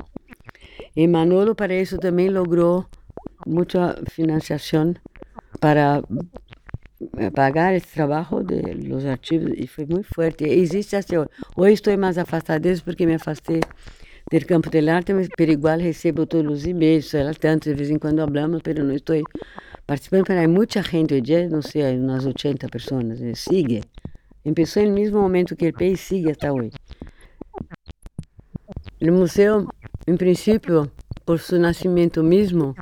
[0.95, 2.85] E Manolo, para isso, também logrou
[3.45, 4.95] muita financiação
[5.59, 6.01] para
[7.33, 10.43] pagar esse trabalho de los arquivos e foi muito forte.
[10.43, 11.15] Existe assim,
[11.55, 13.61] hoje estou mais afastada disso porque me afastei
[14.31, 17.89] do campo de arte, mas por igual recebo todos os e-mails, ela tanto, de vez
[17.89, 19.21] em quando falamos, mas não estou
[19.85, 23.05] participando, mas há muita gente hoje, não sei, umas 80 pessoas,
[23.35, 23.81] sigue.
[24.43, 26.71] Começou no mesmo momento que o país sigue até hoje.
[29.01, 29.67] O museu,
[30.07, 30.89] em princípio,
[31.25, 32.73] por seu nascimento mesmo,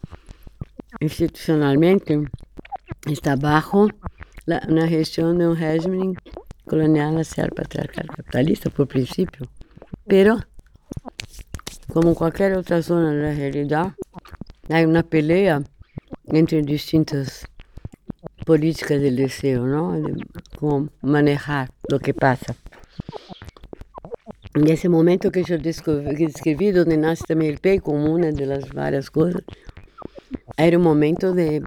[1.02, 2.14] institucionalmente,
[3.08, 3.36] está
[4.48, 6.16] la, na gestão de um regime
[6.66, 9.48] colonial a ser patriarcal capitalista, por princípio.
[10.08, 10.40] Pero,
[11.88, 13.94] como qualquer outra zona da realidade,
[14.70, 15.64] há uma peleia
[16.32, 17.46] entre distintas
[18.46, 20.02] políticas do deseo, não?
[20.02, 20.26] De
[20.58, 22.56] como manejar o que passa.
[24.56, 29.44] Nesse momento que eu descrevi onde nasce também o PEI, como uma das várias coisas,
[30.58, 31.62] era o momento de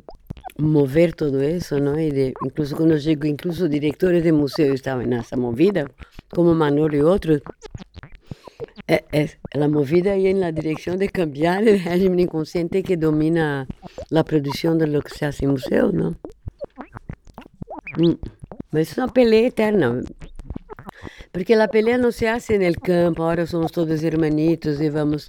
[0.62, 1.98] mover todo isso, não?
[1.98, 5.90] E de, incluso quando eu digo, incluso diretores de museu estavam nessa movida,
[6.30, 7.40] como Manolo e outros,
[8.89, 13.66] é, é, a movida ia na direção de cambiar o regime inconsciente que domina
[14.14, 16.16] a produção de lo que se faz em museu, não?
[17.98, 18.16] Hum.
[18.72, 20.02] Mas é uma peleia eterna.
[21.32, 25.26] Porque a pelea não se hace no campo, agora somos todos hermanitos e vamos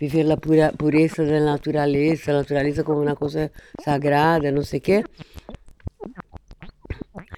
[0.00, 3.52] viver a pura, pureza da natureza, a natureza como uma coisa
[3.84, 5.04] sagrada, não sei o quê.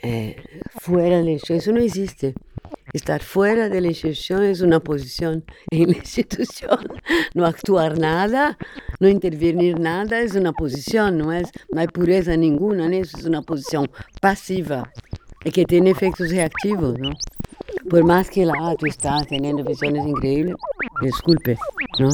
[0.05, 0.37] É,
[0.81, 2.35] fora da instituição, isso não existe.
[2.95, 5.43] Estar fora da instituição é uma posição
[5.73, 6.79] em instituição.
[7.35, 8.57] Não actuar nada,
[9.01, 11.43] não intervir nada é uma posição, não é,
[11.73, 13.85] não há pureza nenhuma nisso, é uma posição
[14.21, 14.89] passiva
[15.45, 17.13] e que tem efeitos reativos, não?
[17.91, 20.57] Por más que la tú estás teniendo visiones increíbles,
[21.01, 21.57] disculpe,
[21.99, 22.09] ¿no?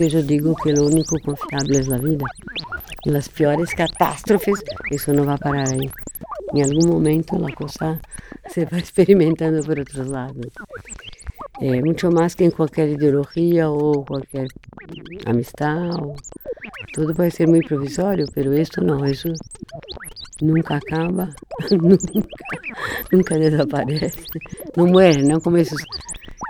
[0.00, 2.24] Eu digo que o único confiável é a vida.
[3.06, 4.58] E as piores catástrofes,
[4.90, 5.88] isso não vai parar aí.
[6.54, 8.00] Em algum momento, a coisa
[8.48, 10.50] se vai experimentando por outros lados.
[11.60, 14.46] É, muito mais que em qualquer ideologia ou qualquer
[15.26, 15.96] amistade.
[16.00, 16.16] Ou...
[16.94, 19.28] Tudo pode ser muito provisório, mas isso não, isso
[20.42, 21.28] nunca acaba,
[21.70, 22.28] nunca,
[23.12, 24.24] nunca desaparece,
[24.76, 25.80] não morre, não como esses,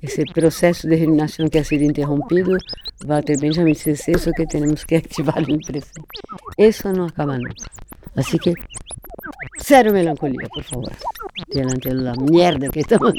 [0.03, 2.57] esse processo de eliminação que ha sido interrompido,
[3.05, 5.93] Walter Benjamin disse isso que temos que ativar no presente.
[6.59, 7.67] Isso não acaba nunca.
[8.17, 8.53] Assim que,
[9.59, 10.93] Cero melancolia, por favor.
[11.49, 13.13] Delante de la mierda que estamos.